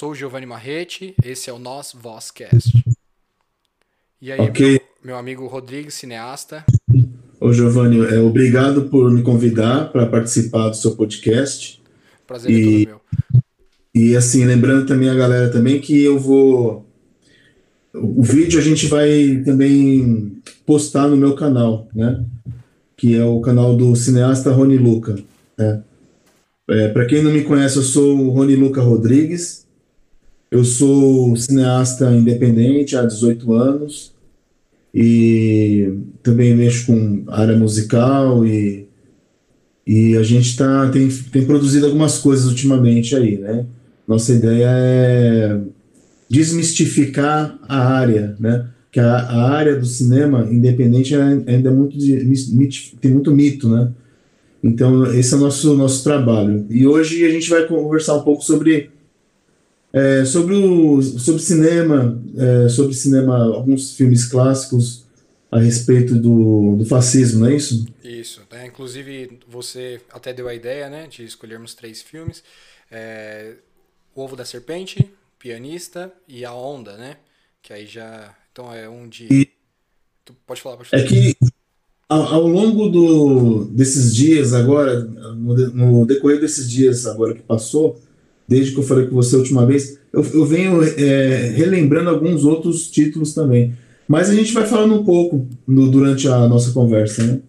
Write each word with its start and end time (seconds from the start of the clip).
Sou 0.00 0.12
o 0.12 0.14
Giovanni 0.14 0.46
Marretti, 0.46 1.14
esse 1.22 1.50
é 1.50 1.52
o 1.52 1.58
Nós 1.58 1.92
Vozcast. 1.92 2.72
E 4.18 4.32
aí, 4.32 4.40
Ok. 4.40 4.66
meu, 4.70 4.80
meu 5.04 5.16
amigo 5.18 5.46
Rodrigues, 5.46 5.92
cineasta. 5.92 6.64
Ô, 7.38 7.52
Giovanni, 7.52 7.98
é, 8.06 8.18
obrigado 8.18 8.84
por 8.84 9.10
me 9.12 9.22
convidar 9.22 9.92
para 9.92 10.06
participar 10.06 10.70
do 10.70 10.76
seu 10.76 10.96
podcast. 10.96 11.82
Prazer 12.26 12.50
é 12.50 12.54
E- 12.54 12.86
todo 12.86 12.94
meu. 12.94 13.42
E 13.94 14.16
assim, 14.16 14.46
lembrando 14.46 14.86
também 14.86 15.10
a 15.10 15.14
galera 15.14 15.50
também 15.52 15.78
que 15.78 16.02
eu 16.02 16.18
vou. 16.18 16.86
O 17.92 18.22
vídeo 18.22 18.58
a 18.58 18.62
gente 18.62 18.86
vai 18.86 19.42
também 19.44 20.40
postar 20.64 21.08
no 21.08 21.16
meu 21.18 21.34
canal, 21.34 21.86
né? 21.94 22.24
Que 22.96 23.16
é 23.18 23.24
o 23.26 23.38
canal 23.42 23.76
do 23.76 23.94
cineasta 23.94 24.50
Rony 24.50 24.78
Luca. 24.78 25.22
Né? 25.58 25.82
É, 26.70 26.88
para 26.88 27.04
quem 27.04 27.22
não 27.22 27.30
me 27.32 27.44
conhece, 27.44 27.76
eu 27.76 27.82
sou 27.82 28.18
o 28.18 28.30
Rony 28.30 28.56
Luca 28.56 28.80
Rodrigues. 28.80 29.68
Eu 30.50 30.64
sou 30.64 31.36
cineasta 31.36 32.10
independente 32.10 32.96
há 32.96 33.04
18 33.04 33.52
anos 33.52 34.12
e 34.92 35.92
também 36.24 36.56
mexo 36.56 36.86
com 36.86 37.24
área 37.28 37.56
musical 37.56 38.44
e, 38.44 38.88
e 39.86 40.16
a 40.16 40.22
gente 40.24 40.56
tá, 40.56 40.90
tem, 40.90 41.08
tem 41.08 41.46
produzido 41.46 41.86
algumas 41.86 42.18
coisas 42.18 42.46
ultimamente 42.46 43.14
aí, 43.14 43.38
né? 43.38 43.64
Nossa 44.08 44.32
ideia 44.32 44.66
é 44.68 45.60
desmistificar 46.28 47.56
a 47.68 47.86
área, 47.94 48.36
né? 48.40 48.66
Que 48.90 48.98
a, 48.98 49.18
a 49.18 49.50
área 49.52 49.76
do 49.76 49.86
cinema 49.86 50.48
independente 50.50 51.14
é 51.14 51.22
ainda 51.22 51.68
é 51.68 51.72
muito 51.72 51.96
tem 53.00 53.12
muito 53.12 53.30
mito, 53.30 53.68
né? 53.68 53.92
Então 54.64 55.06
esse 55.14 55.32
é 55.32 55.36
o 55.36 55.40
nosso 55.40 55.76
nosso 55.76 56.02
trabalho. 56.02 56.66
E 56.68 56.84
hoje 56.88 57.24
a 57.24 57.30
gente 57.30 57.48
vai 57.48 57.68
conversar 57.68 58.16
um 58.16 58.22
pouco 58.22 58.44
sobre 58.44 58.90
é, 59.92 60.24
sobre 60.24 60.54
o 60.54 61.02
sobre 61.02 61.42
cinema, 61.42 62.20
é, 62.36 62.68
sobre 62.68 62.94
cinema, 62.94 63.36
alguns 63.54 63.92
filmes 63.96 64.26
clássicos 64.26 65.04
a 65.50 65.58
respeito 65.58 66.14
do, 66.14 66.76
do 66.76 66.84
fascismo, 66.84 67.40
não 67.40 67.48
é 67.48 67.56
isso? 67.56 67.84
Isso, 68.04 68.42
né? 68.52 68.66
Inclusive 68.66 69.40
você 69.48 70.00
até 70.12 70.32
deu 70.32 70.46
a 70.46 70.54
ideia, 70.54 70.88
né, 70.88 71.08
de 71.08 71.24
escolhermos 71.24 71.74
três 71.74 72.00
filmes. 72.02 72.42
É, 72.90 73.54
o 74.14 74.22
Ovo 74.22 74.36
da 74.36 74.44
Serpente, 74.44 75.10
Pianista 75.38 76.12
e 76.28 76.44
A 76.44 76.52
Onda, 76.54 76.96
né? 76.96 77.16
Que 77.62 77.72
aí 77.72 77.86
já... 77.86 78.34
Então 78.52 78.72
é 78.72 78.88
um 78.88 79.08
de... 79.08 79.26
E- 79.30 79.48
Tu 80.24 80.34
pode 80.46 80.60
falar, 80.60 80.76
pode 80.76 80.90
falar. 80.90 81.02
É 81.02 81.06
que 81.06 81.36
ao, 82.08 82.22
ao 82.34 82.46
longo 82.46 82.88
do, 82.88 83.64
desses 83.66 84.14
dias 84.14 84.52
agora, 84.52 85.00
no, 85.00 85.54
no 85.70 86.06
decorrer 86.06 86.40
desses 86.40 86.70
dias 86.70 87.06
agora 87.06 87.34
que 87.34 87.42
passou, 87.42 88.00
desde 88.50 88.72
que 88.74 88.80
eu 88.80 88.84
falei 88.84 89.06
com 89.08 89.14
você 89.16 89.36
a 89.36 89.40
última 89.40 89.66
vez, 89.66 89.98
eu, 90.12 90.24
eu 90.34 90.46
venho 90.46 90.82
é, 90.84 91.50
relembrando 91.50 92.10
alguns 92.10 92.44
outros 92.44 92.90
títulos 92.90 93.34
também. 93.34 93.74
Mas 94.08 94.30
a 94.30 94.34
gente 94.34 94.52
vai 94.52 94.66
falando 94.66 94.94
um 94.96 95.04
pouco 95.04 95.48
no- 95.66 95.90
durante 95.90 96.28
a 96.28 96.48
nossa 96.48 96.72
conversa, 96.72 97.24
né? 97.24 97.40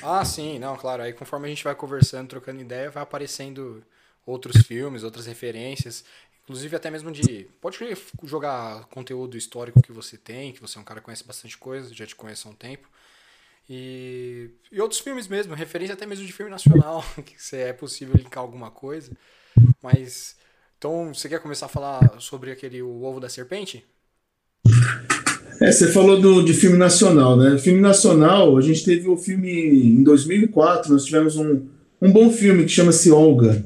Ah, 0.00 0.24
sim, 0.24 0.58
não, 0.58 0.76
claro. 0.76 1.02
Aí 1.02 1.12
conforme 1.12 1.46
a 1.46 1.50
gente 1.50 1.64
vai 1.64 1.74
conversando, 1.74 2.28
trocando 2.28 2.60
ideia, 2.60 2.90
vai 2.90 3.02
aparecendo 3.02 3.84
outros 4.24 4.62
filmes, 4.62 5.02
outras 5.02 5.26
referências, 5.26 6.04
inclusive 6.42 6.76
até 6.76 6.90
mesmo 6.90 7.10
de. 7.10 7.48
Pode 7.60 7.78
jogar 8.24 8.86
conteúdo 8.86 9.36
histórico 9.36 9.80
que 9.82 9.92
você 9.92 10.16
tem, 10.16 10.52
que 10.52 10.60
você 10.60 10.78
é 10.78 10.80
um 10.80 10.84
cara 10.84 11.00
que 11.00 11.04
conhece 11.06 11.24
bastante 11.24 11.58
coisa, 11.58 11.92
já 11.92 12.06
te 12.06 12.14
conheço 12.14 12.46
há 12.48 12.50
um 12.52 12.54
tempo. 12.54 12.88
E, 13.70 14.50
e 14.72 14.80
outros 14.80 15.00
filmes 15.00 15.28
mesmo, 15.28 15.54
referência 15.54 15.94
até 15.94 16.06
mesmo 16.06 16.26
de 16.26 16.32
filme 16.32 16.50
nacional, 16.50 17.04
que 17.26 17.42
se 17.42 17.56
é 17.56 17.72
possível 17.72 18.16
linkar 18.16 18.42
alguma 18.42 18.70
coisa. 18.70 19.12
Mas. 19.82 20.36
Então, 20.76 21.12
você 21.12 21.28
quer 21.28 21.40
começar 21.40 21.66
a 21.66 21.68
falar 21.68 22.14
sobre 22.20 22.52
aquele 22.52 22.80
O 22.82 23.02
Ovo 23.02 23.18
da 23.18 23.28
Serpente? 23.28 23.84
É, 25.60 25.72
você 25.72 25.88
falou 25.88 26.20
do, 26.20 26.42
de 26.42 26.54
filme 26.54 26.76
nacional, 26.76 27.36
né? 27.36 27.58
Filme 27.58 27.80
nacional, 27.80 28.56
a 28.56 28.60
gente 28.60 28.84
teve 28.84 29.08
o 29.08 29.16
filme 29.16 29.50
em 29.50 30.02
2004, 30.04 30.92
nós 30.92 31.04
tivemos 31.04 31.36
um, 31.36 31.62
um 32.00 32.12
bom 32.12 32.30
filme 32.30 32.62
que 32.62 32.70
chama-se 32.70 33.10
Olga. 33.10 33.64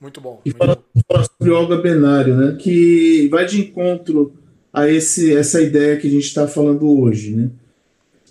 Muito 0.00 0.20
bom. 0.20 0.40
E 0.44 0.50
muito 0.50 0.58
fala, 0.58 0.76
bom. 0.76 1.00
fala 1.12 1.24
sobre 1.24 1.52
Olga 1.52 1.76
Benário, 1.78 2.36
né? 2.36 2.56
Que 2.60 3.28
vai 3.28 3.44
de 3.44 3.60
encontro 3.60 4.32
a 4.72 4.88
esse, 4.88 5.34
essa 5.34 5.60
ideia 5.60 5.96
que 5.96 6.06
a 6.06 6.10
gente 6.10 6.26
está 6.26 6.46
falando 6.46 6.88
hoje, 6.88 7.34
né? 7.34 7.50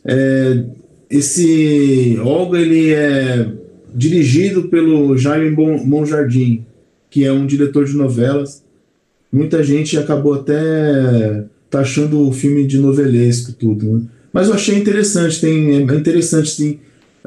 É, 0.06 0.64
esse 1.10 2.18
Olga 2.24 2.60
ele 2.60 2.94
é 2.94 3.52
dirigido 3.94 4.70
pelo 4.70 5.18
Jaime 5.18 5.52
Bon- 5.52 5.84
Monjardim, 5.86 6.66
que 7.12 7.24
é 7.26 7.32
um 7.32 7.46
diretor 7.46 7.86
de 7.86 7.94
novelas. 7.94 8.64
Muita 9.32 9.62
gente 9.64 9.98
acabou 9.98 10.34
até 10.34 11.46
taxando 11.70 12.28
o 12.28 12.34
filme 12.34 12.66
de 12.66 12.78
novelesco 12.80 13.54
tudo, 13.54 13.86
né? 14.00 14.06
Mas 14.34 14.48
eu 14.48 14.54
achei 14.54 14.78
interessante, 14.78 15.40
tem, 15.42 15.76
é 15.76 15.82
interessante 15.82 16.50
sim. 16.50 16.80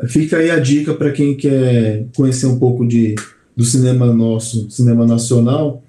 Fica 0.08 0.38
aí 0.38 0.50
a 0.50 0.58
dica 0.58 0.94
para 0.94 1.12
quem 1.12 1.36
quer 1.36 2.06
conhecer 2.16 2.46
um 2.46 2.58
pouco 2.58 2.86
de, 2.86 3.14
do 3.54 3.62
cinema 3.62 4.06
nosso, 4.12 4.68
cinema 4.70 5.06
nacional, 5.06 5.82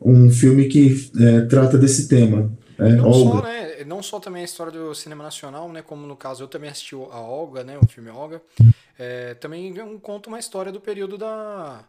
um 0.00 0.30
filme 0.30 0.66
que 0.68 1.10
é, 1.18 1.40
trata 1.42 1.76
desse 1.76 2.08
tema. 2.08 2.52
É, 2.78 2.92
Não 2.92 3.12
só, 3.12 3.18
Olga. 3.36 3.42
né? 3.48 3.84
Não 3.86 4.02
só 4.02 4.20
também 4.20 4.42
a 4.42 4.44
história 4.44 4.70
do 4.72 4.94
cinema 4.94 5.24
nacional, 5.24 5.70
né? 5.72 5.82
Como 5.82 6.06
no 6.06 6.14
caso 6.14 6.44
eu 6.44 6.48
também 6.48 6.70
assisti 6.70 6.94
o- 6.94 7.08
a 7.10 7.20
Olga, 7.20 7.64
né? 7.64 7.76
O 7.82 7.86
filme 7.88 8.10
Olga. 8.10 8.40
É, 8.98 9.34
também 9.34 9.74
conta 10.02 10.28
uma 10.28 10.38
história 10.38 10.70
do 10.70 10.78
período 10.80 11.16
da, 11.18 11.82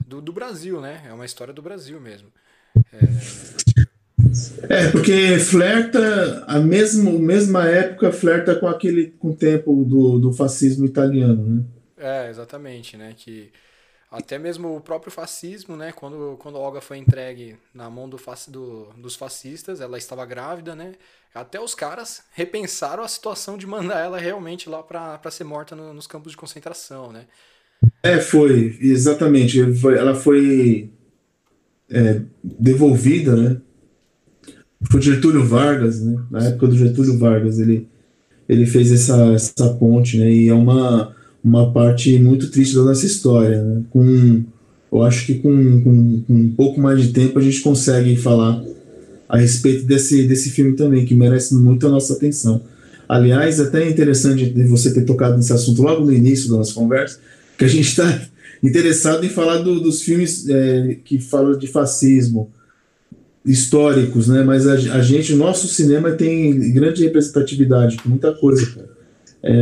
do, 0.00 0.20
do 0.20 0.32
Brasil, 0.32 0.80
né? 0.80 1.04
É 1.06 1.12
uma 1.12 1.24
história 1.26 1.52
do 1.54 1.62
Brasil 1.62 2.00
mesmo. 2.00 2.32
É, 4.68 4.90
porque 4.90 5.38
flerta, 5.38 6.44
a 6.46 6.58
mesma, 6.58 7.10
mesma 7.12 7.68
época 7.68 8.12
flerta 8.12 8.54
com 8.54 8.66
aquele 8.66 9.08
com 9.18 9.30
o 9.30 9.36
tempo 9.36 9.84
do, 9.84 10.18
do 10.18 10.32
fascismo 10.32 10.84
italiano, 10.84 11.44
né? 11.56 11.64
É, 11.96 12.28
exatamente, 12.28 12.96
né? 12.96 13.14
Que 13.16 13.52
até 14.10 14.38
mesmo 14.38 14.76
o 14.76 14.80
próprio 14.80 15.12
fascismo, 15.12 15.76
né? 15.76 15.92
Quando, 15.92 16.36
quando 16.38 16.58
Olga 16.58 16.80
foi 16.80 16.98
entregue 16.98 17.58
na 17.74 17.90
mão 17.90 18.08
do, 18.08 18.18
do- 18.48 18.92
dos 18.94 19.16
fascistas, 19.16 19.80
ela 19.80 19.98
estava 19.98 20.26
grávida, 20.26 20.74
né? 20.74 20.94
Até 21.34 21.60
os 21.60 21.74
caras 21.74 22.24
repensaram 22.32 23.04
a 23.04 23.08
situação 23.08 23.58
de 23.58 23.66
mandar 23.66 24.00
ela 24.00 24.18
realmente 24.18 24.68
lá 24.68 24.82
para 24.82 25.30
ser 25.30 25.44
morta 25.44 25.76
no- 25.76 25.94
nos 25.94 26.06
campos 26.06 26.32
de 26.32 26.38
concentração, 26.38 27.12
né? 27.12 27.26
É, 28.02 28.18
foi, 28.18 28.76
exatamente. 28.80 29.60
Ela 29.60 30.14
foi 30.14 30.90
é, 31.90 32.20
devolvida, 32.42 33.36
né? 33.36 33.56
Foi 34.90 35.00
Getúlio 35.00 35.44
Vargas, 35.44 36.02
né? 36.02 36.22
Na 36.30 36.44
época 36.44 36.66
do 36.68 36.76
Getúlio 36.76 37.18
Vargas, 37.18 37.58
ele, 37.58 37.88
ele 38.48 38.66
fez 38.66 38.92
essa, 38.92 39.32
essa 39.32 39.68
ponte, 39.74 40.18
né? 40.18 40.30
E 40.30 40.48
é 40.48 40.54
uma, 40.54 41.14
uma 41.42 41.72
parte 41.72 42.18
muito 42.18 42.50
triste 42.50 42.74
da 42.74 42.82
nossa 42.82 43.06
história, 43.06 43.62
né? 43.62 43.82
Com, 43.90 44.44
eu 44.92 45.02
acho 45.02 45.26
que 45.26 45.36
com, 45.36 45.82
com, 45.82 46.20
com 46.22 46.34
um 46.34 46.50
pouco 46.50 46.80
mais 46.80 47.02
de 47.02 47.12
tempo 47.12 47.38
a 47.38 47.42
gente 47.42 47.60
consegue 47.60 48.16
falar 48.16 48.62
a 49.28 49.38
respeito 49.38 49.84
desse, 49.84 50.26
desse 50.28 50.50
filme 50.50 50.76
também, 50.76 51.04
que 51.04 51.14
merece 51.14 51.54
muito 51.54 51.86
a 51.86 51.90
nossa 51.90 52.12
atenção. 52.12 52.60
Aliás, 53.08 53.60
até 53.60 53.82
é 53.82 53.90
interessante 53.90 54.50
você 54.66 54.92
ter 54.92 55.04
tocado 55.04 55.36
nesse 55.36 55.52
assunto 55.52 55.82
logo 55.82 56.04
no 56.04 56.12
início 56.12 56.50
da 56.50 56.56
nossa 56.56 56.74
conversa, 56.74 57.18
que 57.58 57.64
a 57.64 57.68
gente 57.68 57.88
está 57.88 58.28
interessado 58.62 59.24
em 59.24 59.28
falar 59.28 59.58
do- 59.58 59.80
dos 59.80 60.02
filmes 60.02 60.48
é, 60.48 60.96
que 61.04 61.18
falam 61.18 61.56
de 61.58 61.66
fascismo 61.66 62.52
históricos, 63.44 64.28
né? 64.28 64.42
Mas 64.42 64.66
a, 64.66 64.72
a 64.74 65.02
gente, 65.02 65.32
o 65.32 65.36
nosso 65.36 65.68
cinema 65.68 66.12
tem 66.12 66.72
grande 66.72 67.04
representatividade, 67.04 67.98
muita 68.04 68.32
coisa, 68.32 68.66
cara. 68.74 68.88
É, 69.42 69.52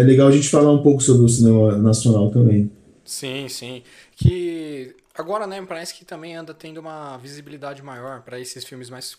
é 0.00 0.02
legal 0.02 0.28
a 0.28 0.32
gente 0.32 0.48
falar 0.48 0.72
um 0.72 0.82
pouco 0.82 1.00
sobre 1.02 1.24
o 1.24 1.28
cinema 1.28 1.78
nacional 1.78 2.30
também. 2.30 2.70
Sim, 3.04 3.48
sim. 3.48 3.82
Que 4.16 4.94
agora, 5.14 5.46
né, 5.46 5.64
parece 5.66 5.94
que 5.94 6.04
também 6.04 6.34
anda 6.36 6.52
tendo 6.52 6.78
uma 6.80 7.16
visibilidade 7.18 7.82
maior 7.82 8.22
para 8.22 8.40
esses 8.40 8.64
filmes 8.64 8.90
mais 8.90 9.16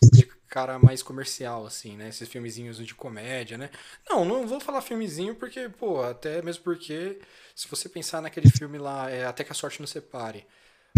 cara 0.51 0.77
mais 0.77 1.01
comercial, 1.01 1.65
assim, 1.65 1.95
né? 1.95 2.09
Esses 2.09 2.27
filmezinhos 2.27 2.77
de 2.77 2.93
comédia, 2.93 3.57
né? 3.57 3.69
Não, 4.07 4.25
não 4.25 4.45
vou 4.45 4.59
falar 4.59 4.81
filmezinho 4.81 5.33
porque, 5.33 5.69
pô, 5.69 6.03
até 6.03 6.41
mesmo 6.41 6.61
porque 6.61 7.19
se 7.55 7.69
você 7.69 7.87
pensar 7.87 8.21
naquele 8.21 8.49
filme 8.51 8.77
lá, 8.77 9.09
é 9.09 9.25
Até 9.25 9.45
que 9.45 9.51
a 9.53 9.55
Sorte 9.55 9.79
nos 9.79 9.91
Separe, 9.91 10.45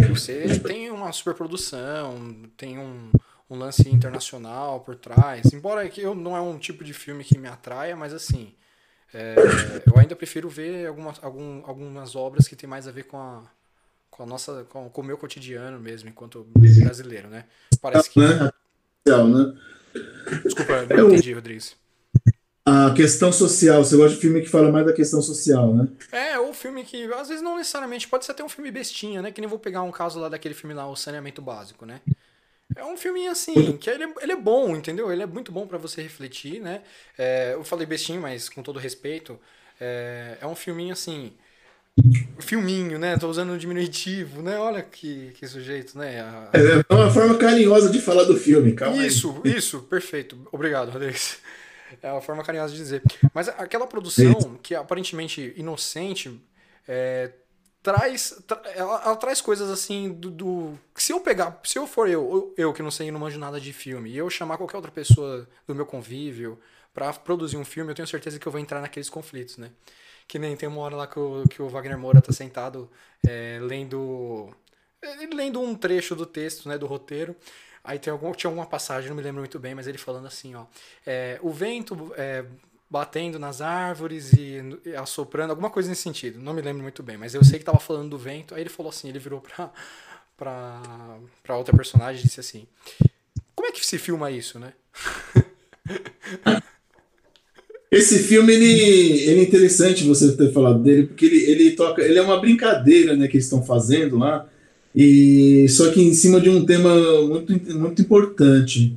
você 0.09 0.59
tem 0.59 0.89
uma 0.89 1.11
superprodução, 1.11 2.49
tem 2.57 2.79
um, 2.79 3.11
um 3.47 3.55
lance 3.55 3.87
internacional 3.87 4.79
por 4.81 4.95
trás. 4.95 5.53
Embora 5.53 5.87
que 5.87 6.01
eu 6.01 6.15
não 6.15 6.35
é 6.35 6.41
um 6.41 6.57
tipo 6.57 6.83
de 6.83 6.93
filme 6.93 7.23
que 7.23 7.37
me 7.37 7.47
atraia, 7.47 7.95
mas 7.95 8.11
assim, 8.11 8.55
é, 9.13 9.35
eu 9.85 9.99
ainda 9.99 10.15
prefiro 10.15 10.49
ver 10.49 10.87
algumas, 10.87 11.23
algum, 11.23 11.63
algumas 11.67 12.15
obras 12.15 12.47
que 12.47 12.55
tem 12.55 12.67
mais 12.67 12.87
a 12.87 12.91
ver 12.91 13.03
com 13.03 13.17
a, 13.17 13.43
com 14.09 14.23
a 14.23 14.25
nossa, 14.25 14.63
com, 14.63 14.89
com 14.89 15.01
o 15.01 15.03
meu 15.03 15.17
cotidiano 15.17 15.79
mesmo, 15.79 16.09
enquanto 16.09 16.43
brasileiro, 16.55 17.29
né? 17.29 17.45
Parece 17.79 18.09
que. 18.09 18.19
Social, 19.05 19.27
né? 19.27 19.53
Desculpa, 20.45 20.85
não 20.85 20.97
Eu- 20.97 21.07
entendi, 21.07 21.33
Rodrigues. 21.33 21.75
A 22.65 22.93
questão 22.93 23.29
social, 23.29 23.83
você 23.83 23.97
gosta 23.97 24.15
de 24.15 24.21
filme 24.21 24.39
que 24.41 24.47
fala 24.47 24.71
mais 24.71 24.85
da 24.85 24.93
questão 24.93 25.21
social, 25.21 25.73
né? 25.75 25.89
É, 26.09 26.39
ou 26.39 26.53
filme 26.53 26.85
que, 26.85 27.11
às 27.13 27.27
vezes 27.27 27.43
não 27.43 27.57
necessariamente, 27.57 28.07
pode 28.07 28.23
ser 28.23 28.31
até 28.31 28.41
um 28.43 28.47
filme 28.47 28.71
bestinha, 28.71 29.21
né? 29.21 29.31
Que 29.33 29.41
nem 29.41 29.49
vou 29.49 29.59
pegar 29.59 29.81
um 29.83 29.91
caso 29.91 30.17
lá 30.19 30.29
daquele 30.29 30.53
filme 30.55 30.73
lá, 30.73 30.87
O 30.87 30.95
Saneamento 30.95 31.41
Básico, 31.41 31.85
né? 31.85 31.99
É 32.75 32.85
um 32.85 32.97
filminho 32.97 33.31
assim, 33.31 33.77
que 33.77 33.89
ele, 33.89 34.05
é, 34.05 34.13
ele 34.21 34.31
é 34.33 34.35
bom, 34.35 34.75
entendeu? 34.75 35.11
Ele 35.11 35.23
é 35.23 35.25
muito 35.27 35.51
bom 35.51 35.67
para 35.67 35.77
você 35.77 36.01
refletir, 36.01 36.61
né? 36.61 36.83
É, 37.17 37.53
eu 37.53 37.63
falei 37.63 37.85
bestinho, 37.85 38.21
mas 38.21 38.49
com 38.49 38.63
todo 38.63 38.79
respeito, 38.79 39.39
é, 39.79 40.37
é 40.41 40.47
um 40.47 40.55
filminho 40.55 40.93
assim. 40.93 41.33
Filminho, 42.39 42.97
né? 42.97 43.17
Tô 43.17 43.29
usando 43.29 43.53
um 43.53 43.57
diminutivo, 43.57 44.41
né? 44.41 44.57
Olha 44.57 44.81
que, 44.81 45.31
que 45.35 45.47
sujeito, 45.47 45.97
né? 45.97 46.21
A... 46.21 46.49
É, 46.53 46.83
é 46.89 46.93
uma 46.93 47.11
forma 47.11 47.37
carinhosa 47.37 47.89
de 47.89 48.01
falar 48.01 48.23
do 48.23 48.35
filme, 48.35 48.73
calma 48.73 49.05
Isso, 49.05 49.39
aí. 49.45 49.55
isso, 49.55 49.83
perfeito. 49.83 50.37
Obrigado, 50.51 50.89
Rodrigues. 50.89 51.37
É 52.01 52.11
uma 52.11 52.21
forma 52.21 52.43
carinhosa 52.43 52.73
de 52.73 52.79
dizer. 52.79 53.03
Mas 53.33 53.47
aquela 53.47 53.85
produção, 53.85 54.57
que 54.63 54.73
é 54.73 54.77
aparentemente 54.77 55.53
inocente, 55.55 56.41
é, 56.87 57.31
traz. 57.83 58.41
Tra 58.47 58.61
ela, 58.73 59.01
ela, 59.05 59.15
traz 59.15 59.39
coisas 59.39 59.69
assim 59.69 60.11
do, 60.11 60.31
do, 60.31 60.79
Se 60.95 61.13
eu 61.13 61.19
pegar. 61.19 61.59
Se 61.63 61.77
eu 61.77 61.85
for 61.85 62.09
eu, 62.09 62.53
eu 62.57 62.73
que 62.73 62.81
não 62.81 62.89
sei, 62.89 63.11
não 63.11 63.19
manjo 63.19 63.37
nada 63.37 63.59
de 63.59 63.71
filme, 63.71 64.09
e 64.09 64.17
eu 64.17 64.29
chamar 64.29 64.57
qualquer 64.57 64.77
outra 64.77 64.91
pessoa 64.91 65.47
do 65.67 65.75
meu 65.75 65.85
convívio 65.85 66.59
para 66.93 67.13
produzir 67.13 67.57
um 67.57 67.65
filme, 67.65 67.91
eu 67.91 67.95
tenho 67.95 68.07
certeza 68.07 68.39
que 68.39 68.47
eu 68.47 68.51
vou 68.51 68.59
entrar 68.59 68.81
naqueles 68.81 69.09
conflitos, 69.09 69.57
né? 69.57 69.69
Que 70.33 70.39
nem 70.39 70.57
tem 70.57 70.67
uma 70.67 70.81
hora 70.81 70.95
lá 70.95 71.05
que 71.05 71.19
o, 71.19 71.43
que 71.47 71.61
o 71.61 71.69
Wagner 71.69 71.95
Moura 71.95 72.19
tá 72.19 72.33
sentado 72.33 72.89
é, 73.23 73.59
lendo. 73.61 74.49
lendo 75.31 75.61
um 75.61 75.75
trecho 75.75 76.15
do 76.15 76.25
texto, 76.25 76.67
né? 76.67 76.75
Do 76.75 76.87
roteiro. 76.87 77.35
Aí 77.83 77.99
tem 77.99 78.11
algum, 78.11 78.31
tinha 78.31 78.49
alguma 78.49 78.65
passagem, 78.65 79.09
não 79.09 79.15
me 79.15 79.21
lembro 79.21 79.41
muito 79.41 79.59
bem, 79.59 79.75
mas 79.75 79.85
ele 79.85 79.99
falando 79.99 80.25
assim, 80.25 80.55
ó. 80.55 80.65
É, 81.05 81.37
o 81.43 81.51
vento 81.51 82.11
é, 82.17 82.43
batendo 82.89 83.37
nas 83.37 83.61
árvores 83.61 84.33
e, 84.33 84.57
e 84.83 84.95
assoprando, 84.95 85.51
alguma 85.51 85.69
coisa 85.69 85.87
nesse 85.87 86.01
sentido. 86.01 86.39
Não 86.39 86.55
me 86.55 86.63
lembro 86.63 86.81
muito 86.81 87.03
bem, 87.03 87.15
mas 87.15 87.35
eu 87.35 87.43
sei 87.43 87.59
que 87.59 87.65
tava 87.65 87.79
falando 87.79 88.09
do 88.09 88.17
vento. 88.17 88.55
Aí 88.55 88.61
ele 88.61 88.71
falou 88.71 88.89
assim, 88.89 89.09
ele 89.09 89.19
virou 89.19 89.39
pra, 89.39 89.71
pra, 90.35 90.81
pra 91.43 91.57
outra 91.57 91.77
personagem 91.77 92.21
e 92.21 92.23
disse 92.23 92.39
assim: 92.39 92.67
Como 93.53 93.67
é 93.67 93.71
que 93.71 93.85
se 93.85 93.99
filma 93.99 94.31
isso, 94.31 94.57
né? 94.57 94.73
Esse 97.93 98.19
filme 98.19 98.53
ele, 98.53 98.71
ele 98.71 99.39
é 99.39 99.43
interessante 99.43 100.03
você 100.03 100.31
ter 100.33 100.51
falado 100.51 100.81
dele 100.81 101.03
porque 101.03 101.25
ele, 101.25 101.37
ele 101.49 101.71
toca 101.71 102.01
ele 102.01 102.17
é 102.17 102.21
uma 102.21 102.39
brincadeira 102.39 103.15
né 103.15 103.27
que 103.27 103.37
eles 103.37 103.45
estão 103.45 103.63
fazendo 103.63 104.17
lá 104.17 104.45
e 104.95 105.67
só 105.69 105.89
que 105.91 106.01
em 106.01 106.13
cima 106.13 106.41
de 106.41 106.49
um 106.49 106.65
tema 106.65 106.93
muito, 107.27 107.53
muito 107.77 108.01
importante 108.01 108.95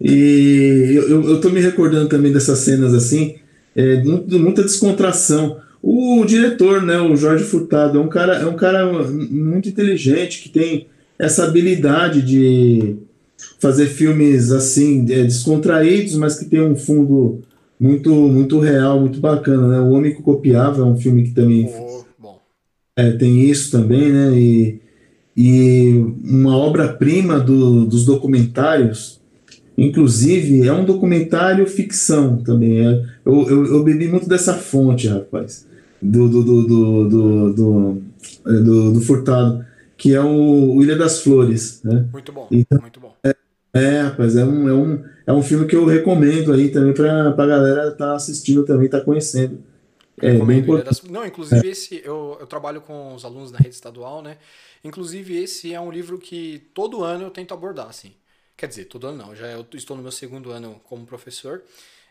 e 0.00 0.94
eu, 0.94 1.28
eu 1.28 1.40
tô 1.40 1.50
me 1.50 1.60
recordando 1.60 2.08
também 2.08 2.32
dessas 2.32 2.60
cenas 2.60 2.94
assim, 2.94 3.36
é, 3.76 4.02
muito, 4.02 4.38
muita 4.38 4.62
descontração. 4.62 5.58
O 5.82 6.24
diretor, 6.24 6.82
né, 6.82 6.98
o 6.98 7.14
Jorge 7.16 7.44
Furtado, 7.44 7.98
é 7.98 8.00
um 8.00 8.08
cara, 8.08 8.36
é 8.36 8.46
um 8.46 8.56
cara 8.56 8.90
muito 8.90 9.68
inteligente 9.68 10.42
que 10.42 10.48
tem 10.48 10.86
essa 11.18 11.44
habilidade 11.44 12.22
de 12.22 12.96
fazer 13.58 13.86
filmes 13.86 14.50
assim 14.52 15.04
é, 15.10 15.22
descontraídos, 15.22 16.14
mas 16.16 16.38
que 16.38 16.46
tem 16.46 16.62
um 16.62 16.76
fundo 16.76 17.42
muito 17.80 18.14
muito 18.14 18.60
real, 18.60 19.00
muito 19.00 19.20
bacana, 19.20 19.68
né? 19.68 19.80
O 19.80 19.90
Homem 19.90 20.14
que 20.14 20.22
Copiava 20.22 20.82
é 20.82 20.84
um 20.84 20.96
filme 20.96 21.24
que 21.24 21.30
também 21.30 21.68
oh, 21.68 22.34
é, 22.96 23.12
tem 23.12 23.40
isso 23.40 23.70
também, 23.70 24.12
né? 24.12 24.38
E, 24.38 24.80
e 25.36 26.04
uma 26.22 26.56
obra-prima 26.56 27.40
do, 27.40 27.86
dos 27.86 28.04
documentários 28.04 29.20
Inclusive, 29.80 30.68
é 30.68 30.72
um 30.74 30.84
documentário 30.84 31.66
ficção 31.66 32.36
também. 32.36 32.86
É, 32.86 33.02
eu, 33.24 33.48
eu, 33.48 33.66
eu, 33.66 33.82
bebi 33.82 34.08
muito 34.08 34.28
dessa 34.28 34.52
fonte, 34.52 35.08
rapaz, 35.08 35.66
do, 36.02 36.28
do, 36.28 36.44
do, 36.44 36.66
do, 36.66 37.08
do, 37.08 37.52
do, 37.54 38.02
é, 38.46 38.52
do, 38.60 38.92
do 38.92 39.00
Furtado, 39.00 39.64
que 39.96 40.14
é 40.14 40.20
o, 40.20 40.82
Ilha 40.82 40.96
das 40.96 41.22
Flores. 41.22 41.80
Né? 41.82 42.04
Muito 42.12 42.30
bom, 42.30 42.46
então, 42.50 42.78
muito 42.78 43.00
bom. 43.00 43.14
É, 43.24 43.34
é, 43.72 44.00
rapaz, 44.02 44.36
é 44.36 44.44
um, 44.44 44.68
é, 44.68 44.74
um, 44.74 45.02
é 45.30 45.32
um 45.32 45.42
filme 45.42 45.66
que 45.66 45.76
eu 45.76 45.84
recomendo 45.84 46.52
aí 46.52 46.70
também 46.70 46.92
para 46.92 47.28
a 47.28 47.46
galera 47.46 47.88
estar 47.88 47.96
tá 47.96 48.14
assistindo 48.14 48.64
também, 48.64 48.86
estar 48.86 49.00
tá 49.00 49.04
conhecendo. 49.04 49.62
É, 50.22 50.32
bem 50.32 50.62
das... 50.84 51.02
Não, 51.02 51.24
inclusive 51.24 51.66
é. 51.66 51.70
esse, 51.70 52.02
eu, 52.04 52.36
eu 52.38 52.46
trabalho 52.46 52.80
com 52.80 53.14
os 53.14 53.24
alunos 53.24 53.50
da 53.50 53.58
rede 53.58 53.74
estadual, 53.74 54.20
né? 54.20 54.36
Inclusive 54.84 55.36
esse 55.36 55.72
é 55.72 55.80
um 55.80 55.90
livro 55.90 56.18
que 56.18 56.70
todo 56.74 57.02
ano 57.02 57.24
eu 57.24 57.30
tento 57.30 57.54
abordar, 57.54 57.88
assim. 57.88 58.12
Quer 58.56 58.66
dizer, 58.66 58.84
todo 58.84 59.06
ano 59.06 59.16
não, 59.16 59.34
já 59.34 59.46
eu 59.46 59.66
estou 59.72 59.96
no 59.96 60.02
meu 60.02 60.12
segundo 60.12 60.50
ano 60.50 60.80
como 60.84 61.06
professor 61.06 61.62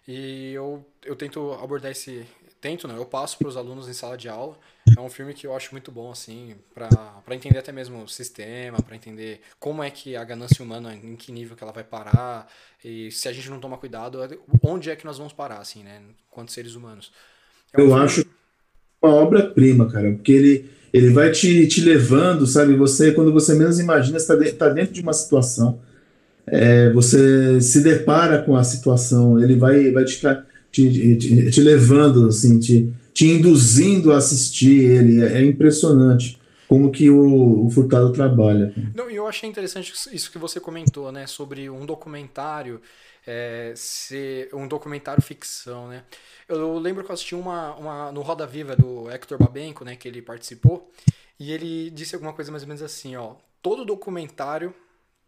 e 0.07 0.53
eu, 0.53 0.83
eu 1.05 1.15
tento 1.15 1.51
abordar 1.53 1.91
esse. 1.91 2.25
Tento, 2.61 2.87
não, 2.87 2.95
eu 2.95 3.05
passo 3.05 3.37
para 3.37 3.47
os 3.47 3.55
alunos 3.55 3.87
em 3.87 3.93
sala 3.93 4.17
de 4.17 4.27
aula. 4.27 4.57
É 4.97 4.99
um 4.99 5.09
filme 5.09 5.33
que 5.33 5.47
eu 5.47 5.55
acho 5.55 5.71
muito 5.71 5.91
bom, 5.91 6.11
assim, 6.11 6.55
para 6.73 7.35
entender 7.35 7.59
até 7.59 7.71
mesmo 7.71 8.03
o 8.03 8.07
sistema, 8.07 8.81
para 8.81 8.95
entender 8.95 9.41
como 9.59 9.83
é 9.83 9.89
que 9.89 10.15
a 10.15 10.23
ganância 10.23 10.63
humana, 10.63 10.93
em 10.93 11.15
que 11.15 11.31
nível 11.31 11.55
que 11.55 11.63
ela 11.63 11.71
vai 11.71 11.83
parar, 11.83 12.47
e 12.83 13.11
se 13.11 13.27
a 13.27 13.33
gente 13.33 13.49
não 13.49 13.59
toma 13.59 13.77
cuidado, 13.77 14.19
onde 14.63 14.89
é 14.89 14.95
que 14.95 15.05
nós 15.05 15.17
vamos 15.17 15.31
parar, 15.31 15.59
assim, 15.59 15.83
né, 15.83 16.01
enquanto 16.29 16.51
seres 16.51 16.75
humanos. 16.75 17.11
É 17.73 17.79
um 17.79 17.83
eu 17.83 17.87
filme... 17.89 18.03
acho 18.03 18.25
uma 19.01 19.13
obra-prima, 19.13 19.89
cara, 19.89 20.11
porque 20.11 20.31
ele, 20.31 20.69
ele 20.91 21.11
vai 21.11 21.31
te, 21.31 21.67
te 21.67 21.81
levando, 21.81 22.45
sabe, 22.45 22.75
você, 22.75 23.13
quando 23.13 23.31
você 23.31 23.53
menos 23.53 23.79
imagina, 23.79 24.17
está 24.17 24.35
de, 24.35 24.51
tá 24.51 24.69
dentro 24.69 24.93
de 24.93 25.01
uma 25.01 25.13
situação 25.13 25.79
é, 26.51 26.91
você 26.91 27.61
se 27.61 27.81
depara 27.81 28.41
com 28.41 28.55
a 28.55 28.63
situação, 28.63 29.41
ele 29.41 29.55
vai, 29.55 29.91
vai 29.91 30.03
te, 30.03 30.19
te, 30.71 31.17
te, 31.17 31.51
te 31.51 31.61
levando, 31.61 32.27
assim, 32.27 32.59
te, 32.59 32.93
te 33.13 33.27
induzindo 33.27 34.11
a 34.11 34.17
assistir 34.17 34.83
ele. 34.83 35.21
É, 35.23 35.39
é 35.39 35.45
impressionante 35.45 36.39
como 36.67 36.91
que 36.91 37.09
o, 37.09 37.65
o, 37.65 37.69
Furtado 37.69 38.11
trabalha. 38.13 38.73
Não, 38.93 39.09
eu 39.09 39.27
achei 39.27 39.49
interessante 39.49 39.91
isso 40.11 40.31
que 40.31 40.37
você 40.37 40.59
comentou, 40.59 41.11
né, 41.11 41.25
sobre 41.25 41.69
um 41.69 41.85
documentário 41.85 42.79
é, 43.25 43.73
ser 43.75 44.49
um 44.53 44.67
documentário 44.67 45.21
ficção, 45.21 45.87
né? 45.87 46.03
Eu 46.47 46.79
lembro 46.79 47.03
que 47.03 47.11
eu 47.11 47.13
assisti 47.13 47.35
uma, 47.35 47.75
uma 47.75 48.11
no 48.11 48.21
Roda 48.21 48.47
Viva 48.47 48.75
do 48.75 49.09
Hector 49.09 49.37
Babenco, 49.37 49.85
né, 49.85 49.95
que 49.95 50.07
ele 50.07 50.21
participou, 50.21 50.91
e 51.39 51.51
ele 51.51 51.91
disse 51.91 52.15
alguma 52.15 52.33
coisa 52.33 52.51
mais 52.51 52.63
ou 52.63 52.67
menos 52.67 52.81
assim, 52.81 53.15
ó, 53.15 53.35
todo 53.61 53.85
documentário 53.85 54.73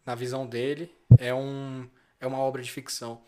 na 0.06 0.16
visão 0.16 0.48
dele, 0.48 0.92
é, 1.18 1.34
um, 1.34 1.88
é 2.20 2.26
uma 2.26 2.40
obra 2.40 2.62
de 2.62 2.72
ficção. 2.72 3.22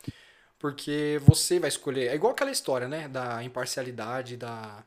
Porque 0.64 1.20
você 1.26 1.60
vai 1.60 1.68
escolher. 1.68 2.08
É 2.08 2.16
igual 2.16 2.32
aquela 2.32 2.50
história, 2.50 2.88
né? 2.88 3.10
Da 3.10 3.44
imparcialidade, 3.44 4.38
da, 4.38 4.82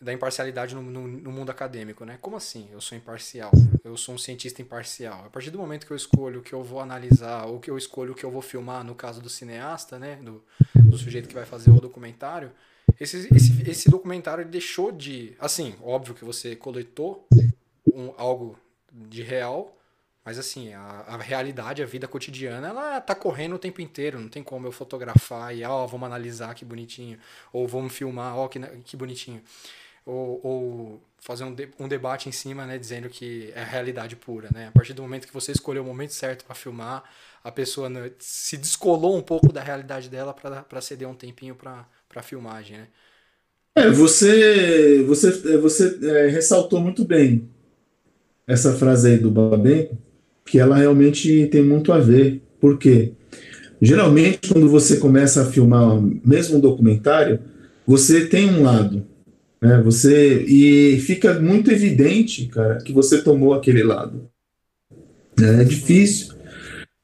da 0.00 0.12
imparcialidade 0.12 0.74
no, 0.74 0.82
no, 0.82 1.06
no, 1.06 1.30
mundo 1.30 1.50
acadêmico, 1.50 2.04
né? 2.04 2.18
Como 2.20 2.34
assim? 2.34 2.68
Eu 2.72 2.80
sou 2.80 2.98
imparcial. 2.98 3.52
Eu 3.84 3.96
sou 3.96 4.16
um 4.16 4.18
cientista 4.18 4.60
imparcial. 4.60 5.24
A 5.24 5.30
partir 5.30 5.52
do 5.52 5.58
momento 5.58 5.86
que 5.86 5.92
eu 5.92 5.96
escolho 5.96 6.40
o 6.40 6.42
que 6.42 6.52
eu 6.52 6.64
vou 6.64 6.80
analisar, 6.80 7.46
ou 7.46 7.60
que 7.60 7.70
eu 7.70 7.78
escolho 7.78 8.10
o 8.10 8.14
que 8.16 8.24
eu 8.24 8.30
vou 8.32 8.42
filmar, 8.42 8.82
no 8.82 8.96
caso 8.96 9.22
do 9.22 9.28
cineasta, 9.28 10.00
né? 10.00 10.16
Do, 10.16 10.44
do 10.74 10.98
sujeito 10.98 11.28
que 11.28 11.34
vai 11.36 11.46
fazer 11.46 11.70
o 11.70 11.80
documentário, 11.80 12.50
esse, 12.98 13.28
esse, 13.32 13.70
esse 13.70 13.88
documentário 13.88 14.44
deixou 14.44 14.90
de. 14.90 15.36
Assim, 15.38 15.76
óbvio 15.80 16.16
que 16.16 16.24
você 16.24 16.56
coletou 16.56 17.24
um, 17.94 18.12
algo 18.16 18.58
de 18.92 19.22
real, 19.22 19.78
mas 20.24 20.38
assim, 20.38 20.72
a, 20.72 21.04
a, 21.06 21.16
realidade, 21.18 21.82
a 21.82 21.86
vida 21.86 22.08
cotidiana, 22.08 22.68
ela 22.68 23.00
tá 23.00 23.14
correndo 23.14 23.56
o 23.56 23.58
tempo 23.58 23.82
inteiro. 23.82 24.18
Não 24.18 24.28
tem 24.28 24.42
como 24.42 24.66
eu 24.66 24.72
fotografar 24.72 25.54
e, 25.54 25.62
ó, 25.64 25.86
vamos 25.86 26.06
analisar 26.06 26.54
que 26.54 26.64
bonitinho. 26.64 27.18
Ou 27.52 27.68
vamos 27.68 27.92
filmar, 27.92 28.36
ó, 28.36 28.48
que, 28.48 28.58
que 28.84 28.96
bonitinho. 28.96 29.42
Ou, 30.06 30.40
ou 30.42 31.02
fazer 31.18 31.44
um, 31.44 31.54
de, 31.54 31.68
um 31.78 31.86
debate 31.86 32.28
em 32.28 32.32
cima, 32.32 32.66
né, 32.66 32.78
dizendo 32.78 33.08
que 33.08 33.52
é 33.54 33.62
realidade 33.62 34.16
pura, 34.16 34.48
né? 34.54 34.68
A 34.68 34.72
partir 34.72 34.94
do 34.94 35.02
momento 35.02 35.26
que 35.26 35.32
você 35.32 35.52
escolheu 35.52 35.82
o 35.82 35.86
momento 35.86 36.12
certo 36.14 36.44
para 36.44 36.54
filmar, 36.54 37.04
a 37.42 37.52
pessoa 37.52 37.88
né, 37.90 38.10
se 38.18 38.56
descolou 38.56 39.16
um 39.16 39.22
pouco 39.22 39.52
da 39.52 39.62
realidade 39.62 40.08
dela 40.08 40.34
para 40.34 40.80
ceder 40.80 41.08
um 41.08 41.14
tempinho 41.14 41.54
para 41.54 42.22
filmagem, 42.22 42.78
né? 42.78 42.88
É, 43.76 43.90
você, 43.90 45.02
você, 45.02 45.58
você 45.58 45.98
é, 46.08 46.28
ressaltou 46.28 46.80
muito 46.80 47.04
bem 47.04 47.50
essa 48.46 48.72
frase 48.74 49.08
aí 49.08 49.18
do 49.18 49.30
Babenco, 49.30 49.96
que 50.44 50.58
ela 50.58 50.76
realmente 50.76 51.46
tem 51.46 51.62
muito 51.62 51.92
a 51.92 51.98
ver. 51.98 52.42
Por 52.60 52.78
quê? 52.78 53.12
Geralmente, 53.80 54.48
quando 54.48 54.68
você 54.68 54.96
começa 54.96 55.42
a 55.42 55.46
filmar 55.46 56.00
mesmo 56.24 56.56
um 56.56 56.60
documentário, 56.60 57.40
você 57.86 58.26
tem 58.26 58.48
um 58.48 58.62
lado, 58.62 59.04
né? 59.60 59.80
Você 59.84 60.42
e 60.42 60.98
fica 61.00 61.38
muito 61.40 61.70
evidente, 61.70 62.46
cara, 62.46 62.78
que 62.78 62.92
você 62.92 63.22
tomou 63.22 63.52
aquele 63.52 63.82
lado. 63.82 64.28
É 65.40 65.64
difícil. 65.64 66.34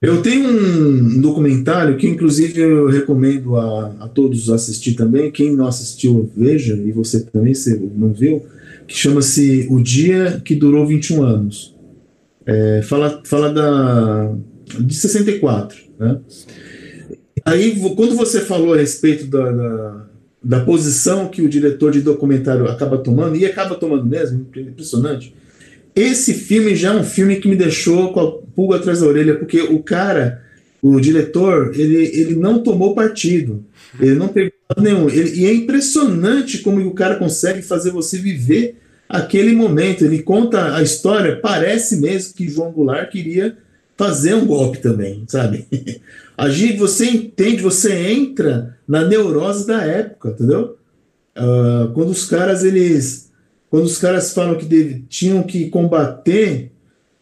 Eu 0.02 0.22
tenho 0.22 0.48
um 0.48 1.20
documentário 1.20 1.98
que, 1.98 2.06
inclusive, 2.06 2.58
eu 2.58 2.86
recomendo 2.86 3.56
a, 3.56 3.96
a 4.00 4.08
todos 4.08 4.48
assistir 4.48 4.94
também. 4.94 5.30
Quem 5.30 5.54
não 5.54 5.66
assistiu, 5.66 6.30
veja, 6.34 6.74
e 6.74 6.90
você 6.90 7.20
também, 7.20 7.52
se 7.52 7.78
não 7.94 8.10
viu, 8.10 8.42
que 8.86 8.96
chama-se 8.96 9.66
O 9.70 9.78
Dia 9.82 10.40
que 10.42 10.54
Durou 10.54 10.86
21 10.86 11.22
Anos. 11.22 11.76
É, 12.50 12.82
fala, 12.82 13.22
fala 13.24 13.52
da, 13.52 14.34
de 14.80 14.92
64. 14.92 15.78
Né? 15.96 16.18
Aí, 17.44 17.78
quando 17.94 18.16
você 18.16 18.40
falou 18.40 18.74
a 18.74 18.76
respeito 18.76 19.26
da, 19.26 19.52
da, 19.52 20.06
da, 20.42 20.60
posição 20.64 21.28
que 21.28 21.42
o 21.42 21.48
diretor 21.48 21.92
de 21.92 22.00
documentário 22.00 22.66
acaba 22.66 22.98
tomando, 22.98 23.36
e 23.36 23.46
acaba 23.46 23.76
tomando 23.76 24.04
mesmo, 24.04 24.48
impressionante, 24.56 25.32
esse 25.94 26.34
filme 26.34 26.74
já 26.74 26.92
é 26.92 26.96
um 26.96 27.04
filme 27.04 27.36
que 27.36 27.46
me 27.46 27.54
deixou 27.54 28.12
com 28.12 28.42
pulga 28.52 28.76
atrás 28.76 28.98
da 29.00 29.06
orelha, 29.06 29.36
porque 29.36 29.60
o 29.60 29.80
cara, 29.80 30.42
o 30.82 30.98
diretor, 30.98 31.70
ele, 31.76 32.04
ele 32.04 32.34
não 32.34 32.64
tomou 32.64 32.96
partido. 32.96 33.64
Ele 34.00 34.16
não 34.16 34.26
pegou 34.26 34.52
nenhum. 34.76 35.08
Ele, 35.08 35.40
e 35.40 35.46
é 35.46 35.54
impressionante 35.54 36.58
como 36.58 36.84
o 36.84 36.94
cara 36.94 37.14
consegue 37.14 37.62
fazer 37.62 37.92
você 37.92 38.18
viver 38.18 38.79
aquele 39.10 39.54
momento. 39.54 40.04
Ele 40.04 40.22
conta 40.22 40.76
a 40.76 40.82
história, 40.82 41.40
parece 41.40 42.00
mesmo 42.00 42.34
que 42.34 42.48
João 42.48 42.70
Goulart 42.70 43.10
queria 43.10 43.58
fazer 43.96 44.34
um 44.34 44.46
golpe 44.46 44.78
também, 44.78 45.24
sabe? 45.26 45.66
Agir, 46.38 46.78
você 46.78 47.04
entende, 47.04 47.60
você 47.60 47.92
entra 48.12 48.78
na 48.88 49.04
neurose 49.04 49.66
da 49.66 49.82
época, 49.82 50.30
entendeu? 50.30 50.78
Uh, 51.36 51.92
quando 51.92 52.10
os 52.10 52.24
caras 52.24 52.64
eles 52.64 53.30
quando 53.70 53.84
os 53.84 53.98
caras 53.98 54.34
falam 54.34 54.56
que 54.56 54.64
deve, 54.64 55.04
tinham 55.08 55.44
que 55.44 55.70
combater 55.70 56.72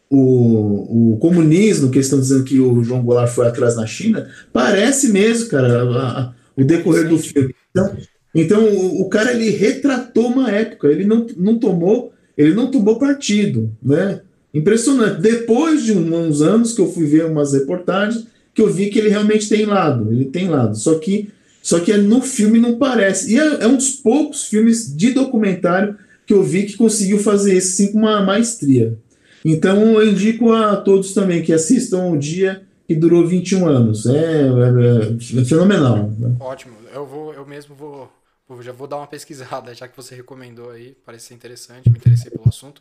o, 0.08 1.12
o 1.12 1.18
comunismo, 1.18 1.90
que 1.90 1.98
estão 1.98 2.18
dizendo 2.18 2.42
que 2.42 2.58
o 2.58 2.82
João 2.82 3.02
Goulart 3.02 3.30
foi 3.30 3.46
atrás 3.46 3.76
na 3.76 3.86
China, 3.86 4.30
parece 4.50 5.08
mesmo, 5.08 5.50
cara, 5.50 5.82
a, 5.82 6.20
a, 6.20 6.32
o 6.56 6.64
decorrer 6.64 7.06
do 7.06 7.18
filme. 7.18 7.54
Então, 7.70 7.94
então 8.34 8.62
o, 9.00 9.08
cara 9.08 9.32
ele 9.32 9.50
retratou 9.50 10.28
uma 10.28 10.50
época, 10.50 10.88
ele 10.88 11.04
não, 11.04 11.26
não 11.36 11.58
tomou 11.58 12.12
ele 12.36 12.54
não 12.54 12.70
tomou 12.70 12.98
partido, 12.98 13.70
né? 13.82 14.20
Impressionante. 14.54 15.20
Depois 15.20 15.82
de 15.82 15.92
uns 15.92 16.40
anos 16.40 16.72
que 16.72 16.80
eu 16.80 16.90
fui 16.90 17.04
ver 17.04 17.26
umas 17.26 17.52
reportagens, 17.52 18.26
que 18.54 18.62
eu 18.62 18.72
vi 18.72 18.90
que 18.90 18.98
ele 18.98 19.08
realmente 19.08 19.48
tem 19.48 19.66
lado, 19.66 20.10
ele 20.12 20.26
tem 20.26 20.48
lado. 20.48 20.76
Só 20.76 20.98
que 20.98 21.30
só 21.60 21.80
que 21.80 21.94
no 21.96 22.22
filme 22.22 22.58
não 22.58 22.78
parece. 22.78 23.34
E 23.34 23.38
é, 23.38 23.64
é 23.64 23.66
um 23.66 23.76
dos 23.76 23.90
poucos 23.90 24.46
filmes 24.46 24.96
de 24.96 25.10
documentário 25.10 25.96
que 26.24 26.32
eu 26.32 26.42
vi 26.42 26.62
que 26.62 26.76
conseguiu 26.76 27.18
fazer 27.18 27.56
isso 27.56 27.82
assim, 27.82 27.92
com 27.92 27.98
uma 27.98 28.22
maestria. 28.22 28.96
Então 29.44 30.00
eu 30.00 30.08
indico 30.08 30.52
a 30.52 30.76
todos 30.76 31.12
também 31.12 31.42
que 31.42 31.52
assistam 31.52 32.06
o 32.06 32.16
dia 32.16 32.62
que 32.86 32.94
durou 32.94 33.26
21 33.26 33.66
anos. 33.66 34.06
É, 34.06 34.14
é, 34.14 35.40
é 35.40 35.44
fenomenal. 35.44 36.10
Né? 36.18 36.32
Ótimo. 36.40 36.77
Eu 36.92 37.06
vou, 37.06 37.32
eu 37.34 37.46
mesmo 37.46 37.74
vou, 37.74 38.12
já 38.60 38.72
vou 38.72 38.86
dar 38.86 38.96
uma 38.96 39.06
pesquisada, 39.06 39.74
já 39.74 39.86
que 39.88 39.96
você 39.96 40.14
recomendou 40.14 40.70
aí, 40.70 40.96
parece 41.04 41.26
ser 41.26 41.34
interessante, 41.34 41.88
me 41.90 41.98
interessei 41.98 42.30
pelo 42.30 42.48
assunto. 42.48 42.80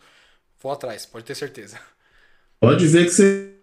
Vou 0.61 0.71
atrás, 0.71 1.05
pode 1.05 1.25
ter 1.25 1.35
certeza. 1.35 1.79
Pode 2.59 2.87
ver 2.87 3.05
que 3.05 3.11
você 3.11 3.53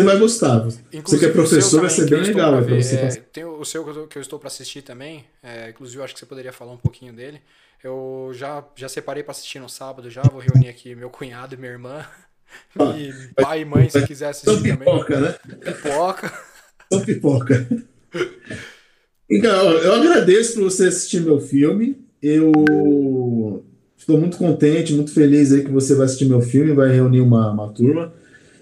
vai 0.00 0.18
gostar. 0.18 0.66
Inclusive, 0.92 1.02
você 1.02 1.18
que 1.18 1.24
é 1.26 1.28
professor, 1.28 1.80
vai 1.80 1.90
ser 1.90 2.08
bem 2.08 2.20
legal. 2.20 2.60
Ver, 2.62 2.80
é, 2.94 3.08
tem 3.32 3.44
o 3.44 3.64
seu 3.64 4.06
que 4.06 4.18
eu 4.18 4.22
estou 4.22 4.38
para 4.38 4.48
assistir 4.48 4.82
também. 4.82 5.26
É, 5.42 5.70
inclusive, 5.70 6.00
eu 6.00 6.04
acho 6.04 6.14
que 6.14 6.20
você 6.20 6.26
poderia 6.26 6.52
falar 6.52 6.72
um 6.72 6.78
pouquinho 6.78 7.12
dele. 7.12 7.40
Eu 7.82 8.30
já, 8.32 8.64
já 8.74 8.88
separei 8.88 9.22
para 9.22 9.32
assistir 9.32 9.58
no 9.58 9.68
sábado, 9.68 10.10
já 10.10 10.22
vou 10.22 10.40
reunir 10.40 10.68
aqui 10.68 10.94
meu 10.94 11.10
cunhado 11.10 11.54
e 11.54 11.58
minha 11.58 11.72
irmã. 11.72 12.06
Ah, 12.78 12.96
e 12.96 13.12
pai 13.34 13.60
e 13.60 13.64
mãe, 13.64 13.90
se 13.90 14.06
quiser 14.06 14.28
assistir 14.28 14.56
também. 14.56 14.78
Pipoca, 14.78 15.20
né? 15.20 15.32
Pipoca. 15.64 16.32
Só 16.92 17.00
pipoca. 17.00 17.66
Então, 19.30 19.72
eu 19.72 19.94
agradeço 19.94 20.54
por 20.54 20.64
você 20.64 20.86
assistir 20.86 21.20
meu 21.20 21.40
filme. 21.40 21.96
Eu 22.22 22.52
estou 23.96 24.18
muito 24.18 24.36
contente, 24.36 24.92
muito 24.92 25.12
feliz 25.12 25.52
aí 25.52 25.64
que 25.64 25.70
você 25.70 25.94
vai 25.94 26.06
assistir 26.06 26.26
meu 26.26 26.40
filme, 26.40 26.72
vai 26.72 26.92
reunir 26.92 27.20
uma, 27.20 27.50
uma 27.50 27.68
turma. 27.68 28.12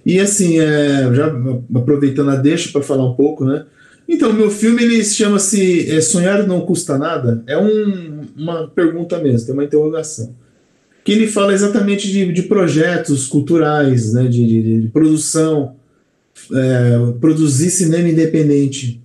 E 0.05 0.19
assim, 0.21 0.59
é, 0.59 1.13
já 1.15 1.33
aproveitando 1.75 2.31
a 2.31 2.37
deixa 2.37 2.71
para 2.73 2.83
falar 2.83 3.05
um 3.05 3.15
pouco, 3.15 3.45
né? 3.45 3.67
Então, 4.09 4.33
meu 4.33 4.51
filme 4.51 4.83
ele 4.83 5.05
chama-se 5.05 5.91
é, 5.91 6.01
Sonhar 6.01 6.47
Não 6.47 6.61
Custa 6.63 6.99
Nada. 6.99 7.43
É 7.47 7.57
um, 7.57 8.23
uma 8.37 8.69
pergunta 8.69 9.19
mesmo, 9.19 9.47
tem 9.47 9.55
uma 9.55 9.65
interrogação. 9.65 10.35
Que 11.05 11.13
ele 11.13 11.27
fala 11.27 11.53
exatamente 11.53 12.11
de, 12.11 12.33
de 12.33 12.43
projetos 12.43 13.27
culturais, 13.27 14.13
né, 14.13 14.25
de, 14.25 14.47
de, 14.47 14.81
de 14.83 14.89
produção, 14.89 15.77
é, 16.53 17.13
produzir 17.21 17.71
cinema 17.71 18.09
independente 18.09 19.03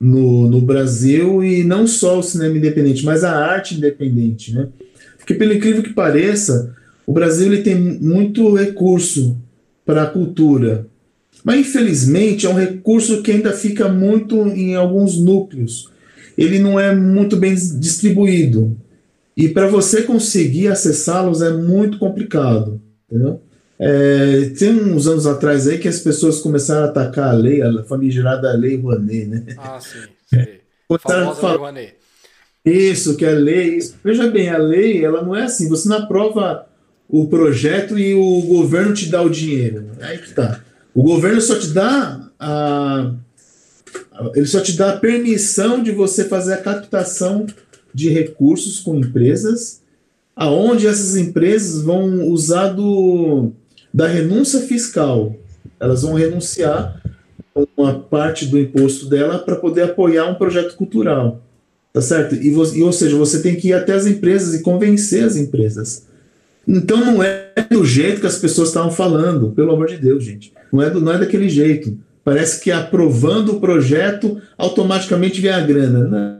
no, 0.00 0.48
no 0.48 0.60
Brasil 0.62 1.44
e 1.44 1.62
não 1.62 1.86
só 1.86 2.18
o 2.18 2.22
cinema 2.22 2.56
independente, 2.56 3.04
mas 3.04 3.22
a 3.22 3.32
arte 3.32 3.74
independente. 3.74 4.54
Né? 4.54 4.68
Porque, 5.18 5.34
pelo 5.34 5.52
incrível 5.52 5.82
que 5.82 5.92
pareça, 5.92 6.74
o 7.06 7.12
Brasil 7.12 7.52
ele 7.52 7.62
tem 7.62 7.74
muito 7.76 8.54
recurso 8.54 9.36
para 9.84 10.04
a 10.04 10.06
cultura, 10.06 10.86
mas, 11.44 11.60
infelizmente, 11.60 12.46
é 12.46 12.48
um 12.48 12.54
recurso 12.54 13.22
que 13.22 13.30
ainda 13.30 13.52
fica 13.52 13.88
muito 13.88 14.36
em 14.48 14.74
alguns 14.74 15.18
núcleos. 15.18 15.88
Ele 16.36 16.58
não 16.58 16.78
é 16.78 16.94
muito 16.94 17.36
bem 17.36 17.54
distribuído. 17.54 18.76
E 19.36 19.48
para 19.48 19.66
você 19.66 20.02
conseguir 20.02 20.68
acessá-los 20.68 21.40
é 21.40 21.50
muito 21.50 21.98
complicado. 21.98 22.80
Entendeu? 23.08 23.40
É, 23.82 24.50
tem 24.58 24.74
uns 24.74 25.06
anos 25.06 25.26
atrás 25.26 25.66
aí 25.66 25.78
que 25.78 25.88
as 25.88 26.00
pessoas 26.00 26.40
começaram 26.40 26.82
a 26.82 26.90
atacar 26.90 27.28
a 27.28 27.32
lei, 27.32 27.62
a 27.62 27.82
famigerada 27.84 28.52
lei 28.52 28.76
Rouanet, 28.76 29.26
né? 29.26 29.44
Ah, 29.56 29.80
sim. 29.80 30.00
sei. 30.26 30.60
Famosa 31.00 31.48
lei 31.48 31.56
Rouanet. 31.56 31.94
Isso, 32.62 33.16
que 33.16 33.24
é 33.24 33.30
lei. 33.30 33.78
Isso. 33.78 33.96
Veja 34.04 34.30
bem, 34.30 34.50
a 34.50 34.58
lei 34.58 35.02
ela 35.02 35.22
não 35.22 35.34
é 35.34 35.44
assim. 35.44 35.66
Você 35.70 35.88
não 35.88 35.96
aprova 35.96 36.66
o 37.08 37.26
projeto 37.28 37.98
e 37.98 38.14
o 38.14 38.42
governo 38.42 38.92
te 38.92 39.08
dá 39.08 39.22
o 39.22 39.30
dinheiro. 39.30 39.86
Aí 40.00 40.18
que 40.18 40.34
tá. 40.34 40.60
O 40.94 41.02
governo 41.02 41.40
só 41.40 41.58
te 41.58 41.68
dá 41.68 42.30
a, 42.38 43.14
ele 44.34 44.46
só 44.46 44.60
te 44.60 44.76
dá 44.76 44.90
a 44.90 44.98
permissão 44.98 45.82
de 45.82 45.90
você 45.92 46.24
fazer 46.24 46.54
a 46.54 46.62
captação 46.62 47.46
de 47.94 48.08
recursos 48.10 48.80
com 48.80 48.96
empresas, 48.96 49.80
aonde 50.36 50.86
essas 50.86 51.16
empresas 51.16 51.82
vão 51.82 52.28
usar 52.28 52.68
do, 52.68 53.52
da 53.92 54.06
renúncia 54.06 54.60
fiscal. 54.60 55.36
Elas 55.78 56.02
vão 56.02 56.14
renunciar 56.14 57.00
uma 57.76 57.98
parte 57.98 58.46
do 58.46 58.58
imposto 58.58 59.06
dela 59.06 59.38
para 59.38 59.56
poder 59.56 59.82
apoiar 59.82 60.26
um 60.26 60.34
projeto 60.34 60.76
cultural. 60.76 61.42
Tá 61.92 62.00
certo? 62.00 62.36
E, 62.36 62.48
e, 62.48 62.82
ou 62.82 62.92
seja, 62.92 63.16
você 63.16 63.42
tem 63.42 63.56
que 63.56 63.68
ir 63.68 63.72
até 63.72 63.92
as 63.92 64.06
empresas 64.06 64.54
e 64.54 64.62
convencer 64.62 65.24
as 65.24 65.36
empresas. 65.36 66.06
Então 66.66 67.04
não 67.04 67.22
é 67.22 67.52
do 67.68 67.84
jeito 67.84 68.20
que 68.20 68.26
as 68.26 68.38
pessoas 68.38 68.68
estavam 68.68 68.92
falando, 68.92 69.50
pelo 69.50 69.72
amor 69.72 69.88
de 69.88 69.96
Deus, 69.96 70.22
gente. 70.22 70.52
Não 70.72 70.80
é, 70.80 70.88
do, 70.88 71.00
não 71.00 71.12
é 71.12 71.18
daquele 71.18 71.48
jeito. 71.48 71.98
Parece 72.22 72.60
que 72.60 72.70
aprovando 72.70 73.56
o 73.56 73.60
projeto, 73.60 74.40
automaticamente 74.56 75.40
vem 75.40 75.50
a 75.50 75.60
grana. 75.60 76.06
Não, 76.06 76.39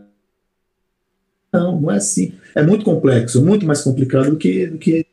não, 1.53 1.81
não 1.81 1.91
é 1.91 1.97
assim. 1.97 2.33
É 2.55 2.63
muito 2.63 2.85
complexo, 2.85 3.45
muito 3.45 3.67
mais 3.67 3.83
complicado 3.83 4.31
do 4.31 4.37
que, 4.37 4.67
do 4.67 4.79
que 4.79 5.07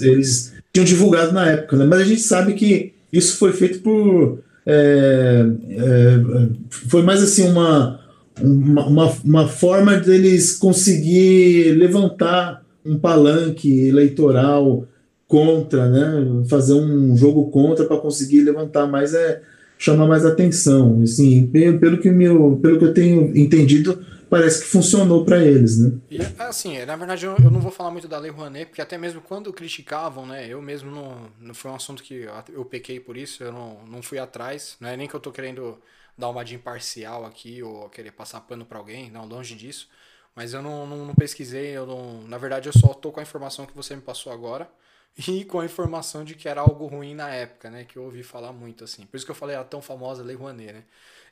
eles 0.00 0.52
tinham 0.72 0.84
divulgado 0.84 1.32
na 1.32 1.50
época. 1.50 1.76
Né? 1.76 1.84
Mas 1.84 2.00
a 2.00 2.04
gente 2.04 2.20
sabe 2.20 2.54
que 2.54 2.92
isso 3.12 3.36
foi 3.36 3.52
feito 3.52 3.80
por. 3.80 4.40
É, 4.64 5.44
é, 5.70 6.48
foi 6.70 7.02
mais 7.02 7.22
assim 7.22 7.48
uma, 7.48 8.00
uma, 8.40 8.86
uma, 8.86 9.12
uma 9.24 9.48
forma 9.48 9.96
deles 9.96 10.56
conseguir 10.56 11.72
levantar 11.72 12.62
um 12.84 12.96
palanque 12.98 13.88
eleitoral 13.88 14.86
contra, 15.26 15.88
né? 15.88 16.44
Fazer 16.48 16.74
um 16.74 17.16
jogo 17.16 17.50
contra 17.50 17.84
para 17.84 17.96
conseguir 17.96 18.42
levantar 18.42 18.86
mais 18.86 19.14
é 19.14 19.42
chamar 19.78 20.06
mais 20.06 20.24
atenção. 20.24 21.00
Assim, 21.02 21.46
pelo 21.46 21.98
que 21.98 22.10
meu, 22.10 22.58
pelo 22.62 22.78
que 22.78 22.84
eu 22.84 22.94
tenho 22.94 23.36
entendido, 23.36 23.98
parece 24.32 24.62
que 24.62 24.68
funcionou 24.68 25.26
para 25.26 25.44
eles, 25.44 25.78
né? 25.78 26.00
E, 26.10 26.18
assim, 26.38 26.82
na 26.86 26.96
verdade 26.96 27.26
eu, 27.26 27.36
eu, 27.36 27.50
não 27.50 27.60
vou 27.60 27.70
falar 27.70 27.90
muito 27.90 28.08
da 28.08 28.18
Lei 28.18 28.30
Rouanet, 28.30 28.64
porque 28.64 28.80
até 28.80 28.96
mesmo 28.96 29.20
quando 29.20 29.52
criticavam, 29.52 30.24
né, 30.24 30.48
eu 30.48 30.62
mesmo 30.62 30.90
não, 30.90 31.30
não 31.38 31.52
foi 31.52 31.70
um 31.70 31.74
assunto 31.74 32.02
que 32.02 32.26
eu, 32.50 32.64
pequei 32.64 32.98
por 32.98 33.14
isso, 33.14 33.44
eu 33.44 33.52
não, 33.52 33.84
não 33.84 34.00
fui 34.00 34.18
atrás, 34.18 34.78
não 34.80 34.88
é 34.88 34.96
nem 34.96 35.06
que 35.06 35.12
eu 35.12 35.20
tô 35.20 35.30
querendo 35.30 35.78
dar 36.16 36.30
uma 36.30 36.42
de 36.46 36.54
imparcial 36.54 37.26
aqui 37.26 37.62
ou 37.62 37.90
querer 37.90 38.12
passar 38.12 38.40
pano 38.40 38.64
para 38.64 38.78
alguém, 38.78 39.10
não, 39.10 39.26
longe 39.26 39.54
disso, 39.54 39.86
mas 40.34 40.54
eu 40.54 40.62
não, 40.62 40.86
não, 40.86 41.04
não 41.04 41.14
pesquisei, 41.14 41.76
eu 41.76 41.84
não, 41.84 42.22
na 42.22 42.38
verdade 42.38 42.70
eu 42.70 42.72
só 42.72 42.94
tô 42.94 43.12
com 43.12 43.20
a 43.20 43.22
informação 43.22 43.66
que 43.66 43.76
você 43.76 43.94
me 43.94 44.00
passou 44.00 44.32
agora, 44.32 44.66
e 45.28 45.44
com 45.44 45.60
a 45.60 45.66
informação 45.66 46.24
de 46.24 46.34
que 46.34 46.48
era 46.48 46.62
algo 46.62 46.86
ruim 46.86 47.14
na 47.14 47.28
época, 47.28 47.68
né? 47.68 47.84
Que 47.84 47.98
eu 47.98 48.04
ouvi 48.04 48.22
falar 48.22 48.50
muito, 48.50 48.82
assim. 48.82 49.04
Por 49.04 49.18
isso 49.18 49.26
que 49.26 49.30
eu 49.30 49.36
falei 49.36 49.54
a 49.54 49.62
tão 49.62 49.82
famosa 49.82 50.22
Lei 50.22 50.34
Rouanet, 50.34 50.72
né? 50.72 50.84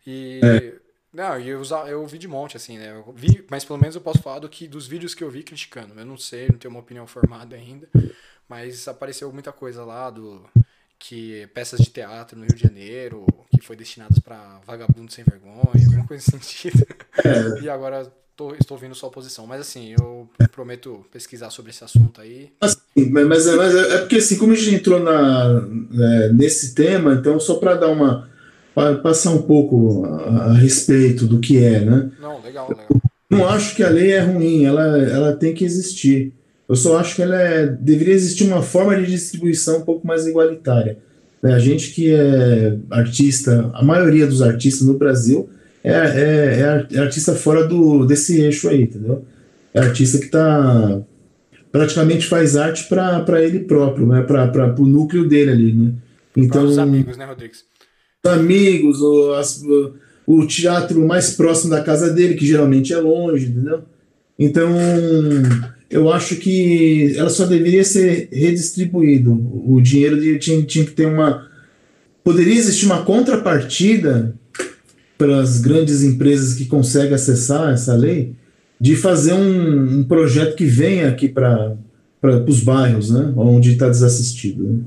E... 0.07 0.40
É. 0.45 0.89
Não, 1.12 1.38
eu, 1.38 1.62
eu 1.88 2.00
ouvi 2.00 2.18
de 2.18 2.28
monte, 2.28 2.56
assim, 2.56 2.78
né? 2.78 2.92
Eu 2.92 3.12
vi, 3.12 3.44
mas 3.50 3.64
pelo 3.64 3.78
menos 3.78 3.94
eu 3.94 4.00
posso 4.00 4.22
falar 4.22 4.38
do 4.38 4.48
que, 4.48 4.68
dos 4.68 4.86
vídeos 4.86 5.14
que 5.14 5.24
eu 5.24 5.30
vi 5.30 5.42
criticando. 5.42 5.98
Eu 5.98 6.06
não 6.06 6.16
sei, 6.16 6.48
não 6.48 6.58
tenho 6.58 6.72
uma 6.72 6.80
opinião 6.80 7.06
formada 7.06 7.56
ainda, 7.56 7.88
mas 8.48 8.86
apareceu 8.86 9.32
muita 9.32 9.52
coisa 9.52 9.84
lá 9.84 10.08
do 10.08 10.44
que 10.98 11.48
peças 11.54 11.80
de 11.80 11.90
teatro 11.90 12.38
no 12.38 12.44
Rio 12.44 12.54
de 12.54 12.62
Janeiro 12.62 13.26
que 13.60 13.66
foi 13.66 13.76
destinadas 13.76 14.18
para 14.18 14.60
vagabundo 14.66 15.12
sem 15.12 15.22
vergonha, 15.22 15.84
alguma 15.84 16.06
coisa 16.06 16.24
nesse 16.24 16.30
sentido. 16.30 16.86
É. 17.24 17.60
E 17.62 17.68
agora 17.68 18.10
tô, 18.34 18.54
estou 18.54 18.76
ouvindo 18.76 18.94
sua 18.94 19.10
posição. 19.10 19.46
Mas 19.46 19.60
assim, 19.60 19.94
eu 19.98 20.28
prometo 20.50 21.04
pesquisar 21.12 21.50
sobre 21.50 21.70
esse 21.70 21.84
assunto 21.84 22.20
aí. 22.20 22.50
Assim, 22.60 22.80
mas, 23.10 23.26
mas, 23.26 23.46
é, 23.46 23.94
é 23.94 23.98
porque 23.98 24.16
assim, 24.16 24.38
como 24.38 24.52
a 24.52 24.56
gente 24.56 24.74
entrou 24.74 24.98
na, 24.98 25.60
né, 25.60 26.32
nesse 26.32 26.74
tema, 26.74 27.14
então 27.14 27.38
só 27.38 27.56
para 27.56 27.74
dar 27.74 27.88
uma. 27.88 28.29
Para 28.74 28.96
passar 28.96 29.30
um 29.30 29.42
pouco 29.42 30.04
a, 30.04 30.50
a, 30.50 30.54
respeito 30.54 31.26
do 31.26 31.40
que 31.40 31.58
é, 31.58 31.80
né? 31.80 32.10
Não, 32.20 32.40
legal, 32.40 32.68
legal. 32.68 32.86
não 33.28 33.48
acho 33.48 33.74
que 33.74 33.82
a 33.82 33.88
lei 33.88 34.12
é 34.12 34.20
ruim, 34.20 34.64
ela, 34.64 34.98
ela 34.98 35.32
tem 35.34 35.52
que 35.52 35.64
existir. 35.64 36.32
Eu 36.68 36.76
só 36.76 36.98
acho 36.98 37.16
que 37.16 37.22
ela 37.22 37.40
é, 37.40 37.66
deveria 37.66 38.14
existir 38.14 38.44
uma 38.44 38.62
forma 38.62 38.96
de 38.96 39.06
distribuição 39.06 39.78
um 39.78 39.82
pouco 39.82 40.06
mais 40.06 40.26
igualitária. 40.26 40.98
Né? 41.42 41.52
A 41.52 41.58
gente 41.58 41.90
que 41.90 42.14
é 42.14 42.76
artista, 42.90 43.70
a 43.74 43.84
maioria 43.84 44.26
dos 44.26 44.40
artistas 44.40 44.86
no 44.86 44.96
Brasil 44.96 45.50
é, 45.82 45.92
é, 45.92 46.86
é 46.92 46.98
artista 46.98 47.34
fora 47.34 47.66
do, 47.66 48.04
desse 48.06 48.40
eixo 48.40 48.68
aí, 48.68 48.82
entendeu? 48.82 49.24
É 49.74 49.80
artista 49.80 50.18
que 50.18 50.26
está 50.26 51.00
praticamente 51.72 52.26
faz 52.26 52.56
arte 52.56 52.88
para 52.88 53.42
ele 53.42 53.60
próprio, 53.60 54.06
né? 54.06 54.22
para 54.22 54.74
o 54.78 54.86
núcleo 54.86 55.28
dele 55.28 55.50
ali, 55.50 55.72
né? 55.72 55.92
Então, 56.36 56.64
os 56.64 56.78
amigos, 56.78 57.16
né, 57.16 57.24
Rodrigues? 57.24 57.64
Amigos, 58.24 59.00
o, 59.00 59.32
as, 59.32 59.62
o 60.26 60.46
teatro 60.46 61.06
mais 61.06 61.30
próximo 61.30 61.70
da 61.70 61.82
casa 61.82 62.10
dele, 62.10 62.34
que 62.34 62.46
geralmente 62.46 62.92
é 62.92 62.98
longe, 62.98 63.46
entendeu? 63.46 63.82
Então, 64.38 64.70
eu 65.90 66.12
acho 66.12 66.36
que 66.36 67.14
ela 67.16 67.30
só 67.30 67.46
deveria 67.46 67.82
ser 67.82 68.28
redistribuído. 68.30 69.32
O 69.66 69.80
dinheiro 69.80 70.20
de, 70.20 70.38
tinha, 70.38 70.62
tinha 70.62 70.84
que 70.84 70.92
ter 70.92 71.06
uma. 71.06 71.48
Poderia 72.22 72.54
existir 72.54 72.86
uma 72.86 73.02
contrapartida 73.04 74.34
para 75.16 75.40
as 75.40 75.60
grandes 75.60 76.02
empresas 76.02 76.54
que 76.54 76.66
conseguem 76.66 77.14
acessar 77.14 77.72
essa 77.72 77.94
lei, 77.94 78.34
de 78.80 78.96
fazer 78.96 79.32
um, 79.32 79.98
um 79.98 80.04
projeto 80.04 80.56
que 80.56 80.64
venha 80.64 81.08
aqui 81.08 81.28
para 81.28 81.76
os 82.46 82.60
bairros, 82.60 83.10
né, 83.10 83.32
onde 83.36 83.72
está 83.72 83.88
desassistido. 83.88 84.64
Né? 84.64 84.80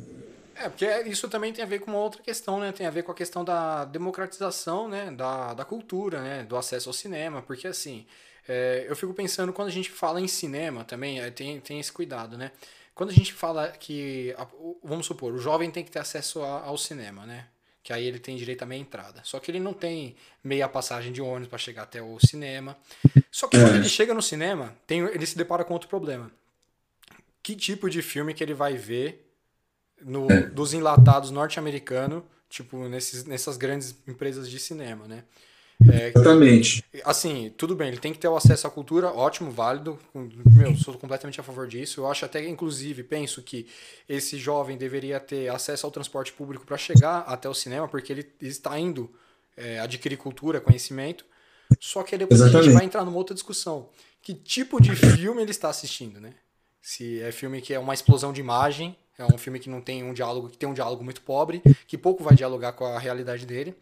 É, 0.63 0.69
porque 0.69 0.85
isso 1.09 1.27
também 1.27 1.51
tem 1.51 1.63
a 1.63 1.67
ver 1.67 1.79
com 1.79 1.91
uma 1.91 1.99
outra 1.99 2.21
questão, 2.21 2.59
né? 2.59 2.71
Tem 2.71 2.87
a 2.87 2.89
ver 2.89 3.03
com 3.03 3.11
a 3.11 3.15
questão 3.15 3.43
da 3.43 3.83
democratização, 3.83 4.87
né? 4.87 5.11
Da, 5.11 5.53
da 5.53 5.65
cultura, 5.65 6.21
né? 6.21 6.43
Do 6.43 6.55
acesso 6.55 6.89
ao 6.89 6.93
cinema. 6.93 7.41
Porque, 7.41 7.67
assim, 7.67 8.05
é, 8.47 8.85
eu 8.87 8.95
fico 8.95 9.13
pensando, 9.13 9.51
quando 9.51 9.67
a 9.67 9.71
gente 9.71 9.91
fala 9.91 10.21
em 10.21 10.27
cinema 10.27 10.85
também, 10.85 11.19
é, 11.19 11.29
tem, 11.29 11.59
tem 11.59 11.79
esse 11.79 11.91
cuidado, 11.91 12.37
né? 12.37 12.51
Quando 12.95 13.09
a 13.09 13.13
gente 13.13 13.33
fala 13.33 13.69
que, 13.69 14.35
vamos 14.83 15.05
supor, 15.05 15.33
o 15.33 15.37
jovem 15.37 15.69
tem 15.69 15.83
que 15.83 15.91
ter 15.91 15.99
acesso 15.99 16.41
ao 16.41 16.77
cinema, 16.77 17.25
né? 17.25 17.47
que 17.83 17.91
aí 17.91 18.05
ele 18.05 18.17
tem 18.17 18.37
direito 18.37 18.63
a 18.63 18.65
meia 18.65 18.79
entrada. 18.79 19.19
Só 19.25 19.39
que 19.41 19.51
ele 19.51 19.59
não 19.59 19.73
tem 19.73 20.15
meia 20.41 20.69
passagem 20.69 21.11
de 21.11 21.21
ônibus 21.21 21.49
para 21.49 21.57
chegar 21.57 21.83
até 21.83 22.01
o 22.01 22.17
cinema. 22.19 22.77
Só 23.29 23.45
que 23.45 23.57
é. 23.57 23.61
quando 23.61 23.75
ele 23.75 23.89
chega 23.89 24.13
no 24.13 24.21
cinema, 24.21 24.73
tem, 24.87 24.99
ele 24.99 25.25
se 25.25 25.37
depara 25.37 25.65
com 25.65 25.73
outro 25.73 25.89
problema. 25.89 26.31
Que 27.41 27.57
tipo 27.57 27.89
de 27.89 28.01
filme 28.01 28.33
que 28.33 28.41
ele 28.41 28.53
vai 28.53 28.77
ver 28.77 29.22
no, 30.05 30.31
é. 30.31 30.41
dos 30.41 30.73
enlatados 30.73 31.31
norte-americanos, 31.31 32.23
tipo 32.49 32.87
nesses, 32.87 33.25
nessas 33.25 33.57
grandes 33.57 33.95
empresas 34.07 34.49
de 34.49 34.59
cinema, 34.59 35.07
né? 35.07 35.23
É, 35.91 36.09
Exatamente. 36.09 36.83
Assim, 37.03 37.51
tudo 37.57 37.75
bem, 37.75 37.89
ele 37.89 37.97
tem 37.97 38.13
que 38.13 38.19
ter 38.19 38.27
o 38.27 38.35
acesso 38.35 38.67
à 38.67 38.69
cultura, 38.69 39.11
ótimo, 39.11 39.51
válido. 39.51 39.99
Meu, 40.13 40.75
sou 40.77 40.97
completamente 40.97 41.39
a 41.39 41.43
favor 41.43 41.67
disso. 41.67 42.01
Eu 42.01 42.07
acho 42.07 42.23
até, 42.25 42.47
inclusive, 42.47 43.03
penso 43.03 43.41
que 43.41 43.67
esse 44.07 44.37
jovem 44.37 44.77
deveria 44.77 45.19
ter 45.19 45.49
acesso 45.49 45.85
ao 45.85 45.91
transporte 45.91 46.31
público 46.31 46.65
para 46.65 46.77
chegar 46.77 47.19
até 47.21 47.49
o 47.49 47.53
cinema, 47.53 47.87
porque 47.87 48.13
ele 48.13 48.25
está 48.41 48.77
indo 48.79 49.11
é, 49.57 49.79
adquirir 49.79 50.17
cultura, 50.17 50.61
conhecimento. 50.61 51.25
Só 51.79 52.03
que 52.03 52.17
depois 52.17 52.39
Exatamente. 52.39 52.61
a 52.61 52.63
gente 52.69 52.77
vai 52.77 52.85
entrar 52.85 53.03
numa 53.03 53.17
outra 53.17 53.33
discussão. 53.33 53.89
Que 54.21 54.33
tipo 54.33 54.81
de 54.81 54.95
filme 54.95 55.41
ele 55.41 55.51
está 55.51 55.69
assistindo, 55.69 56.19
né? 56.21 56.33
Se 56.81 57.21
é 57.21 57.31
filme 57.31 57.61
que 57.61 57.73
é 57.73 57.79
uma 57.79 57.93
explosão 57.93 58.31
de 58.31 58.39
imagem, 58.39 58.95
é 59.17 59.25
um 59.25 59.37
filme 59.37 59.59
que 59.59 59.69
não 59.69 59.81
tem 59.81 60.03
um 60.03 60.13
diálogo, 60.13 60.49
que 60.49 60.57
tem 60.57 60.67
um 60.67 60.73
diálogo 60.73 61.03
muito 61.03 61.21
pobre, 61.21 61.61
que 61.87 61.97
pouco 61.97 62.23
vai 62.23 62.35
dialogar 62.35 62.73
com 62.73 62.85
a 62.85 62.99
realidade 62.99 63.45
dele 63.45 63.75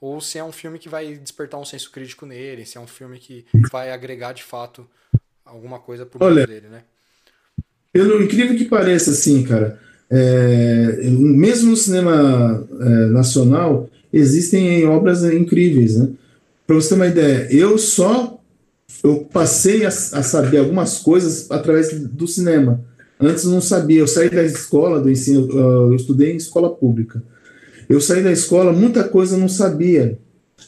ou 0.00 0.20
se 0.20 0.38
é 0.38 0.44
um 0.44 0.52
filme 0.52 0.78
que 0.78 0.88
vai 0.88 1.14
despertar 1.14 1.58
um 1.58 1.64
senso 1.64 1.90
crítico 1.90 2.26
nele, 2.26 2.66
se 2.66 2.76
é 2.76 2.80
um 2.80 2.86
filme 2.86 3.18
que 3.18 3.44
vai 3.70 3.90
agregar 3.90 4.32
de 4.32 4.42
fato 4.42 4.86
alguma 5.44 5.78
coisa 5.78 6.04
pro 6.04 6.22
Olha, 6.24 6.46
dele, 6.46 6.66
né? 6.68 6.82
Pelo 7.92 8.22
incrível 8.22 8.56
que 8.56 8.66
pareça, 8.66 9.10
assim, 9.10 9.42
cara, 9.42 9.80
é, 10.10 10.98
mesmo 11.08 11.70
no 11.70 11.76
cinema 11.76 12.66
é, 12.78 12.84
nacional, 13.06 13.88
existem 14.12 14.86
obras 14.86 15.24
incríveis, 15.24 15.96
né? 15.96 16.10
Para 16.66 16.76
você 16.76 16.90
ter 16.90 16.94
uma 16.96 17.06
ideia, 17.06 17.48
eu 17.50 17.78
só 17.78 18.38
eu 19.02 19.24
passei 19.32 19.84
a, 19.84 19.88
a, 19.88 19.92
saber 19.92 20.58
algumas 20.58 20.98
coisas 20.98 21.50
através 21.50 21.92
do 21.92 22.26
cinema. 22.26 22.84
Antes 23.18 23.44
não 23.44 23.60
sabia, 23.60 24.00
eu 24.00 24.06
saí 24.06 24.28
da 24.28 24.42
escola 24.42 25.00
do 25.00 25.10
ensino, 25.10 25.48
eu 25.50 25.94
estudei 25.94 26.32
em 26.32 26.36
escola 26.36 26.74
pública. 26.74 27.22
Eu 27.88 28.00
saí 28.00 28.22
da 28.22 28.32
escola, 28.32 28.72
muita 28.72 29.04
coisa 29.04 29.36
não 29.36 29.48
sabia. 29.48 30.18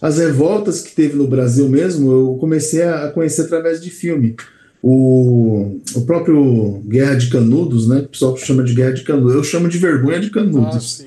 As 0.00 0.18
revoltas 0.18 0.80
que 0.80 0.94
teve 0.94 1.16
no 1.16 1.26
Brasil 1.26 1.68
mesmo, 1.68 2.11
eu 2.11 2.37
comecei 2.38 2.82
a 2.84 3.11
conhecer 3.11 3.42
através 3.42 3.82
de 3.82 3.90
filme. 3.90 4.37
O, 4.80 5.80
o 5.94 6.06
próprio 6.06 6.80
Guerra 6.87 7.16
de 7.16 7.28
Canudos, 7.30 7.88
né? 7.88 7.98
O 7.98 8.08
pessoal 8.08 8.37
chama 8.37 8.62
de 8.62 8.74
Guerra 8.74 8.92
de 8.92 9.02
Canudos. 9.02 9.34
Eu 9.34 9.42
chamo 9.42 9.68
de 9.68 9.76
Vergonha 9.76 10.20
de 10.20 10.30
Canudos. 10.30 11.04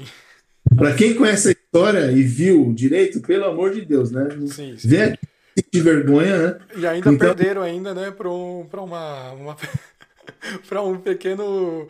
Ah, 0.69 0.75
Para 0.75 0.93
quem 0.93 1.13
conhece 1.13 1.47
a 1.47 1.51
história 1.51 2.12
e 2.12 2.21
viu 2.21 2.73
direito, 2.73 3.21
pelo 3.21 3.45
amor 3.45 3.73
de 3.73 3.86
Deus, 3.86 4.12
né? 4.12 4.27
Sim, 4.47 4.75
sim. 4.77 4.88
Vê 4.88 5.04
aqui 5.04 5.19
de 5.71 5.82
vergonha, 5.82 6.38
né? 6.38 6.58
E 6.75 6.86
ainda 6.86 7.12
então... 7.12 7.34
perderam 7.34 7.62
ainda, 7.62 7.93
né, 7.93 8.12
para 8.12 8.30
um, 8.30 8.67
uma, 8.73 9.32
uma 9.32 9.58
para 10.67 10.82
um 10.82 10.97
pequeno. 10.97 11.88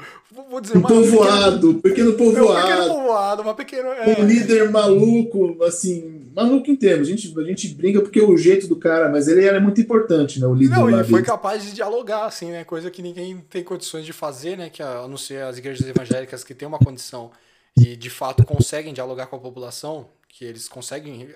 Vou 0.49 0.61
dizer, 0.61 0.77
um 0.77 0.81
povoado, 0.81 1.75
pequeno, 1.75 2.13
pequeno 2.13 2.13
povoado. 2.13 2.59
Um 2.59 2.61
pequeno 2.61 2.87
povoado, 2.87 3.41
uma 3.41 3.53
pequena. 3.53 3.89
É... 3.89 4.21
Um 4.21 4.25
líder 4.25 4.69
maluco, 4.69 5.63
assim, 5.63 6.29
maluco 6.35 6.69
em 6.69 6.75
termos. 6.75 7.07
A 7.07 7.11
gente, 7.11 7.33
a 7.37 7.43
gente 7.43 7.69
brinca 7.69 8.01
porque 8.01 8.21
o 8.21 8.37
jeito 8.37 8.67
do 8.67 8.75
cara, 8.75 9.09
mas 9.09 9.27
ele 9.27 9.45
era 9.45 9.59
muito 9.59 9.79
importante, 9.79 10.39
né? 10.39 10.47
O 10.47 10.53
líder. 10.53 10.75
Não, 10.75 11.01
e 11.01 11.03
foi 11.03 11.23
capaz 11.23 11.63
de 11.63 11.73
dialogar, 11.73 12.25
assim, 12.25 12.51
né? 12.51 12.63
Coisa 12.63 12.91
que 12.91 13.01
ninguém 13.01 13.37
tem 13.49 13.63
condições 13.63 14.05
de 14.05 14.13
fazer, 14.13 14.57
né? 14.57 14.69
Que 14.69 14.83
a 14.83 15.07
não 15.07 15.17
ser 15.17 15.43
as 15.43 15.57
igrejas 15.57 15.87
evangélicas 15.87 16.43
que 16.43 16.53
têm 16.53 16.67
uma 16.67 16.79
condição 16.79 17.31
e 17.77 17.95
de 17.95 18.09
fato 18.09 18.45
conseguem 18.45 18.93
dialogar 18.93 19.27
com 19.27 19.35
a 19.37 19.39
população, 19.39 20.07
que 20.27 20.43
eles 20.43 20.67
conseguem. 20.67 21.29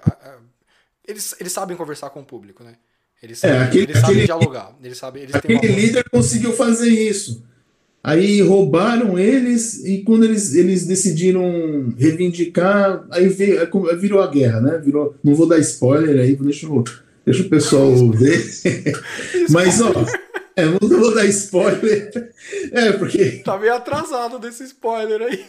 Eles, 1.08 1.36
eles 1.39 1.54
sabem 1.54 1.78
conversar 1.78 2.10
com 2.10 2.21
o 2.21 2.25
público, 2.25 2.63
né? 2.63 2.75
Eles 3.26 3.40
sabem, 3.40 3.58
é, 3.58 3.64
aquele, 3.64 3.84
eles 3.86 3.98
sabem 3.98 4.12
aquele, 4.12 4.26
dialogar. 4.26 4.78
Eles 4.84 4.98
sabem, 5.00 5.24
eles 5.24 5.36
aquele 5.36 5.68
líder 5.68 6.06
conseguiu 6.12 6.54
fazer 6.54 6.90
isso. 6.90 7.44
Aí 8.04 8.40
roubaram 8.40 9.18
eles 9.18 9.84
e 9.84 10.04
quando 10.04 10.26
eles, 10.26 10.54
eles 10.54 10.86
decidiram 10.86 11.92
reivindicar, 11.98 13.04
aí 13.10 13.28
veio, 13.28 13.68
virou 14.00 14.22
a 14.22 14.28
guerra, 14.28 14.62
né? 14.62 14.78
Virou, 14.78 15.16
não 15.24 15.34
vou 15.34 15.48
dar 15.48 15.58
spoiler 15.58 16.22
aí, 16.22 16.36
deixa, 16.36 16.68
eu, 16.68 16.84
deixa 17.26 17.42
o 17.42 17.50
pessoal 17.50 17.96
ver. 18.12 18.46
Mas, 19.50 19.82
ó, 19.82 19.92
é, 20.56 20.66
não 20.66 20.78
vou 20.80 21.16
dar 21.16 21.26
spoiler. 21.26 22.32
É, 22.72 22.92
porque. 22.92 23.42
Tá 23.44 23.58
meio 23.58 23.74
atrasado 23.74 24.38
desse 24.38 24.66
spoiler 24.66 25.24
aí. 25.24 25.44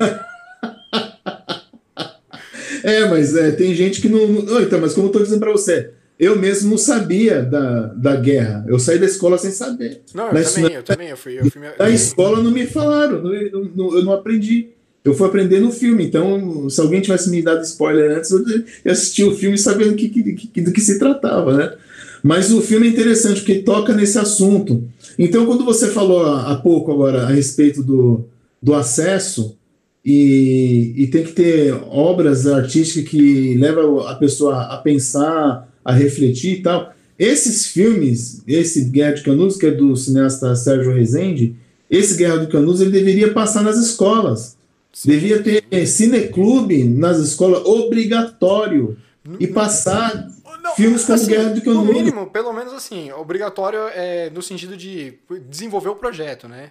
é, 2.82 3.06
mas 3.06 3.36
é, 3.36 3.52
tem 3.52 3.72
gente 3.74 4.00
que 4.00 4.08
não. 4.08 4.26
não 4.26 4.60
então, 4.60 4.80
mas 4.80 4.92
como 4.92 5.06
eu 5.06 5.12
tô 5.12 5.20
dizendo 5.20 5.38
pra 5.38 5.52
você, 5.52 5.92
eu 6.22 6.38
mesmo 6.38 6.70
não 6.70 6.78
sabia 6.78 7.42
da, 7.42 7.88
da 7.88 8.14
guerra. 8.14 8.64
Eu 8.68 8.78
saí 8.78 8.96
da 8.96 9.06
escola 9.06 9.36
sem 9.36 9.50
saber. 9.50 10.02
Não, 10.14 10.30
eu 10.30 10.44
também, 10.44 10.72
eu 10.72 10.82
também. 10.84 11.08
Eu 11.08 11.16
fui, 11.16 11.36
eu 11.36 11.50
fui, 11.50 11.60
da 11.76 11.90
escola 11.90 12.40
não 12.40 12.52
me 12.52 12.64
falaram, 12.64 13.20
não, 13.20 13.64
não, 13.74 13.96
eu 13.96 14.04
não 14.04 14.12
aprendi. 14.12 14.68
Eu 15.04 15.14
fui 15.14 15.26
aprender 15.26 15.58
no 15.58 15.72
filme, 15.72 16.06
então 16.06 16.70
se 16.70 16.80
alguém 16.80 17.00
tivesse 17.00 17.28
me 17.28 17.42
dado 17.42 17.64
spoiler 17.64 18.18
antes, 18.18 18.30
eu 18.30 18.92
assisti 18.92 19.24
o 19.24 19.34
filme 19.34 19.58
sabendo 19.58 19.96
que, 19.96 20.08
que, 20.08 20.32
que, 20.46 20.60
do 20.60 20.70
que 20.70 20.80
se 20.80 20.96
tratava, 20.96 21.56
né? 21.56 21.74
Mas 22.22 22.52
o 22.52 22.62
filme 22.62 22.86
é 22.86 22.90
interessante 22.90 23.40
porque 23.40 23.58
toca 23.58 23.92
nesse 23.92 24.16
assunto. 24.16 24.84
Então, 25.18 25.44
quando 25.44 25.64
você 25.64 25.88
falou 25.88 26.24
há 26.24 26.54
pouco 26.54 26.92
agora 26.92 27.22
a 27.22 27.30
respeito 27.30 27.82
do, 27.82 28.24
do 28.62 28.74
acesso, 28.74 29.58
e, 30.04 30.94
e 30.96 31.06
tem 31.08 31.24
que 31.24 31.32
ter 31.32 31.74
obras 31.88 32.46
artísticas 32.46 33.10
que 33.10 33.56
levam 33.56 34.06
a 34.06 34.14
pessoa 34.14 34.62
a 34.62 34.76
pensar, 34.76 35.68
a 35.84 35.92
refletir 35.92 36.58
e 36.58 36.62
tal. 36.62 36.94
Esses 37.18 37.66
filmes, 37.66 38.42
esse 38.46 38.84
Guerra 38.86 39.12
de 39.12 39.22
Canudos, 39.22 39.56
que 39.56 39.66
é 39.66 39.70
do 39.70 39.94
cineasta 39.96 40.54
Sérgio 40.56 40.92
Rezende, 40.92 41.54
esse 41.90 42.16
Guerra 42.16 42.38
de 42.38 42.46
Canudos 42.46 42.80
ele 42.80 42.90
deveria 42.90 43.32
passar 43.32 43.62
nas 43.62 43.76
escolas. 43.76 44.56
Sim. 44.92 45.10
Devia 45.10 45.42
ter 45.42 45.86
cineclube 45.86 46.84
nas 46.84 47.18
escolas 47.18 47.64
obrigatório 47.64 48.96
e 49.38 49.46
passar 49.46 50.30
não, 50.62 50.74
filmes 50.74 51.04
como 51.04 51.16
assim, 51.16 51.30
Guerra 51.30 51.50
de 51.50 51.60
Canudos. 51.60 51.86
No 51.86 51.92
mínimo, 51.92 52.26
pelo 52.30 52.52
menos 52.52 52.72
assim, 52.72 53.10
obrigatório 53.12 53.80
é 53.94 54.30
no 54.30 54.42
sentido 54.42 54.76
de 54.76 55.14
desenvolver 55.48 55.88
o 55.88 55.96
projeto, 55.96 56.48
né? 56.48 56.70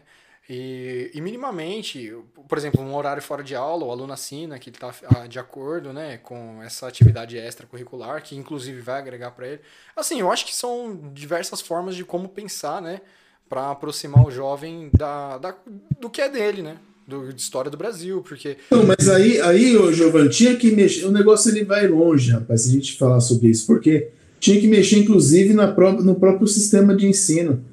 E, 0.53 1.09
e, 1.13 1.21
minimamente, 1.21 2.13
por 2.49 2.57
exemplo, 2.57 2.81
um 2.81 2.93
horário 2.93 3.23
fora 3.23 3.41
de 3.41 3.55
aula, 3.55 3.85
o 3.85 3.91
aluno 3.91 4.11
assina 4.11 4.59
que 4.59 4.69
ele 4.69 4.75
está 4.75 4.93
ah, 5.05 5.25
de 5.25 5.39
acordo 5.39 5.93
né, 5.93 6.17
com 6.17 6.61
essa 6.61 6.89
atividade 6.89 7.37
extracurricular, 7.37 8.21
que 8.21 8.35
inclusive 8.35 8.81
vai 8.81 8.99
agregar 8.99 9.31
para 9.31 9.47
ele. 9.47 9.61
Assim, 9.95 10.19
eu 10.19 10.29
acho 10.29 10.45
que 10.45 10.53
são 10.53 11.09
diversas 11.13 11.61
formas 11.61 11.95
de 11.95 12.03
como 12.03 12.27
pensar, 12.27 12.81
né? 12.81 12.99
Para 13.47 13.71
aproximar 13.71 14.27
o 14.27 14.29
jovem 14.29 14.89
da, 14.91 15.37
da, 15.37 15.55
do 15.97 16.09
que 16.09 16.19
é 16.19 16.27
dele, 16.27 16.61
né? 16.61 16.75
Do, 17.07 17.31
de 17.31 17.41
história 17.41 17.71
do 17.71 17.77
Brasil, 17.77 18.21
porque... 18.21 18.57
Não, 18.69 18.83
mas 18.85 19.07
aí, 19.07 19.39
aí 19.39 19.77
o 19.77 19.93
Giovanni, 19.93 20.29
tinha 20.31 20.57
que 20.57 20.69
mexer... 20.71 21.05
O 21.05 21.11
negócio 21.13 21.49
ele 21.49 21.63
vai 21.63 21.87
longe, 21.87 22.29
rapaz, 22.29 22.63
se 22.63 22.71
a 22.71 22.73
gente 22.73 22.97
falar 22.97 23.21
sobre 23.21 23.47
isso, 23.47 23.65
porque 23.65 24.09
tinha 24.37 24.59
que 24.59 24.67
mexer, 24.67 24.99
inclusive, 24.99 25.53
na 25.53 25.71
pró 25.71 25.93
no 25.93 26.15
próprio 26.15 26.45
sistema 26.45 26.93
de 26.93 27.07
ensino. 27.07 27.63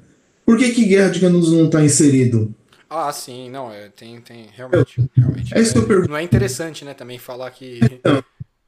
Por 0.45 0.57
que, 0.57 0.71
que 0.71 0.85
Guerra 0.85 1.09
de 1.09 1.19
Canudos 1.19 1.51
não 1.51 1.65
está 1.65 1.83
inserido? 1.83 2.55
Ah, 2.89 3.11
sim, 3.11 3.49
não, 3.49 3.71
é, 3.71 3.89
tem, 3.89 4.19
tem, 4.19 4.47
realmente, 4.55 5.09
realmente. 5.15 5.55
É 5.55 5.61
isso 5.61 5.73
que 5.73 5.79
eu 5.79 5.87
pergunto. 5.87 6.09
Não 6.09 6.17
é 6.17 6.23
interessante, 6.23 6.83
né, 6.83 6.93
também 6.93 7.19
falar 7.19 7.51
que... 7.51 7.79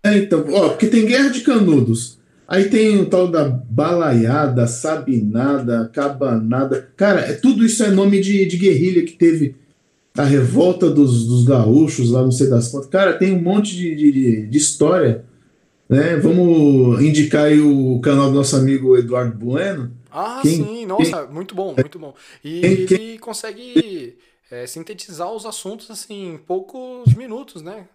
É, 0.04 0.18
então, 0.18 0.46
ó, 0.52 0.70
porque 0.70 0.88
tem 0.88 1.06
guerra 1.06 1.30
de 1.30 1.42
canudos. 1.42 2.20
Aí 2.48 2.70
tem 2.70 3.00
o 3.00 3.06
tal 3.06 3.30
da 3.30 3.48
balaiada, 3.48 4.68
sabinada, 4.68 5.90
cabanada. 5.94 6.90
Cara, 6.98 7.22
é, 7.22 7.34
tudo 7.34 7.66
isso 7.66 7.82
é 7.82 7.90
nome 7.90 8.20
de, 8.20 8.46
de 8.46 8.58
guerrilha 8.58 9.06
que 9.06 9.14
teve 9.14 9.56
a 10.18 10.24
revolta 10.24 10.90
dos, 10.90 11.26
dos 11.26 11.46
gaúchos 11.46 12.12
lá, 12.12 12.22
não 12.22 12.32
sei 12.32 12.50
das 12.50 12.68
quantas. 12.68 12.90
Cara, 12.90 13.14
tem 13.14 13.34
um 13.34 13.42
monte 13.42 13.74
de, 13.76 13.96
de, 13.96 14.48
de 14.48 14.58
história. 14.58 15.24
Né? 15.88 16.18
Vamos 16.18 17.02
indicar 17.02 17.46
aí 17.46 17.62
o 17.62 18.00
canal 18.02 18.30
do 18.30 18.36
nosso 18.36 18.56
amigo 18.56 18.98
Eduardo 18.98 19.38
Bueno. 19.38 19.92
Ah, 20.12 20.40
Quem- 20.42 20.56
sim, 20.56 20.86
nossa, 20.86 21.26
muito 21.28 21.56
bom, 21.56 21.74
muito 21.78 21.98
bom. 21.98 22.14
E 22.44 22.62
Quem- 22.62 22.86
quem- 22.86 22.98
ele 23.10 23.18
consegue 23.20 24.18
é, 24.52 24.68
sintetizar 24.68 25.32
os 25.32 25.46
assuntos, 25.46 25.90
assim, 25.90 26.34
em 26.34 26.38
poucos 26.38 27.14
minutos, 27.16 27.62
né? 27.62 27.88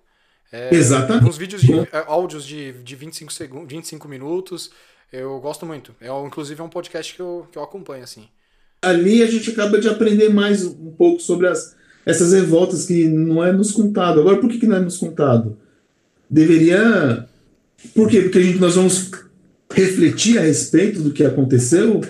É, 0.50 0.74
Exatamente. 0.74 1.28
Uns 1.28 1.36
vídeos 1.36 1.60
de 1.60 1.72
é, 1.74 1.88
áudios 2.06 2.44
de, 2.46 2.72
de 2.72 2.94
25, 2.96 3.32
segundos, 3.32 3.68
25 3.70 4.08
minutos. 4.08 4.70
Eu 5.12 5.38
gosto 5.40 5.66
muito. 5.66 5.94
É, 6.00 6.08
inclusive 6.26 6.60
é 6.60 6.64
um 6.64 6.68
podcast 6.68 7.14
que 7.14 7.20
eu, 7.20 7.46
que 7.52 7.58
eu 7.58 7.62
acompanho, 7.62 8.04
assim. 8.04 8.26
ali 8.82 9.22
a 9.22 9.26
gente 9.26 9.50
acaba 9.50 9.78
de 9.80 9.88
aprender 9.88 10.28
mais 10.30 10.64
um 10.64 10.92
pouco 10.92 11.20
sobre 11.20 11.46
as, 11.48 11.76
essas 12.06 12.32
revoltas 12.32 12.86
que 12.86 13.06
não 13.08 13.44
é 13.44 13.52
nos 13.52 13.72
contado. 13.72 14.20
Agora, 14.20 14.38
por 14.40 14.48
que, 14.48 14.58
que 14.58 14.66
não 14.66 14.76
é 14.76 14.80
nos 14.80 14.96
contado? 14.98 15.58
Deveria. 16.30 17.28
Por 17.94 18.08
quê? 18.08 18.22
Porque 18.22 18.38
a 18.38 18.42
gente, 18.42 18.58
nós 18.58 18.74
vamos 18.76 19.10
refletir 19.76 20.38
a 20.38 20.40
respeito 20.40 21.02
do 21.02 21.12
que 21.12 21.22
aconteceu? 21.22 22.00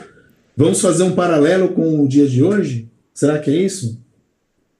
Vamos 0.56 0.80
fazer 0.80 1.02
um 1.02 1.16
paralelo 1.16 1.70
com 1.70 2.00
o 2.00 2.08
dia 2.08 2.28
de 2.28 2.42
hoje? 2.42 2.88
Será 3.12 3.40
que 3.40 3.50
é 3.50 3.54
isso? 3.54 4.00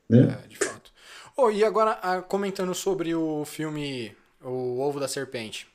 Né? 0.09 0.39
É, 0.45 0.49
de 0.49 0.57
fato. 0.57 0.93
Oh, 1.37 1.51
e 1.51 1.65
agora, 1.65 1.99
ah, 2.01 2.23
comentando 2.23 2.73
sobre 2.75 3.13
o 3.13 3.45
filme 3.45 4.15
O 4.41 4.79
Ovo 4.79 5.01
da 5.01 5.09
Serpente. 5.09 5.67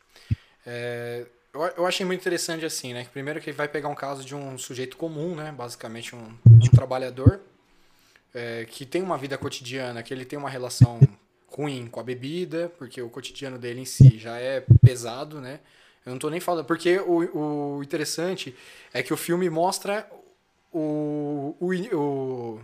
É, 0.66 1.26
eu, 1.54 1.62
eu 1.78 1.86
achei 1.86 2.06
muito 2.06 2.22
interessante 2.22 2.66
assim, 2.66 2.94
né? 2.94 3.06
Primeiro 3.12 3.42
que 3.42 3.50
ele 3.50 3.58
vai 3.58 3.68
pegar 3.68 3.90
um 3.90 3.96
caso 3.96 4.24
de 4.24 4.34
um 4.34 4.58
sujeito 4.58 4.96
comum, 4.96 5.36
né? 5.36 5.54
Basicamente 5.56 6.16
um, 6.16 6.34
um 6.50 6.70
trabalhador 6.72 7.42
é, 8.34 8.66
que 8.66 8.86
tem 8.86 9.02
uma 9.02 9.18
vida 9.18 9.38
cotidiana, 9.38 10.02
que 10.02 10.14
ele 10.14 10.24
tem 10.24 10.40
uma 10.40 10.50
relação 10.50 10.98
ruim 11.46 11.88
com 11.88 12.00
a 12.00 12.04
bebida, 12.04 12.72
porque 12.78 13.02
o 13.02 13.10
cotidiano 13.10 13.58
dele 13.58 13.82
em 13.82 13.86
si 13.86 14.18
já 14.18 14.40
é 14.40 14.64
pesado, 14.82 15.42
né? 15.42 15.60
Eu 16.06 16.12
não 16.12 16.20
tô 16.20 16.30
nem 16.30 16.40
falando, 16.40 16.66
porque 16.66 17.00
o, 17.00 17.78
o 17.78 17.84
interessante 17.84 18.56
é 18.94 19.04
que 19.04 19.14
o 19.14 19.18
filme 19.18 19.50
mostra 19.50 20.08
o, 20.74 21.56
o, 21.60 21.72
o, 21.96 22.62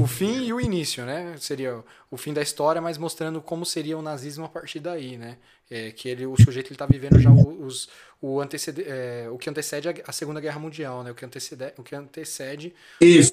o 0.00 0.06
fim 0.06 0.44
e 0.44 0.52
o 0.52 0.60
início, 0.60 1.04
né? 1.04 1.34
Seria 1.38 1.82
o 2.10 2.16
fim 2.16 2.32
da 2.32 2.40
história, 2.40 2.80
mas 2.80 2.96
mostrando 2.96 3.40
como 3.40 3.66
seria 3.66 3.98
o 3.98 4.02
nazismo 4.02 4.44
a 4.44 4.48
partir 4.48 4.80
daí, 4.80 5.16
né? 5.16 5.36
É, 5.70 5.90
que 5.90 6.08
ele, 6.08 6.26
o 6.26 6.36
sujeito 6.36 6.68
ele 6.68 6.76
tá 6.76 6.86
vivendo 6.86 7.18
já 7.18 7.30
os, 7.30 7.88
o, 8.20 8.40
antecede, 8.40 8.84
é, 8.86 9.26
o 9.30 9.38
que 9.38 9.48
antecede 9.48 9.88
a, 9.88 10.12
Segunda 10.12 10.40
Guerra 10.40 10.58
Mundial, 10.58 11.02
né? 11.02 11.10
O 11.10 11.14
que 11.14 11.24
antecede, 11.24 11.72
o 11.76 11.82
que 11.82 11.94
antecede 11.94 12.74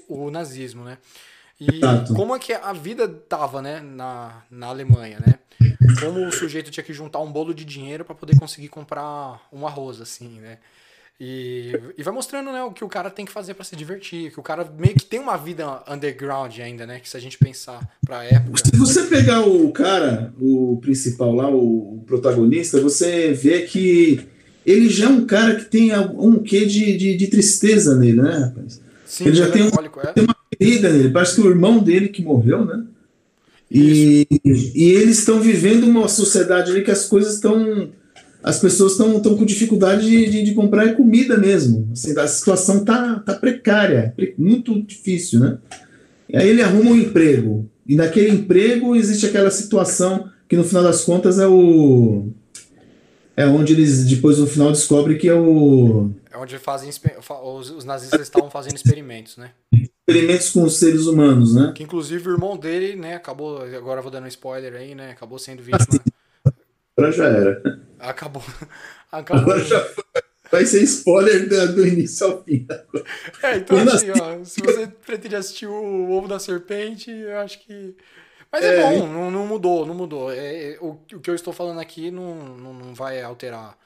o, 0.08 0.25
o 0.25 0.32
nazismo, 0.32 0.84
né? 0.84 0.97
E 1.60 1.78
Exato. 1.78 2.13
como 2.13 2.34
é 2.34 2.39
que 2.39 2.54
a 2.54 2.71
vida 2.71 3.08
tava, 3.08 3.62
né, 3.62 3.82
na, 3.82 4.43
na 4.49 4.67
Alemanha, 4.67 5.19
né? 5.19 5.39
Como 5.99 6.28
o 6.28 6.32
sujeito 6.32 6.71
tinha 6.71 6.84
que 6.84 6.93
juntar 6.93 7.19
um 7.19 7.32
bolo 7.32 7.54
de 7.54 7.63
dinheiro 7.65 8.04
para 8.06 8.15
poder 8.15 8.38
conseguir 8.38 8.67
comprar 8.69 9.47
um 9.52 9.65
arroz, 9.65 10.02
assim, 10.02 10.39
né? 10.39 10.58
E, 11.21 11.78
e 11.97 12.04
vai 12.04 12.13
mostrando, 12.13 12.49
né, 12.49 12.63
o 12.63 12.71
que 12.71 12.84
o 12.84 12.88
cara 12.88 13.10
tem 13.10 13.25
que 13.25 13.32
fazer 13.32 13.54
para 13.54 13.65
se 13.65 13.75
divertir, 13.75 14.32
que 14.32 14.39
o 14.39 14.43
cara 14.43 14.65
meio 14.78 14.95
que 14.95 15.06
tem 15.06 15.19
uma 15.19 15.36
vida 15.36 15.84
underground 15.86 16.58
ainda, 16.60 16.86
né? 16.88 16.99
Que 16.99 17.10
se 17.10 17.17
a 17.17 17.19
gente 17.19 17.38
pensar 17.38 17.86
pra 18.06 18.23
época. 18.23 18.58
Se 18.63 18.78
você 18.78 19.04
pegar 19.04 19.41
o 19.45 19.69
cara, 19.73 20.34
o 20.39 20.78
principal 20.82 21.34
lá, 21.36 21.49
o, 21.49 22.02
protagonista, 22.08 22.80
você 22.80 23.34
vê 23.34 23.63
que 23.63 24.25
ele 24.65 24.88
já 24.89 25.06
é 25.06 25.10
um 25.10 25.25
cara 25.25 25.56
que 25.56 25.65
tem 25.65 25.91
um 25.97 26.41
quê 26.41 26.65
de, 26.65 26.95
de, 26.97 27.17
de 27.17 27.28
tristeza 27.28 27.95
nele, 27.97 28.21
né, 28.21 28.38
rapaz? 28.38 28.82
Sim, 29.06 29.25
ele 29.25 29.36
já 29.36 29.52
tem 29.52 29.63
um- 29.63 29.67
é. 29.67 30.13
Tem 30.13 30.23
uma 30.23 30.36
ferida 30.58 30.89
nele, 30.89 31.10
parece 31.10 31.36
que 31.36 31.41
o 31.41 31.49
irmão 31.49 31.80
dele 31.80 32.08
que 32.10 32.23
morreu, 32.23 32.63
né? 32.63 32.86
E, 33.71 34.27
e 34.43 34.91
eles 34.93 35.19
estão 35.19 35.39
vivendo 35.39 35.84
uma 35.84 36.08
sociedade 36.08 36.71
ali 36.71 36.84
que 36.84 36.91
as 36.91 37.05
coisas 37.05 37.36
estão. 37.36 37.91
As 38.41 38.58
pessoas 38.60 38.93
estão 38.93 39.19
com 39.19 39.45
dificuldade 39.45 40.10
de, 40.10 40.29
de, 40.29 40.43
de 40.43 40.53
comprar 40.53 40.95
comida 40.95 41.38
mesmo. 41.38 41.89
Assim, 41.91 42.17
a 42.17 42.27
situação 42.27 42.86
tá, 42.86 43.19
tá 43.19 43.34
precária, 43.36 44.13
pre- 44.15 44.34
muito 44.38 44.82
difícil, 44.82 45.41
né? 45.41 45.58
E 46.29 46.38
aí 46.38 46.47
ele 46.47 46.62
arruma 46.62 46.91
um 46.91 46.95
emprego. 46.95 47.69
E 47.86 47.95
naquele 47.95 48.29
emprego 48.29 48.95
existe 48.95 49.25
aquela 49.25 49.51
situação 49.51 50.29
que 50.47 50.55
no 50.55 50.63
final 50.63 50.84
das 50.84 51.03
contas 51.03 51.38
é 51.38 51.47
o. 51.47 52.29
É 53.36 53.45
onde 53.45 53.73
eles 53.73 54.05
depois 54.05 54.38
no 54.38 54.47
final 54.47 54.71
descobrem 54.71 55.17
que 55.17 55.27
é 55.27 55.34
o. 55.34 56.12
É 56.32 56.38
onde 56.38 56.58
fazem 56.58 56.89
os, 56.89 57.69
os 57.71 57.86
nazistas 57.86 58.21
estavam 58.21 58.49
fazendo 58.49 58.75
experimentos, 58.75 59.38
né? 59.38 59.51
Experimentos 60.10 60.50
com 60.50 60.63
os 60.63 60.78
seres 60.80 61.06
humanos, 61.06 61.54
né? 61.56 61.72
Que 61.76 61.84
inclusive 61.84 62.30
o 62.30 62.34
irmão 62.34 62.58
dele, 62.58 62.95
né, 62.95 63.15
acabou, 63.15 63.62
agora 63.62 64.02
vou 64.02 64.12
dando 64.12 64.26
um 64.26 64.28
spoiler 64.28 64.74
aí, 64.74 64.95
né, 64.95 65.12
acabou 65.12 65.38
sendo 65.39 65.62
vítima. 65.62 65.86
Agora 66.98 67.12
já 67.13 67.26
era. 67.28 67.80
Acabou. 68.00 68.43
Acabou. 69.12 69.43
Agora 69.43 69.63
já 69.63 69.80
foi. 69.86 70.04
Vai 70.52 70.65
ser 70.65 70.82
spoiler 70.84 71.48
da- 71.48 71.67
do 71.67 71.86
início 71.88 72.26
ao 72.28 72.43
fim. 72.43 72.65
É, 73.41 73.58
então 73.58 73.78
Quando 73.78 73.91
assim, 73.91 74.08
ó, 74.10 74.43
se 74.43 74.62
você 74.62 74.88
pretende 74.88 75.36
assistir 75.36 75.67
o 75.67 76.12
Ovo 76.12 76.28
da 76.28 76.39
Serpente, 76.39 77.10
eu 77.10 77.38
acho 77.38 77.60
que. 77.60 77.95
Mas 78.52 78.65
é, 78.65 78.76
É, 78.80 78.82
bom, 78.82 79.08
não, 79.08 79.32
não 79.32 79.48
mudou, 79.48 79.86
não 79.86 79.93
mudou. 79.95 80.32
É, 80.32 80.74
é, 80.74 80.78
o, 80.82 80.98
o 81.13 81.19
que 81.19 81.30
eu 81.30 81.36
estou 81.36 81.54
falando 81.54 81.80
aqui 81.80 82.12
não, 82.12 82.36
não, 82.58 82.74
não 82.74 82.93
vai 82.93 83.22
alterar 83.22 83.78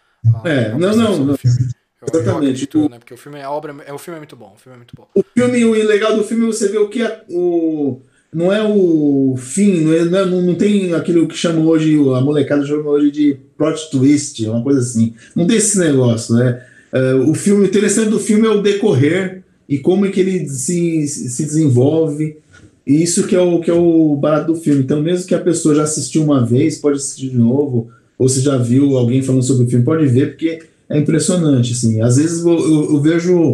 a, 0.43 0.49
É, 0.49 0.71
a 0.71 0.77
não, 0.77 0.95
não, 0.95 1.17
do 1.19 1.25
não. 1.25 1.37
filme. 1.37 1.69
Exatamente. 2.11 2.69
né? 2.89 2.99
Porque 2.99 3.13
o 3.13 3.17
filme, 3.17 3.41
a 3.41 3.51
obra, 3.51 3.75
é, 3.85 3.93
o 3.93 3.97
filme 3.97 4.17
é 4.17 4.19
muito 4.19 4.35
bom, 4.35 4.53
o 4.55 4.59
filme 4.59 4.75
é 4.75 4.77
muito 4.77 4.93
bom. 4.95 5.07
O 5.15 5.23
filme, 5.33 5.65
o 5.65 5.71
legal 5.87 6.15
do 6.15 6.23
filme 6.23 6.43
é 6.43 6.47
você 6.47 6.67
ver 6.67 6.79
o 6.79 6.89
que 6.89 7.01
é 7.01 7.23
o. 7.29 7.99
Não 8.33 8.51
é 8.51 8.63
o 8.63 9.35
fim, 9.37 9.81
não, 9.81 9.93
é, 9.93 10.05
não, 10.05 10.19
é- 10.19 10.25
não 10.25 10.55
tem 10.55 10.93
aquilo 10.95 11.27
que 11.27 11.37
chama 11.37 11.61
hoje, 11.61 11.93
a 12.15 12.19
molecada 12.19 12.65
chama 12.65 12.89
hoje 12.89 13.11
de 13.11 13.37
plot 13.57 13.91
twist, 13.91 14.43
uma 14.47 14.63
coisa 14.63 14.79
assim. 14.79 15.13
Não 15.35 15.45
tem 15.45 15.57
esse 15.57 15.77
negócio, 15.77 16.33
né? 16.35 16.65
É, 16.91 17.13
o 17.13 17.33
filme, 17.35 17.63
o 17.63 17.67
interessante 17.67 18.09
do 18.09 18.19
filme 18.19 18.47
é 18.47 18.49
o 18.49 18.61
decorrer 18.61 19.43
e 19.69 19.77
como 19.77 20.05
é 20.05 20.09
que 20.09 20.19
ele 20.19 20.49
se, 20.49 21.07
se 21.07 21.45
desenvolve. 21.45 22.37
E 22.85 23.01
isso 23.01 23.25
que 23.27 23.35
é, 23.35 23.39
o, 23.39 23.61
que 23.61 23.71
é 23.71 23.73
o 23.73 24.15
barato 24.15 24.53
do 24.53 24.59
filme. 24.59 24.81
Então, 24.81 25.01
mesmo 25.01 25.25
que 25.27 25.33
a 25.35 25.39
pessoa 25.39 25.73
já 25.73 25.83
assistiu 25.83 26.23
uma 26.23 26.45
vez, 26.45 26.79
pode 26.79 26.97
assistir 26.97 27.29
de 27.29 27.37
novo, 27.37 27.89
ou 28.17 28.27
se 28.27 28.41
já 28.41 28.57
viu 28.57 28.97
alguém 28.97 29.21
falando 29.21 29.43
sobre 29.43 29.65
o 29.65 29.69
filme, 29.69 29.85
pode 29.85 30.05
ver, 30.07 30.31
porque 30.31 30.63
é 30.95 30.99
impressionante. 30.99 31.73
Assim. 31.73 32.01
Às 32.01 32.17
vezes 32.17 32.45
eu, 32.45 32.51
eu- 32.53 32.93
eu 32.95 33.01
vejo 33.01 33.51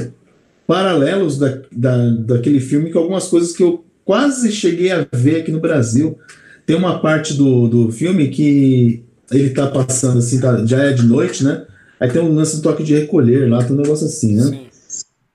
paralelos 0.67 1.38
da, 1.38 1.62
da, 1.71 2.10
daquele 2.10 2.60
filme 2.60 2.91
com 2.91 2.99
algumas 2.99 3.28
coisas 3.28 3.54
que 3.56 3.63
eu 3.63 3.84
quase 4.06 4.52
cheguei 4.52 4.91
a 4.91 5.06
ver 5.13 5.38
aqui 5.41 5.52
no 5.52 5.60
Brasil. 5.60 6.17
Tem 6.65 6.75
uma 6.75 6.99
parte 6.99 7.34
do, 7.34 7.67
do 7.67 7.91
filme 7.91 8.28
que 8.30 9.04
ele 9.32 9.49
tá 9.52 9.67
passando 9.67 10.19
assim, 10.19 10.39
tá- 10.39 10.65
já 10.65 10.84
é 10.84 10.93
de 10.93 11.06
noite, 11.06 11.43
né? 11.43 11.65
Aí 11.99 12.10
tem 12.10 12.21
um 12.21 12.34
lance 12.34 12.58
do 12.58 12.62
toque 12.62 12.84
de 12.84 12.93
recolher 12.95 13.49
lá, 13.49 13.63
tem 13.63 13.75
um 13.75 13.82
negócio 13.82 14.06
assim, 14.06 14.36
né? 14.36 14.43
Sim. 14.43 14.60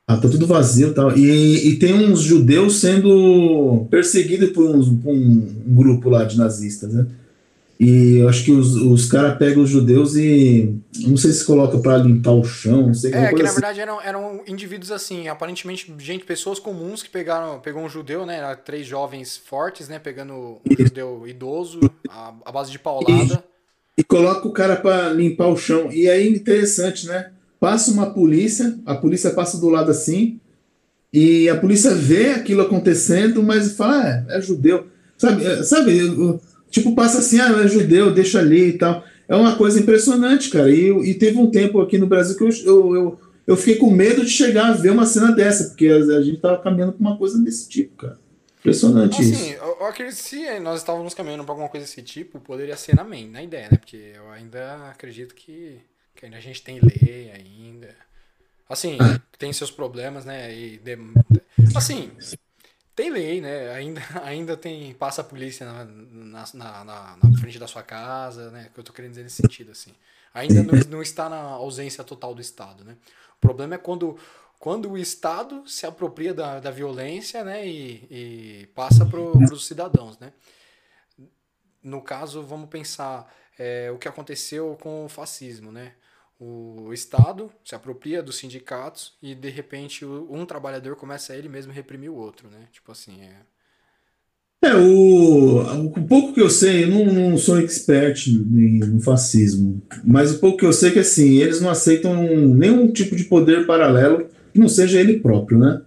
Ah, 0.06 0.16
tá 0.18 0.28
tudo 0.28 0.46
vazio 0.46 0.88
e 0.88 0.92
tal. 0.94 1.16
E, 1.16 1.68
e 1.68 1.76
tem 1.78 1.94
uns 1.94 2.20
judeus 2.20 2.78
sendo 2.80 3.86
perseguidos 3.90 4.50
por, 4.50 4.64
uns- 4.74 4.88
por 4.88 5.12
um, 5.14 5.46
um 5.66 5.74
grupo 5.74 6.08
lá 6.10 6.24
de 6.24 6.36
nazistas, 6.36 6.92
né? 6.92 7.06
E 7.78 8.18
eu 8.18 8.28
acho 8.28 8.44
que 8.44 8.52
os, 8.52 8.76
os 8.76 9.06
caras 9.10 9.37
pegam 9.37 9.62
os 9.62 9.70
judeus 9.70 10.14
e. 10.14 10.74
Não 11.00 11.16
sei 11.16 11.32
se 11.32 11.44
coloca 11.44 11.78
pra 11.78 11.96
limpar 11.98 12.32
o 12.32 12.44
chão, 12.44 12.87
não 12.87 12.94
sei 12.94 13.12
É, 13.12 13.32
que 13.32 13.42
na 13.42 13.50
assim. 13.50 13.54
verdade 13.54 13.80
eram, 13.80 14.00
eram 14.00 14.40
indivíduos 14.46 14.92
assim, 14.92 15.28
aparentemente 15.28 15.92
gente, 15.98 16.24
pessoas 16.24 16.58
comuns 16.60 17.02
que 17.02 17.10
pegaram, 17.10 17.58
pegou 17.60 17.82
um 17.82 17.88
judeu, 17.88 18.24
né? 18.24 18.37
era 18.38 18.54
Três 18.56 18.87
jovens 18.87 19.37
fortes, 19.37 19.88
né? 19.88 19.98
Pegando 19.98 20.60
um 20.64 20.78
judeu 20.78 21.26
idoso, 21.26 21.90
a, 22.08 22.32
a 22.44 22.52
base 22.52 22.70
de 22.70 22.78
paulada. 22.78 23.44
e 23.96 24.02
coloca 24.04 24.46
o 24.46 24.52
cara 24.52 24.76
para 24.76 25.10
limpar 25.12 25.48
o 25.48 25.56
chão. 25.56 25.90
E 25.92 26.08
aí 26.08 26.28
interessante, 26.28 27.06
né? 27.06 27.32
Passa 27.60 27.90
uma 27.90 28.10
polícia, 28.12 28.78
a 28.84 28.94
polícia 28.94 29.30
passa 29.30 29.58
do 29.58 29.68
lado 29.68 29.90
assim, 29.90 30.38
e 31.12 31.48
a 31.48 31.56
polícia 31.58 31.94
vê 31.94 32.30
aquilo 32.30 32.62
acontecendo, 32.62 33.42
mas 33.42 33.76
fala, 33.76 34.24
ah, 34.28 34.37
é 34.37 34.40
judeu. 34.40 34.88
Sabe, 35.16 35.44
é, 35.44 35.62
sabe, 35.62 35.96
eu- 35.98 36.40
tipo, 36.74 36.94
passa 36.94 37.18
assim, 37.18 37.40
ah, 37.40 37.62
é 37.64 37.68
judeu, 37.68 38.12
deixa 38.12 38.40
ali 38.40 38.70
e 38.70 38.72
tal. 38.78 39.04
É 39.28 39.34
uma 39.34 39.56
coisa 39.56 39.78
impressionante, 39.78 40.50
cara. 40.50 40.68
E, 40.68 40.90
e 41.10 41.14
teve 41.14 41.38
um 41.38 41.50
tempo 41.50 41.80
aqui 41.80 41.96
no 41.96 42.06
Brasil 42.06 42.37
que 42.37 42.42
eu, 42.42 42.50
eu, 42.64 42.94
eu, 42.94 43.20
eu 43.46 43.56
fiquei 43.56 43.76
com 43.76 43.90
medo 43.90 44.24
de 44.24 44.30
chegar 44.30 44.66
a 44.66 44.72
ver 44.72 44.90
uma 44.90 45.06
cena 45.06 45.32
dessa, 45.32 45.68
porque 45.68 45.87
a, 45.87 45.96
a 45.96 46.22
gente 46.22 46.40
tava 46.40 46.60
caminhando 46.60 46.92
com 46.92 47.00
uma 47.00 47.16
coisa 47.16 47.38
desse 47.38 47.68
tipo, 47.68 47.96
cara. 47.96 48.18
Impressionante 48.58 49.22
isso. 49.22 49.34
Assim, 49.34 49.50
eu, 49.52 49.76
eu 49.80 49.87
acredito 49.87 50.16
que 50.16 50.22
se 50.22 50.58
nós 50.58 50.80
estávamos 50.80 51.14
caminhando 51.14 51.44
para 51.44 51.52
alguma 51.52 51.68
coisa 51.68 51.87
desse 51.87 52.02
tipo, 52.02 52.40
poderia 52.40 52.76
ser 52.76 52.96
na, 52.96 53.04
main, 53.04 53.30
na 53.30 53.42
ideia, 53.42 53.68
né? 53.70 53.76
Porque 53.76 54.12
eu 54.16 54.30
ainda 54.30 54.88
acredito 54.88 55.34
que, 55.34 55.78
que 56.16 56.24
ainda 56.24 56.38
a 56.38 56.40
gente 56.40 56.62
tem 56.62 56.80
lei 56.80 57.30
ainda. 57.30 57.94
Assim, 58.68 58.98
tem 59.38 59.52
seus 59.52 59.70
problemas, 59.70 60.24
né? 60.24 60.52
E 60.54 60.78
de- 60.78 60.98
assim, 61.74 62.10
Tem 62.94 63.11
lei, 63.11 63.40
né? 63.40 63.72
Ainda, 63.72 64.00
ainda 64.22 64.57
tem. 64.57 64.94
Passa 64.94 65.20
a 65.20 65.24
polícia 65.24 65.66
na, 65.66 65.85
na, 65.85 66.44
na, 66.54 67.16
na 67.16 67.38
frente 67.40 67.59
da 67.59 67.66
sua 67.66 67.83
casa, 67.83 68.50
né? 68.50 68.70
Que 68.72 68.80
eu 68.80 68.85
tô 68.85 68.92
querendo 68.92 69.11
dizer 69.11 69.24
nesse 69.24 69.42
sentido, 69.42 69.72
assim. 69.72 69.92
Ainda 70.33 70.62
não, 70.62 70.78
não 70.90 71.02
está 71.02 71.28
na 71.28 71.40
ausência 71.40 72.02
total 72.02 72.35
do 72.35 72.40
Estado, 72.40 72.85
né? 72.85 72.96
O 73.37 73.40
problema 73.40 73.74
é 73.74 73.78
quando, 73.78 74.18
quando 74.59 74.90
o 74.90 74.98
Estado 74.98 75.68
se 75.68 75.87
apropria 75.87 76.35
da, 76.35 76.61
da 76.61 76.70
violência, 76.70 77.44
né? 77.44 77.66
E, 77.66 78.07
e 78.11 78.66
passa 78.74 79.07
para 79.07 79.20
os 79.20 79.66
cidadãos, 79.66 80.18
né? 80.18 80.33
No 81.83 82.00
caso, 82.00 82.42
vamos 82.42 82.68
pensar 82.68 83.33
é, 83.59 83.90
o 83.90 83.98
que 83.98 84.09
aconteceu 84.09 84.76
com 84.80 85.04
o 85.04 85.09
fascismo, 85.09 85.70
né? 85.70 85.94
O 86.38 86.92
Estado 86.92 87.51
se 87.64 87.75
apropria 87.75 88.23
dos 88.23 88.37
sindicatos 88.37 89.14
e 89.23 89.35
de 89.35 89.49
repente 89.49 90.05
um 90.05 90.44
trabalhador 90.44 90.97
começa 90.97 91.33
a 91.33 91.37
ele 91.37 91.49
mesmo 91.49 91.73
reprimir 91.73 92.11
o 92.11 92.16
outro, 92.16 92.49
né? 92.51 92.68
Tipo 92.73 92.92
assim, 92.92 93.23
é. 93.23 93.37
É, 94.62 94.75
o, 94.75 95.85
o 95.85 96.07
pouco 96.09 96.33
que 96.33 96.40
eu 96.40 96.49
sei, 96.49 96.85
eu 96.85 96.88
não, 96.88 97.05
não 97.05 97.37
sou 97.37 97.61
expert 97.61 98.29
no 98.29 99.01
fascismo, 99.01 99.83
mas 100.03 100.33
o 100.33 100.38
pouco 100.38 100.59
que 100.59 100.64
eu 100.64 100.73
sei 100.73 100.88
é 100.88 100.92
que 100.92 100.99
assim, 101.01 101.37
eles 101.37 101.61
não 101.61 101.68
aceitam 101.68 102.14
nenhum 102.55 102.90
tipo 102.90 103.14
de 103.14 103.25
poder 103.25 103.66
paralelo 103.66 104.27
que 104.53 104.59
não 104.59 104.68
seja 104.68 104.99
ele 104.99 105.20
próprio, 105.20 105.59
né? 105.59 105.83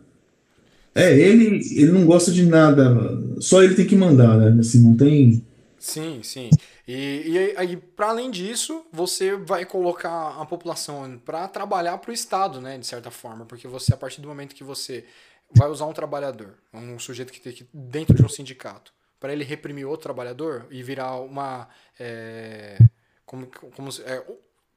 É, 0.94 1.16
ele, 1.18 1.60
ele 1.76 1.92
não 1.92 2.06
gosta 2.06 2.32
de 2.32 2.44
nada, 2.46 2.96
só 3.40 3.64
ele 3.64 3.76
tem 3.76 3.86
que 3.86 3.96
mandar, 3.96 4.38
né? 4.38 4.60
Assim, 4.60 4.80
não 4.82 4.96
tem. 4.96 5.44
Sim, 5.80 6.20
sim. 6.24 6.50
E, 6.88 7.24
e 7.26 7.58
aí, 7.58 7.76
para 7.76 8.10
além 8.10 8.32
disso, 8.32 8.86
você 8.94 9.36
vai 9.36 9.66
colocar 9.66 10.42
a 10.42 10.46
população 10.46 11.20
para 11.20 11.46
trabalhar 11.50 11.98
para 11.98 12.12
o 12.12 12.14
Estado, 12.14 12.62
né, 12.62 12.78
de 12.78 12.88
certa 12.88 13.12
forma, 13.12 13.46
porque 13.46 13.68
você, 13.68 13.94
a 13.94 13.98
partir 13.98 14.22
do 14.22 14.28
momento 14.30 14.56
que 14.56 14.64
você 14.64 15.06
vai 15.54 15.68
usar 15.70 15.86
um 15.86 15.92
trabalhador, 15.92 16.58
um 16.74 16.98
sujeito 16.98 17.34
que 17.34 17.42
tem 17.42 17.68
dentro 17.74 18.16
de 18.16 18.24
um 18.24 18.30
sindicato, 18.30 18.94
para 19.20 19.34
ele 19.34 19.44
reprimir 19.44 19.86
outro 19.86 20.04
trabalhador 20.04 20.66
e 20.72 20.82
virar 20.82 21.18
uma. 21.18 21.68
É, 22.00 22.78
como, 23.26 23.48
como 23.48 23.90
é, 24.06 24.26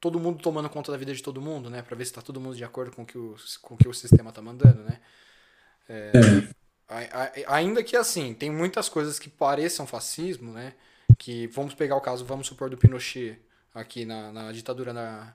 todo 0.01 0.19
mundo 0.19 0.41
tomando 0.41 0.69
conta 0.69 0.91
da 0.91 0.97
vida 0.97 1.13
de 1.13 1.23
todo 1.23 1.39
mundo, 1.39 1.69
né, 1.69 1.81
para 1.81 1.95
ver 1.95 2.03
se 2.03 2.11
está 2.11 2.21
todo 2.21 2.41
mundo 2.41 2.57
de 2.57 2.63
acordo 2.65 2.93
com 2.93 3.05
que 3.05 3.17
o, 3.17 3.35
com 3.61 3.77
que 3.77 3.87
o 3.87 3.93
sistema 3.93 4.31
está 4.31 4.41
mandando, 4.41 4.83
né. 4.83 4.99
É, 5.87 6.11
é. 7.39 7.45
ainda 7.47 7.81
que 7.81 7.95
assim, 7.95 8.33
tem 8.33 8.49
muitas 8.49 8.89
coisas 8.89 9.17
que 9.17 9.29
pareçam 9.29 9.87
fascismo, 9.87 10.51
né? 10.51 10.73
Que 11.17 11.47
vamos 11.47 11.73
pegar 11.73 11.95
o 11.95 12.01
caso, 12.01 12.25
vamos 12.25 12.47
supor, 12.47 12.69
do 12.69 12.77
Pinochet 12.77 13.39
aqui 13.73 14.05
na, 14.05 14.31
na 14.31 14.51
ditadura 14.51 14.93
na, 14.93 15.33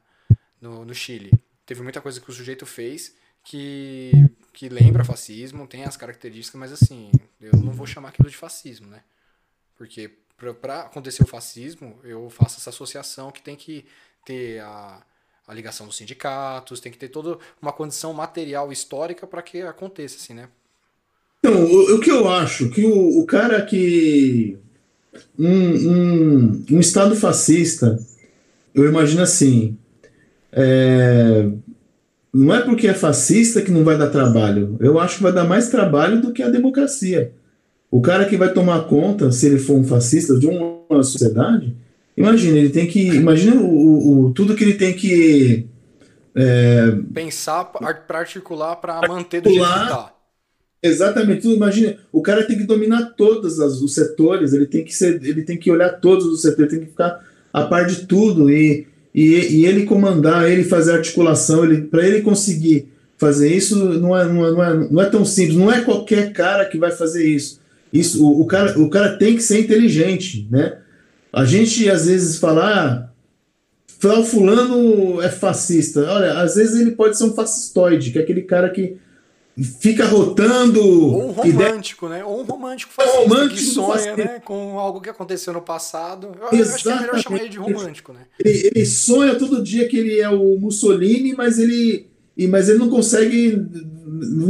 no, 0.60 0.84
no 0.84 0.94
Chile. 0.94 1.32
Teve 1.64 1.82
muita 1.82 2.00
coisa 2.00 2.20
que 2.20 2.30
o 2.30 2.32
sujeito 2.32 2.66
fez 2.66 3.14
que, 3.42 4.12
que 4.52 4.68
lembra 4.68 5.04
fascismo, 5.04 5.66
tem 5.66 5.84
as 5.84 5.96
características, 5.96 6.58
mas 6.58 6.72
assim, 6.72 7.10
eu 7.40 7.52
não 7.52 7.72
vou 7.72 7.86
chamar 7.86 8.08
aquilo 8.08 8.28
de 8.28 8.36
fascismo, 8.36 8.88
né? 8.88 9.02
Porque 9.76 10.10
para 10.60 10.82
acontecer 10.82 11.22
o 11.22 11.26
fascismo, 11.26 11.98
eu 12.04 12.28
faço 12.28 12.58
essa 12.58 12.70
associação 12.70 13.30
que 13.30 13.40
tem 13.40 13.56
que 13.56 13.84
ter 14.24 14.60
a, 14.60 15.02
a 15.46 15.54
ligação 15.54 15.86
dos 15.86 15.96
sindicatos, 15.96 16.80
tem 16.80 16.90
que 16.90 16.98
ter 16.98 17.08
toda 17.08 17.38
uma 17.62 17.72
condição 17.72 18.12
material 18.12 18.72
histórica 18.72 19.26
para 19.26 19.42
que 19.42 19.62
aconteça, 19.62 20.16
assim, 20.16 20.34
né? 20.34 20.48
Então, 21.38 21.64
o, 21.64 21.96
o 21.96 22.00
que 22.00 22.10
eu 22.10 22.28
acho 22.28 22.70
que 22.70 22.84
o, 22.84 23.20
o 23.20 23.26
cara 23.26 23.64
que 23.64 24.58
um, 25.38 25.48
um, 25.48 26.64
um 26.72 26.80
Estado 26.80 27.14
fascista, 27.14 27.98
eu 28.74 28.88
imagino 28.88 29.22
assim, 29.22 29.76
é, 30.52 31.48
não 32.32 32.54
é 32.54 32.60
porque 32.60 32.86
é 32.86 32.94
fascista 32.94 33.62
que 33.62 33.70
não 33.70 33.84
vai 33.84 33.96
dar 33.96 34.10
trabalho. 34.10 34.76
Eu 34.80 34.98
acho 34.98 35.16
que 35.16 35.22
vai 35.22 35.32
dar 35.32 35.44
mais 35.44 35.68
trabalho 35.68 36.20
do 36.20 36.32
que 36.32 36.42
a 36.42 36.50
democracia. 36.50 37.32
O 37.90 38.00
cara 38.02 38.26
que 38.26 38.36
vai 38.36 38.52
tomar 38.52 38.84
conta, 38.84 39.32
se 39.32 39.46
ele 39.46 39.58
for 39.58 39.74
um 39.74 39.84
fascista 39.84 40.38
de 40.38 40.46
uma 40.46 41.02
sociedade, 41.02 41.74
imagina, 42.16 42.58
ele 42.58 42.68
tem 42.68 42.86
que. 42.86 43.06
Imagina 43.06 43.56
o, 43.60 44.26
o 44.26 44.32
tudo 44.32 44.54
que 44.54 44.64
ele 44.64 44.74
tem 44.74 44.92
que. 44.92 45.66
É, 46.34 46.90
Pensar 47.14 47.64
para 47.64 48.18
articular 48.18 48.76
para 48.76 49.00
manter 49.08 49.40
do 49.40 49.48
jeito 49.48 49.64
que 49.64 49.88
tá. 49.88 50.12
Exatamente. 50.82 51.48
Imagina, 51.48 51.96
o 52.12 52.22
cara 52.22 52.44
tem 52.44 52.56
que 52.56 52.64
dominar 52.64 53.14
todos 53.16 53.58
os 53.58 53.94
setores, 53.94 54.52
ele 54.52 54.66
tem 54.66 54.84
que 54.84 54.94
ser, 54.94 55.20
ele 55.24 55.42
tem 55.42 55.56
que 55.56 55.70
olhar 55.70 55.88
todos 56.00 56.26
os 56.26 56.42
setores, 56.42 56.70
tem 56.70 56.80
que 56.80 56.86
ficar 56.86 57.24
a 57.52 57.64
par 57.64 57.86
de 57.86 58.06
tudo 58.06 58.50
e, 58.50 58.86
e, 59.14 59.60
e 59.60 59.66
ele 59.66 59.84
comandar, 59.84 60.50
ele 60.50 60.64
fazer 60.64 60.92
articulação, 60.92 61.64
ele, 61.64 61.82
para 61.82 62.06
ele 62.06 62.20
conseguir 62.20 62.88
fazer 63.18 63.54
isso 63.54 63.76
não 63.98 64.16
é, 64.16 64.26
não, 64.26 64.46
é, 64.46 64.50
não, 64.50 64.64
é, 64.64 64.88
não 64.90 65.02
é 65.02 65.06
tão 65.06 65.24
simples, 65.24 65.56
não 65.56 65.72
é 65.72 65.80
qualquer 65.80 66.32
cara 66.32 66.66
que 66.66 66.78
vai 66.78 66.90
fazer 66.90 67.26
isso. 67.26 67.60
Isso, 67.92 68.24
o, 68.24 68.42
o, 68.42 68.46
cara, 68.46 68.78
o 68.78 68.90
cara 68.90 69.16
tem 69.16 69.34
que 69.36 69.42
ser 69.42 69.60
inteligente, 69.60 70.46
né? 70.50 70.78
A 71.32 71.44
gente 71.44 71.88
às 71.88 72.06
vezes 72.06 72.38
fala, 72.38 73.10
ah, 74.02 74.22
fulano 74.24 75.20
é 75.22 75.28
fascista. 75.30 76.00
Olha, 76.00 76.40
às 76.40 76.56
vezes 76.56 76.80
ele 76.80 76.92
pode 76.92 77.16
ser 77.16 77.24
um 77.24 77.34
fascistoide, 77.34 78.10
que 78.10 78.18
é 78.18 78.22
aquele 78.22 78.42
cara 78.42 78.70
que 78.70 78.96
fica 79.62 80.04
rotando. 80.04 80.80
Ou 80.82 81.28
um 81.28 81.32
romântico, 81.32 82.08
né? 82.08 82.22
Ou 82.24 82.40
um 82.40 82.44
romântico 82.44 82.92
fascista 82.92 83.20
romântico 83.20 83.54
que 83.54 83.64
sonha 83.64 84.16
né? 84.16 84.40
com 84.44 84.78
algo 84.78 85.00
que 85.00 85.08
aconteceu 85.08 85.52
no 85.52 85.62
passado. 85.62 86.32
Eu, 86.52 86.58
eu 86.58 86.64
acho 86.64 86.82
que 86.82 86.90
é 86.90 87.00
melhor 87.00 87.18
chamar 87.18 87.40
ele 87.40 87.48
de 87.48 87.58
romântico, 87.58 88.12
né? 88.12 88.20
Ele, 88.38 88.70
ele, 88.74 88.86
sonha 88.86 89.34
todo 89.34 89.62
dia 89.62 89.88
que 89.88 89.96
ele 89.96 90.20
é 90.20 90.28
o 90.28 90.58
Mussolini, 90.58 91.34
mas 91.34 91.58
ele, 91.58 92.06
mas 92.48 92.68
ele 92.68 92.78
não 92.78 92.90
consegue 92.90 93.64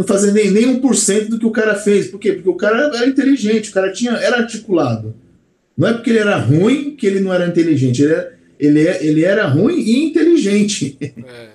fazer 0.06 0.32
nem, 0.32 0.50
nem 0.50 0.80
1% 0.80 1.28
do 1.28 1.38
que 1.38 1.46
o 1.46 1.52
cara 1.52 1.76
fez. 1.76 2.08
Por 2.08 2.18
quê? 2.18 2.32
Porque 2.32 2.48
o 2.48 2.56
cara 2.56 2.90
era 2.96 3.06
inteligente, 3.06 3.70
o 3.70 3.74
cara 3.74 3.92
tinha, 3.92 4.12
era 4.12 4.38
articulado. 4.38 5.14
Não 5.76 5.86
é 5.86 5.92
porque 5.92 6.10
ele 6.10 6.18
era 6.18 6.36
ruim 6.36 6.96
que 6.96 7.06
ele 7.06 7.20
não 7.20 7.32
era 7.32 7.46
inteligente. 7.46 8.02
Ele 8.02 8.12
era, 8.12 8.36
ele, 8.58 8.80
ele 8.80 9.24
era 9.24 9.46
ruim 9.46 9.78
e 9.78 10.04
inteligente. 10.04 10.96
É, 11.00 11.06
é 11.06 11.50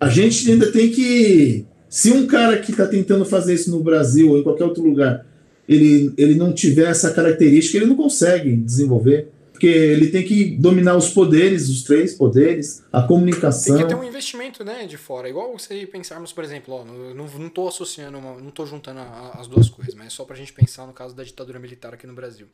a 0.00 0.08
gente 0.08 0.50
ainda 0.50 0.72
tem 0.72 0.90
que 0.90 1.66
se 1.92 2.10
um 2.10 2.26
cara 2.26 2.58
que 2.58 2.70
está 2.70 2.86
tentando 2.86 3.22
fazer 3.22 3.52
isso 3.52 3.70
no 3.70 3.84
Brasil 3.84 4.30
ou 4.30 4.38
em 4.38 4.42
qualquer 4.42 4.64
outro 4.64 4.82
lugar, 4.82 5.26
ele, 5.68 6.10
ele 6.16 6.34
não 6.34 6.50
tiver 6.50 6.88
essa 6.88 7.12
característica, 7.12 7.76
ele 7.76 7.84
não 7.84 7.96
consegue 7.96 8.56
desenvolver. 8.56 9.30
Porque 9.52 9.66
ele 9.66 10.08
tem 10.08 10.24
que 10.24 10.56
dominar 10.56 10.96
os 10.96 11.10
poderes, 11.10 11.68
os 11.68 11.82
três 11.84 12.14
poderes, 12.14 12.82
a 12.90 13.02
comunicação. 13.02 13.76
Tem 13.76 13.86
que 13.86 13.94
ter 13.94 14.00
um 14.00 14.02
investimento 14.02 14.64
né, 14.64 14.86
de 14.86 14.96
fora. 14.96 15.28
Igual 15.28 15.58
se 15.58 15.86
pensarmos, 15.86 16.32
por 16.32 16.42
exemplo, 16.42 16.74
ó, 16.74 16.82
não 16.82 17.26
estou 17.46 17.68
associando, 17.68 18.16
uma, 18.16 18.40
não 18.40 18.48
estou 18.48 18.64
juntando 18.64 19.00
a, 19.00 19.32
as 19.38 19.46
duas 19.46 19.68
coisas, 19.68 19.94
mas 19.94 20.06
é 20.06 20.10
só 20.10 20.24
para 20.24 20.34
a 20.34 20.38
gente 20.38 20.54
pensar 20.54 20.86
no 20.86 20.94
caso 20.94 21.14
da 21.14 21.22
ditadura 21.22 21.58
militar 21.58 21.92
aqui 21.92 22.06
no 22.06 22.14
Brasil. 22.14 22.46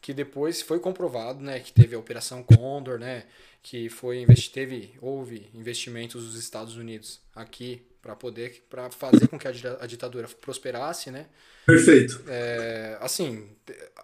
Que 0.00 0.14
depois 0.14 0.62
foi 0.62 0.78
comprovado 0.78 1.42
né, 1.42 1.58
que 1.58 1.72
teve 1.72 1.96
a 1.96 1.98
Operação 1.98 2.44
Condor, 2.44 3.00
né, 3.00 3.24
que 3.64 3.88
foi 3.88 4.24
teve, 4.54 4.92
houve 5.02 5.48
investimentos 5.52 6.24
dos 6.24 6.36
Estados 6.36 6.76
Unidos 6.76 7.18
aqui 7.34 7.82
para 8.06 8.14
poder 8.14 8.64
para 8.70 8.88
fazer 8.88 9.26
com 9.26 9.36
que 9.36 9.48
a 9.48 9.86
ditadura 9.86 10.28
prosperasse, 10.40 11.10
né? 11.10 11.26
Perfeito. 11.66 12.22
É, 12.28 12.96
assim, 13.00 13.42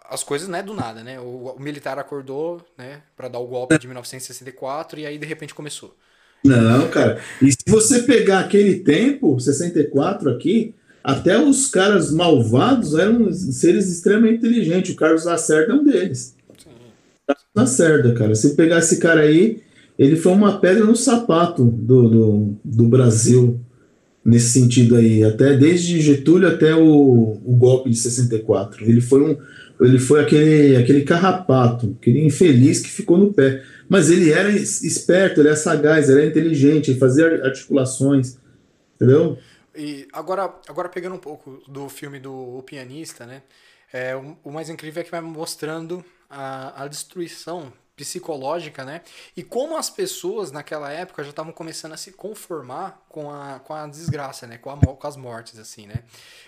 as 0.09 0.21
coisas 0.21 0.49
não 0.49 0.59
é 0.59 0.61
do 0.61 0.73
nada, 0.73 1.01
né? 1.01 1.21
O, 1.21 1.55
o 1.55 1.59
militar 1.59 1.97
acordou, 1.97 2.61
né, 2.77 3.01
para 3.15 3.29
dar 3.29 3.39
o 3.39 3.47
golpe 3.47 3.77
de 3.79 3.87
1964 3.87 4.99
e 4.99 5.05
aí 5.05 5.17
de 5.17 5.25
repente 5.25 5.55
começou. 5.55 5.95
Não, 6.43 6.89
cara. 6.89 7.21
E 7.41 7.49
se 7.49 7.63
você 7.65 8.03
pegar 8.03 8.41
aquele 8.41 8.79
tempo, 8.79 9.39
64 9.39 10.29
aqui, 10.29 10.75
até 11.01 11.39
os 11.39 11.67
caras 11.67 12.11
malvados 12.11 12.95
eram 12.95 13.31
seres 13.31 13.89
extremamente 13.89 14.39
inteligentes. 14.39 14.93
O 14.93 14.97
Carlos 14.97 15.23
Lacerda 15.23 15.71
é 15.71 15.75
um 15.75 15.85
deles. 15.85 16.35
Sim. 16.61 16.71
Carlos 17.25 17.45
Lacerda, 17.55 18.13
cara. 18.13 18.35
Se 18.35 18.53
pegar 18.57 18.79
esse 18.79 18.99
cara 18.99 19.21
aí, 19.21 19.63
ele 19.97 20.17
foi 20.17 20.33
uma 20.33 20.59
pedra 20.59 20.83
no 20.83 20.97
sapato 20.97 21.63
do, 21.63 22.09
do, 22.09 22.55
do 22.65 22.83
Brasil 22.89 23.63
nesse 24.25 24.51
sentido 24.51 24.95
aí, 24.95 25.23
até 25.23 25.55
desde 25.57 26.01
Getúlio 26.01 26.47
até 26.47 26.73
o, 26.75 27.41
o 27.43 27.55
golpe 27.55 27.89
de 27.89 27.97
64. 27.97 28.83
Ele 28.85 29.01
foi 29.01 29.21
um 29.21 29.37
ele 29.81 29.99
foi 29.99 30.21
aquele, 30.21 30.77
aquele 30.77 31.03
carrapato, 31.03 31.97
aquele 31.99 32.25
infeliz 32.25 32.79
que 32.79 32.89
ficou 32.89 33.17
no 33.17 33.33
pé. 33.33 33.63
Mas 33.89 34.09
ele 34.09 34.31
era 34.31 34.49
esperto, 34.49 35.41
ele 35.41 35.49
era 35.49 35.57
sagaz, 35.57 36.09
ele 36.09 36.21
era 36.21 36.29
inteligente, 36.29 36.91
ele 36.91 36.99
fazia 36.99 37.43
articulações, 37.43 38.37
entendeu? 38.95 39.37
E 39.75 40.07
agora, 40.13 40.53
agora 40.69 40.87
pegando 40.87 41.15
um 41.15 41.19
pouco 41.19 41.61
do 41.67 41.89
filme 41.89 42.19
do 42.19 42.33
o 42.33 42.63
Pianista, 42.63 43.25
né? 43.25 43.41
É, 43.91 44.15
o, 44.15 44.37
o 44.43 44.51
mais 44.51 44.69
incrível 44.69 45.01
é 45.01 45.03
que 45.03 45.11
vai 45.11 45.21
mostrando 45.21 46.03
a, 46.29 46.83
a 46.83 46.87
destruição 46.87 47.73
psicológica, 47.95 48.83
né? 48.83 49.01
E 49.37 49.43
como 49.43 49.77
as 49.77 49.89
pessoas 49.89 50.51
naquela 50.51 50.91
época 50.91 51.23
já 51.23 51.29
estavam 51.29 51.51
começando 51.51 51.93
a 51.93 51.97
se 51.97 52.11
conformar 52.11 53.03
com 53.07 53.31
a, 53.31 53.59
com 53.59 53.73
a 53.73 53.87
desgraça, 53.87 54.47
né? 54.47 54.57
Com, 54.57 54.71
a, 54.71 54.77
com 54.77 55.07
as 55.07 55.15
mortes, 55.15 55.59
assim, 55.59 55.85
né? 55.85 56.03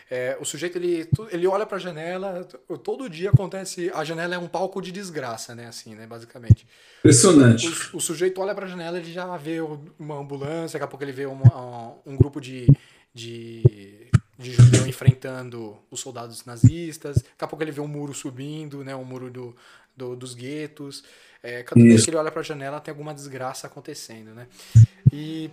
É, 0.09 0.37
o 0.39 0.45
sujeito, 0.45 0.77
ele, 0.77 1.07
ele 1.31 1.45
olha 1.47 1.65
para 1.65 1.77
a 1.77 1.79
janela, 1.79 2.43
todo 2.83 3.09
dia 3.09 3.29
acontece... 3.29 3.91
A 3.93 4.03
janela 4.03 4.35
é 4.35 4.37
um 4.37 4.47
palco 4.47 4.81
de 4.81 4.91
desgraça, 4.91 5.53
né? 5.53 5.67
Assim, 5.67 5.93
né? 5.93 6.07
Basicamente. 6.07 6.67
Impressionante. 6.99 7.67
O, 7.93 7.97
o 7.97 8.01
sujeito 8.01 8.41
olha 8.41 8.55
para 8.55 8.65
a 8.65 8.69
janela, 8.69 8.97
ele 8.97 9.11
já 9.11 9.37
vê 9.37 9.59
uma 9.99 10.17
ambulância, 10.17 10.79
daqui 10.79 10.85
a 10.85 10.87
pouco 10.87 11.03
ele 11.03 11.11
vê 11.11 11.25
uma, 11.25 11.95
um 12.05 12.15
grupo 12.15 12.41
de, 12.41 12.67
de 13.13 14.09
de 14.37 14.51
judeu 14.51 14.85
enfrentando 14.85 15.77
os 15.89 16.01
soldados 16.01 16.43
nazistas. 16.43 17.17
Daqui 17.17 17.43
a 17.45 17.47
pouco 17.47 17.63
ele 17.63 17.71
vê 17.71 17.79
um 17.79 17.87
muro 17.87 18.13
subindo, 18.13 18.83
né? 18.83 18.95
Um 18.95 19.05
muro 19.05 19.31
do, 19.31 19.55
do 19.95 20.15
dos 20.15 20.33
guetos. 20.33 21.03
É, 21.41 21.61
cada 21.63 21.79
vez 21.81 22.03
que 22.03 22.09
ele 22.09 22.17
olha 22.17 22.31
para 22.31 22.41
a 22.41 22.43
janela 22.43 22.79
tem 22.79 22.91
alguma 22.91 23.13
desgraça 23.13 23.67
acontecendo, 23.67 24.33
né? 24.33 24.47
E 25.13 25.49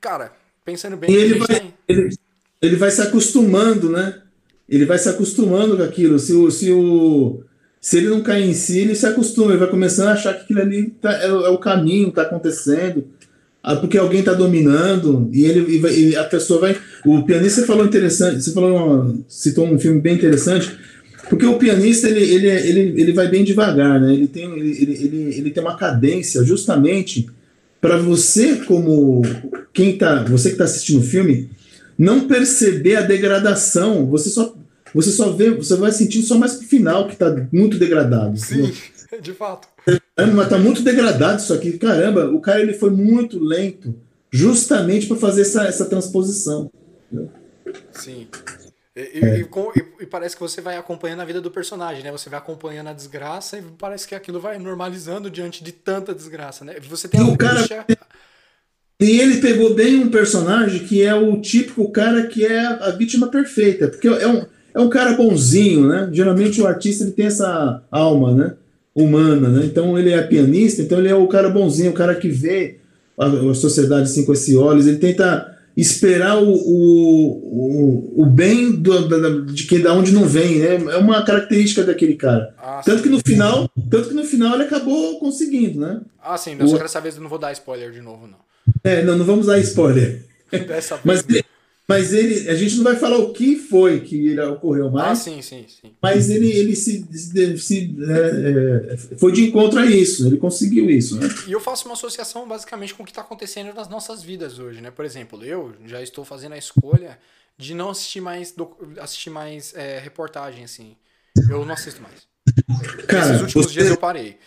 cara, 0.00 0.32
pensando 0.64 0.96
bem, 0.96 1.10
e 1.10 1.14
ele 1.14 1.38
vai, 1.38 1.60
tem... 1.60 1.74
ele, 1.88 2.16
ele 2.60 2.76
vai 2.76 2.90
se 2.90 3.00
acostumando, 3.00 3.90
né? 3.90 4.22
Ele 4.68 4.84
vai 4.84 4.98
se 4.98 5.08
acostumando 5.08 5.76
com 5.76 5.82
aquilo. 5.82 6.18
Se 6.18 6.32
o, 6.32 6.50
se 6.50 6.70
o 6.70 7.42
se 7.80 7.98
ele 7.98 8.08
não 8.08 8.20
cair 8.20 8.48
em 8.48 8.52
si, 8.52 8.80
ele 8.80 8.96
se 8.96 9.06
acostuma, 9.06 9.52
ele 9.52 9.60
vai 9.60 9.70
começando 9.70 10.08
a 10.08 10.12
achar 10.14 10.34
que 10.34 10.42
aquilo 10.42 10.60
ali 10.60 10.90
tá, 11.00 11.12
é, 11.22 11.26
é, 11.26 11.30
o 11.30 11.58
caminho, 11.58 12.08
está 12.08 12.22
acontecendo, 12.22 13.06
ah, 13.62 13.76
porque 13.76 13.96
alguém 13.96 14.20
está 14.20 14.32
dominando, 14.32 15.30
e 15.32 15.44
ele 15.44 15.78
e, 15.78 16.10
e 16.10 16.16
a 16.16 16.24
pessoa 16.24 16.60
vai. 16.60 16.76
O 17.04 17.22
pianista 17.22 17.64
falou 17.64 17.86
interessante, 17.86 18.42
você 18.42 18.52
falou 18.52 19.24
citou 19.28 19.66
um 19.66 19.78
filme 19.78 20.00
bem 20.00 20.16
interessante, 20.16 20.76
porque 21.28 21.46
o 21.46 21.58
pianista 21.58 22.08
ele, 22.08 22.22
ele, 22.22 22.48
ele, 22.48 23.00
ele 23.00 23.12
vai 23.12 23.28
bem 23.28 23.44
devagar, 23.44 24.00
né? 24.00 24.12
ele, 24.12 24.28
tem, 24.28 24.44
ele, 24.52 24.72
ele, 24.80 25.38
ele, 25.38 25.50
tem 25.50 25.62
uma 25.62 25.76
cadência 25.76 26.44
justamente 26.44 27.28
para 27.80 27.98
você, 27.98 28.56
como 28.64 29.22
quem 29.72 29.96
tá, 29.96 30.22
você 30.24 30.48
que 30.48 30.54
está 30.54 30.64
assistindo 30.64 31.00
o 31.00 31.04
filme, 31.04 31.50
não 31.98 32.26
perceber 32.26 32.96
a 32.96 33.02
degradação, 33.02 34.06
você 34.06 34.28
só 34.28 34.54
você 34.94 35.10
só 35.10 35.30
vê, 35.30 35.50
você 35.50 35.76
vai 35.76 35.92
sentindo 35.92 36.24
só 36.24 36.38
mais 36.38 36.54
pro 36.54 36.66
final 36.66 37.06
que 37.06 37.16
tá 37.16 37.46
muito 37.52 37.78
degradado. 37.78 38.38
Sim, 38.38 38.72
de 39.20 39.32
fato. 39.32 39.68
Mas 40.34 40.48
tá 40.48 40.58
muito 40.58 40.80
degradado 40.80 41.42
isso 41.42 41.52
aqui. 41.52 41.76
Caramba, 41.76 42.30
o 42.30 42.40
cara 42.40 42.62
ele 42.62 42.72
foi 42.72 42.88
muito 42.88 43.38
lento, 43.38 43.94
justamente 44.30 45.06
para 45.06 45.16
fazer 45.18 45.42
essa, 45.42 45.64
essa 45.64 45.84
transposição. 45.84 46.70
Sim. 47.92 48.26
E, 48.96 49.20
é. 49.22 49.40
e, 49.40 49.42
e, 49.42 50.02
e, 50.04 50.06
parece 50.06 50.34
que 50.34 50.40
você 50.40 50.62
vai 50.62 50.78
acompanhando 50.78 51.20
a 51.20 51.24
vida 51.26 51.38
do 51.38 51.50
personagem, 51.50 52.02
né? 52.02 52.10
Você 52.10 52.30
vai 52.30 52.38
acompanhando 52.38 52.88
a 52.88 52.94
desgraça 52.94 53.58
e 53.58 53.62
parece 53.78 54.08
que 54.08 54.14
aquilo 54.14 54.40
vai 54.40 54.58
normalizando 54.58 55.28
diante 55.28 55.62
de 55.62 55.70
tanta 55.70 56.14
desgraça, 56.14 56.64
né? 56.64 56.76
Você 56.88 57.06
tem 57.06 57.20
e 57.20 57.24
o 57.24 57.36
cara 57.36 57.60
E 58.98 59.20
ele 59.20 59.42
pegou 59.42 59.74
bem 59.74 59.96
um 59.96 60.10
personagem 60.10 60.86
que 60.86 61.02
é 61.02 61.14
o 61.14 61.38
típico 61.38 61.92
cara 61.92 62.26
que 62.26 62.46
é 62.46 62.64
a 62.64 62.90
vítima 62.90 63.28
perfeita, 63.28 63.88
porque 63.88 64.08
é 64.08 64.26
um 64.26 64.46
é 64.76 64.80
um 64.80 64.90
cara 64.90 65.14
bonzinho, 65.14 65.88
né? 65.88 66.08
Geralmente 66.12 66.60
o 66.60 66.66
artista 66.66 67.02
ele 67.02 67.12
tem 67.12 67.26
essa 67.26 67.82
alma, 67.90 68.34
né? 68.34 68.54
Humana, 68.94 69.48
né? 69.48 69.64
Então 69.64 69.98
ele 69.98 70.10
é 70.10 70.22
pianista, 70.22 70.82
então 70.82 70.98
ele 70.98 71.08
é 71.08 71.14
o 71.14 71.26
cara 71.28 71.48
bonzinho, 71.48 71.90
o 71.90 71.94
cara 71.94 72.14
que 72.14 72.28
vê 72.28 72.78
a, 73.18 73.26
a 73.26 73.54
sociedade 73.54 74.02
assim 74.02 74.24
com 74.24 74.34
esses 74.34 74.54
olhos, 74.54 74.86
ele 74.86 74.98
tenta 74.98 75.55
esperar 75.76 76.38
o, 76.38 76.50
o, 76.50 78.14
o, 78.18 78.22
o 78.22 78.26
bem 78.26 78.72
do, 78.72 79.08
da, 79.08 79.52
de 79.52 79.64
que 79.64 79.78
da 79.78 79.92
onde 79.92 80.12
não 80.12 80.24
vem, 80.24 80.60
né? 80.60 80.74
É 80.92 80.96
uma 80.96 81.22
característica 81.22 81.84
daquele 81.84 82.14
cara. 82.14 82.54
Ah, 82.58 82.80
tanto 82.84 83.02
que 83.02 83.08
no 83.10 83.20
final, 83.20 83.68
tanto 83.90 84.08
que 84.08 84.14
no 84.14 84.24
final 84.24 84.54
ele 84.54 84.64
acabou 84.64 85.18
conseguindo, 85.20 85.80
né? 85.80 86.00
Ah, 86.22 86.38
sim, 86.38 86.54
não, 86.54 86.66
o... 86.66 86.78
dessa 86.78 87.00
vez 87.00 87.16
eu 87.16 87.22
não 87.22 87.28
vou 87.28 87.38
dar 87.38 87.52
spoiler 87.52 87.92
de 87.92 88.00
novo, 88.00 88.26
não. 88.26 88.38
É, 88.82 89.02
não, 89.02 89.18
não 89.18 89.24
vamos 89.24 89.46
dar 89.46 89.58
spoiler. 89.58 90.24
Dessa 90.50 90.96
vez. 90.96 91.24
Mas, 91.28 91.44
mas 91.88 92.12
ele, 92.12 92.48
a 92.48 92.54
gente 92.54 92.76
não 92.76 92.84
vai 92.84 92.96
falar 92.96 93.18
o 93.18 93.32
que 93.32 93.54
foi 93.54 94.00
que 94.00 94.28
ele 94.28 94.40
ocorreu 94.42 94.90
mais. 94.90 95.06
Ah, 95.06 95.14
sim, 95.14 95.40
sim, 95.40 95.64
sim. 95.68 95.94
Mas 96.02 96.28
ele, 96.28 96.50
ele 96.50 96.74
se, 96.74 97.06
se, 97.12 97.58
se 97.58 97.96
é, 98.00 98.92
é, 98.92 98.96
foi 99.16 99.30
de 99.30 99.44
encontro 99.44 99.78
a 99.78 99.86
isso, 99.86 100.26
ele 100.26 100.36
conseguiu 100.36 100.90
isso. 100.90 101.16
Né? 101.20 101.28
E 101.46 101.52
eu 101.52 101.60
faço 101.60 101.84
uma 101.86 101.94
associação 101.94 102.48
basicamente 102.48 102.92
com 102.92 103.04
o 103.04 103.06
que 103.06 103.12
está 103.12 103.22
acontecendo 103.22 103.72
nas 103.72 103.88
nossas 103.88 104.20
vidas 104.20 104.58
hoje, 104.58 104.80
né? 104.80 104.90
Por 104.90 105.04
exemplo, 105.04 105.44
eu 105.44 105.74
já 105.86 106.02
estou 106.02 106.24
fazendo 106.24 106.54
a 106.54 106.58
escolha 106.58 107.18
de 107.56 107.72
não 107.72 107.90
assistir 107.90 108.20
mais, 108.20 108.52
assistir 109.00 109.30
mais 109.30 109.72
é, 109.76 110.00
reportagem, 110.00 110.64
assim. 110.64 110.96
Eu 111.48 111.64
não 111.64 111.74
assisto 111.74 112.02
mais. 112.02 112.26
Cara, 113.06 113.26
Nesses 113.26 113.42
últimos 113.42 113.66
você... 113.66 113.72
dias 113.72 113.88
eu 113.88 113.96
parei. 113.96 114.38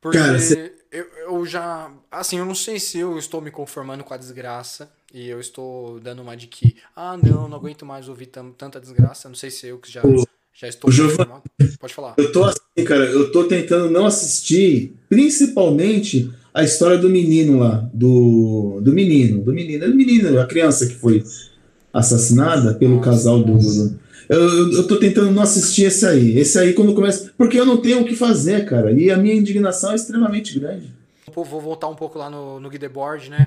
Porque 0.00 0.18
Cara, 0.18 0.38
você... 0.38 0.72
eu, 0.92 1.04
eu 1.04 1.46
já. 1.46 1.90
Assim, 2.12 2.38
eu 2.38 2.44
não 2.44 2.54
sei 2.54 2.78
se 2.78 2.98
eu 2.98 3.18
estou 3.18 3.40
me 3.40 3.50
conformando 3.50 4.04
com 4.04 4.14
a 4.14 4.16
desgraça 4.16 4.88
e 5.16 5.30
eu 5.30 5.40
estou 5.40 5.98
dando 5.98 6.20
uma 6.20 6.36
de 6.36 6.46
que, 6.46 6.76
ah, 6.94 7.16
não, 7.16 7.48
não 7.48 7.56
aguento 7.56 7.86
mais 7.86 8.06
ouvir 8.06 8.26
tanta 8.26 8.78
desgraça. 8.78 9.30
Não 9.30 9.34
sei 9.34 9.50
se 9.50 9.66
eu 9.66 9.78
que 9.78 9.90
já, 9.90 10.02
já 10.52 10.68
estou. 10.68 10.92
Giovana, 10.92 11.42
Pode 11.80 11.94
falar. 11.94 12.16
Eu 12.18 12.30
tô 12.30 12.44
assim, 12.44 12.84
cara, 12.84 13.06
eu 13.06 13.32
tô 13.32 13.44
tentando 13.44 13.88
não 13.88 14.04
assistir, 14.04 14.94
principalmente 15.08 16.30
a 16.52 16.62
história 16.62 16.98
do 16.98 17.08
menino 17.08 17.60
lá, 17.60 17.88
do, 17.94 18.78
do 18.82 18.92
menino, 18.92 19.42
do 19.42 19.54
menino, 19.54 19.86
é 19.86 19.88
do 19.88 19.94
menino, 19.94 20.38
a 20.38 20.44
criança 20.44 20.86
que 20.86 20.94
foi 20.94 21.24
assassinada 21.94 22.74
pelo 22.74 23.00
casal 23.00 23.42
do. 23.42 23.56
do 23.56 23.98
eu, 24.28 24.38
eu, 24.38 24.72
eu 24.72 24.86
tô 24.86 24.98
tentando 24.98 25.30
não 25.30 25.42
assistir 25.42 25.84
esse 25.84 26.04
aí. 26.04 26.38
Esse 26.38 26.58
aí, 26.58 26.74
quando 26.74 26.94
começa. 26.94 27.32
Porque 27.38 27.58
eu 27.58 27.64
não 27.64 27.78
tenho 27.78 28.02
o 28.02 28.04
que 28.04 28.14
fazer, 28.14 28.66
cara. 28.66 28.92
E 28.92 29.10
a 29.10 29.16
minha 29.16 29.34
indignação 29.34 29.92
é 29.92 29.94
extremamente 29.94 30.58
grande. 30.60 30.94
Vou 31.32 31.42
voltar 31.42 31.88
um 31.88 31.94
pouco 31.94 32.18
lá 32.18 32.28
no, 32.28 32.60
no 32.60 32.68
Guideboard, 32.68 33.30
né? 33.30 33.46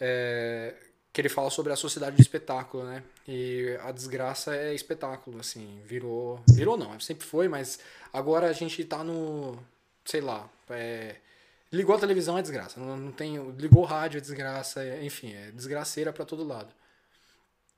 É, 0.00 0.74
que 1.14 1.20
ele 1.20 1.28
fala 1.28 1.48
sobre 1.48 1.72
a 1.72 1.76
sociedade 1.76 2.16
do 2.16 2.20
espetáculo, 2.20 2.82
né? 2.82 3.00
E 3.26 3.78
a 3.84 3.92
desgraça 3.92 4.54
é 4.56 4.74
espetáculo, 4.74 5.38
assim, 5.38 5.78
virou, 5.86 6.40
virou 6.52 6.76
não, 6.76 6.98
sempre 6.98 7.24
foi, 7.24 7.46
mas 7.46 7.78
agora 8.12 8.48
a 8.48 8.52
gente 8.52 8.82
tá 8.84 9.04
no, 9.04 9.56
sei 10.04 10.20
lá, 10.20 10.50
é, 10.68 11.14
ligou 11.72 11.94
a 11.94 12.00
televisão 12.00 12.36
é 12.36 12.42
desgraça, 12.42 12.80
não, 12.80 12.96
não 12.96 13.12
tem, 13.12 13.38
ligou 13.56 13.82
o 13.84 13.86
rádio 13.86 14.18
é 14.18 14.20
desgraça, 14.20 14.82
é, 14.82 15.04
enfim, 15.04 15.32
é 15.32 15.52
desgraceira 15.52 16.12
para 16.12 16.24
todo 16.24 16.42
lado. 16.42 16.74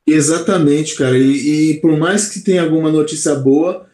Exatamente, 0.07 0.97
cara. 0.97 1.19
E, 1.19 1.73
e, 1.73 1.81
por 1.81 1.95
mais 1.99 2.31
que 2.31 2.41
tenha 2.41 2.63
alguma 2.63 2.91
notícia 2.91 3.35
boa, 3.35 3.87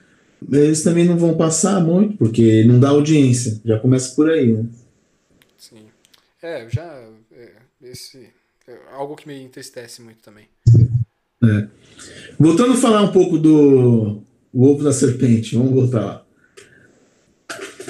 eles 0.53 0.85
também 0.85 1.05
não 1.05 1.17
vão 1.19 1.37
passar 1.37 1.81
muito, 1.81 2.17
porque 2.17 2.63
não 2.65 2.79
dá 2.79 2.91
audiência. 2.91 3.61
Já 3.65 3.81
começa 3.81 4.15
por 4.15 4.31
aí, 4.31 4.53
né? 4.53 4.67
Sim. 5.57 5.89
É, 6.43 6.69
já 6.69 7.09
esse 7.83 8.19
é 8.19 8.42
algo 8.93 9.17
que 9.17 9.27
me 9.27 9.43
entristece 9.43 10.03
muito 10.03 10.23
também. 10.23 10.47
É. 11.45 11.67
Voltando 12.39 12.75
a 12.75 12.77
falar 12.77 13.03
um 13.03 13.13
pouco 13.13 13.39
do 13.39 14.23
o 14.53 14.67
ovo 14.67 14.85
da 14.85 14.93
serpente, 14.93 15.57
vamos 15.57 15.73
voltar 15.73 16.05
lá. 16.05 16.23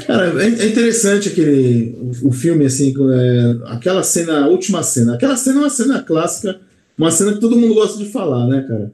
Cara, 0.07 0.43
é, 0.43 0.47
é 0.47 0.67
interessante 0.67 1.29
aquele 1.29 1.97
o, 2.23 2.33
filme 2.33 2.65
assim, 2.65 2.95
é, 3.13 3.73
aquela 3.73 4.03
cena, 4.03 4.45
a 4.45 4.49
última 4.49 4.83
cena. 4.83 5.15
Aquela 5.15 5.37
cena 5.37 5.59
é 5.59 5.63
uma 5.63 5.71
cena 5.71 6.03
clássica, 6.03 6.61
uma 6.97 7.11
cena 7.11 7.35
que 7.35 7.41
todo 7.41 7.57
mundo 7.57 7.75
gosta 7.75 7.99
de 8.03 8.11
falar, 8.11 8.47
né, 8.47 8.65
cara? 8.67 8.93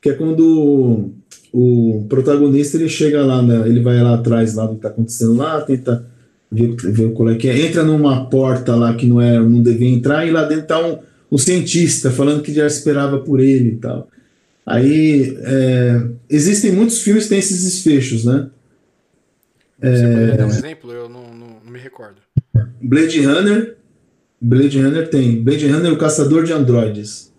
Que 0.00 0.10
é 0.10 0.14
quando 0.14 1.10
o, 1.52 2.06
protagonista 2.08 2.76
ele 2.76 2.88
chega 2.88 3.24
lá, 3.24 3.42
né, 3.42 3.68
ele 3.68 3.80
vai 3.80 4.00
lá 4.00 4.14
atrás 4.14 4.54
lá 4.54 4.66
do 4.66 4.76
que 4.76 4.82
tá 4.82 4.88
acontecendo 4.88 5.34
lá, 5.34 5.60
tenta 5.62 6.06
ver, 6.50 6.76
ver 6.76 7.12
qual 7.12 7.30
é 7.30 7.34
que 7.34 7.48
é. 7.48 7.66
Entra 7.66 7.82
numa 7.82 8.26
porta 8.26 8.76
lá 8.76 8.94
que 8.94 9.06
não, 9.06 9.20
é, 9.20 9.38
não 9.38 9.62
devia 9.62 9.88
entrar 9.88 10.26
e 10.26 10.30
lá 10.30 10.44
dentro 10.44 10.66
tá 10.66 10.86
um, 10.86 10.98
um 11.30 11.38
cientista 11.38 12.10
falando 12.10 12.42
que 12.42 12.52
já 12.52 12.66
esperava 12.66 13.18
por 13.18 13.40
ele 13.40 13.70
e 13.70 13.76
tal. 13.76 14.08
Aí 14.66 15.38
é, 15.42 16.08
existem 16.28 16.72
muitos 16.72 17.00
filmes 17.00 17.24
que 17.24 17.30
têm 17.30 17.38
esses 17.38 17.62
desfechos, 17.62 18.24
né? 18.24 18.50
Você 19.80 19.88
é, 19.88 20.08
poderia 20.08 20.36
dar 20.36 20.46
um 20.46 20.48
exemplo? 20.48 20.92
Eu 20.92 21.08
não, 21.08 21.34
não, 21.34 21.60
não, 21.64 21.70
me 21.70 21.78
recordo. 21.78 22.16
Blade 22.82 23.20
Runner. 23.20 23.76
Blade 24.40 24.80
Runner 24.80 25.08
tem. 25.08 25.42
Blade 25.42 25.68
Runner, 25.68 25.92
o 25.92 25.98
caçador 25.98 26.44
de 26.44 26.52
androides. 26.52 27.32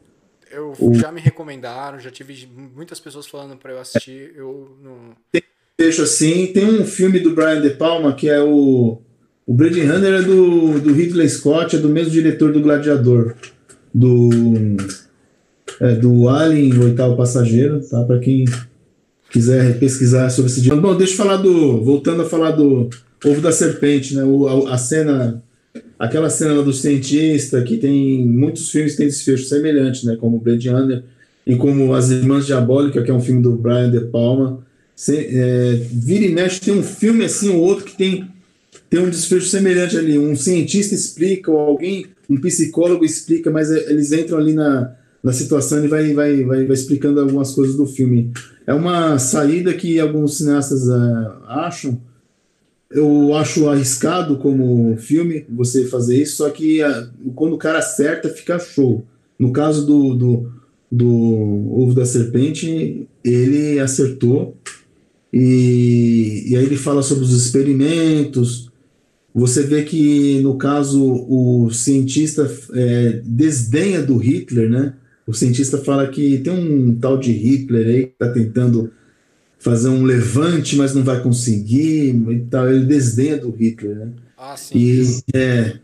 Eu 0.49 0.73
o... 0.79 0.93
já 0.93 1.11
me 1.11 1.19
recomendaram, 1.19 1.99
já 1.99 2.09
tive 2.09 2.47
muitas 2.75 2.99
pessoas 2.99 3.27
falando 3.27 3.57
para 3.57 3.73
eu 3.73 3.79
assistir. 3.79 4.31
Eu 4.35 4.77
não. 4.81 5.15
Tem 5.31 5.43
fecho 5.79 6.03
assim. 6.03 6.47
Tem 6.47 6.65
um 6.65 6.85
filme 6.85 7.19
do 7.19 7.35
Brian 7.35 7.61
De 7.61 7.71
Palma 7.71 8.13
que 8.13 8.29
é 8.29 8.39
o. 8.39 9.01
O 9.45 9.53
Blade 9.53 9.81
Runner 9.81 10.13
é 10.13 10.21
do, 10.21 10.79
do 10.79 10.93
Ridley 10.93 11.29
Scott, 11.29 11.75
é 11.75 11.79
do 11.79 11.87
mesmo 11.87 12.11
diretor 12.11 12.51
do 12.51 12.59
Gladiador. 12.59 13.33
Do. 13.93 14.29
É, 15.79 15.95
do 15.95 16.29
Alien, 16.29 16.73
o 16.73 16.83
oitavo 16.85 17.15
passageiro, 17.15 17.81
tá? 17.81 18.03
Para 18.03 18.19
quem 18.19 18.45
quiser 19.29 19.77
pesquisar 19.79 20.29
sobre 20.29 20.51
esse 20.51 20.61
dia. 20.61 20.75
Bom, 20.75 20.95
deixa 20.95 21.13
eu 21.13 21.17
falar 21.17 21.37
do. 21.37 21.83
Voltando 21.83 22.21
a 22.21 22.25
falar 22.25 22.51
do 22.51 22.89
Ovo 23.25 23.41
da 23.41 23.51
Serpente, 23.51 24.15
né? 24.15 24.23
O, 24.23 24.47
a, 24.47 24.73
a 24.75 24.77
cena. 24.77 25.43
Aquela 25.99 26.29
cena 26.29 26.61
do 26.61 26.73
cientista, 26.73 27.61
que 27.63 27.77
tem 27.77 28.25
muitos 28.25 28.69
filmes 28.69 28.93
que 28.93 28.99
tem 28.99 29.07
desfecho 29.07 29.45
semelhante, 29.45 30.05
né? 30.05 30.15
Como 30.15 30.39
Blade 30.39 30.69
Runner 30.69 31.03
e 31.45 31.55
como 31.55 31.93
As 31.93 32.11
Irmãs 32.11 32.45
Diabólicas, 32.45 33.03
que 33.03 33.09
é 33.09 33.13
um 33.13 33.21
filme 33.21 33.41
do 33.41 33.53
Brian 33.53 33.89
De 33.89 34.01
Palma. 34.01 34.59
Cê, 34.95 35.29
é, 35.31 35.81
vira 35.91 36.25
e 36.25 36.33
mexe, 36.33 36.59
tem 36.59 36.73
um 36.73 36.83
filme 36.83 37.23
assim 37.23 37.49
ou 37.49 37.61
outro 37.61 37.85
que 37.85 37.95
tem, 37.95 38.27
tem 38.89 38.99
um 38.99 39.09
desfecho 39.09 39.47
semelhante 39.47 39.97
ali. 39.97 40.17
Um 40.17 40.35
cientista 40.35 40.95
explica, 40.95 41.51
ou 41.51 41.59
alguém, 41.59 42.05
um 42.29 42.39
psicólogo 42.39 43.03
explica, 43.05 43.49
mas 43.51 43.71
é, 43.71 43.89
eles 43.89 44.11
entram 44.11 44.37
ali 44.37 44.53
na, 44.53 44.93
na 45.23 45.33
situação 45.33 45.83
e 45.83 45.87
vai, 45.87 46.13
vai, 46.13 46.43
vai, 46.43 46.65
vai 46.65 46.73
explicando 46.73 47.19
algumas 47.19 47.51
coisas 47.51 47.75
do 47.75 47.85
filme. 47.85 48.31
É 48.65 48.73
uma 48.73 49.17
saída 49.17 49.73
que 49.73 49.99
alguns 49.99 50.37
cineastas 50.37 50.87
uh, 50.87 51.43
acham. 51.47 52.01
Eu 52.89 53.35
acho 53.35 53.67
arriscado 53.67 54.37
como 54.37 54.95
filme 54.97 55.45
você 55.49 55.85
fazer 55.85 56.21
isso, 56.21 56.37
só 56.37 56.49
que 56.49 56.81
uh, 56.81 57.09
quando 57.35 57.53
o 57.53 57.57
cara 57.57 57.79
acerta, 57.79 58.29
fica 58.29 58.59
show. 58.59 59.03
No 59.37 59.51
caso 59.51 59.85
do, 59.85 60.15
do 60.15 60.51
do 60.91 61.07
ovo 61.71 61.93
da 61.93 62.05
serpente, 62.05 63.07
ele 63.23 63.79
acertou. 63.79 64.55
E, 65.31 66.45
e 66.47 66.55
aí 66.55 66.63
ele 66.63 66.77
fala 66.77 67.03
sobre 67.03 67.25
os 67.25 67.33
experimentos. 67.33 68.69
Você 69.37 69.61
vê 69.61 69.83
que, 69.83 70.41
no 70.41 70.57
caso, 70.57 70.99
o 70.99 71.69
cientista 71.69 72.51
é, 72.73 73.21
desdenha 73.23 74.01
do 74.01 74.17
Hitler, 74.17 74.67
né? 74.67 74.95
O 75.27 75.33
cientista 75.33 75.77
fala 75.77 76.07
que 76.07 76.39
tem 76.39 76.51
um 76.51 76.95
tal 76.95 77.19
de 77.19 77.31
Hitler 77.33 77.85
aí 77.85 78.05
que 78.07 78.13
está 78.13 78.29
tentando 78.29 78.89
fazer 79.59 79.89
um 79.89 80.01
levante, 80.01 80.75
mas 80.75 80.95
não 80.95 81.03
vai 81.03 81.21
conseguir. 81.21 82.15
E 82.15 82.39
tal. 82.49 82.67
Ele 82.67 82.87
desdenha 82.87 83.37
do 83.37 83.51
Hitler, 83.51 83.95
né? 83.97 84.09
Ah, 84.35 84.57
sim. 84.57 84.75
E 84.75 85.05
é, 85.35 85.75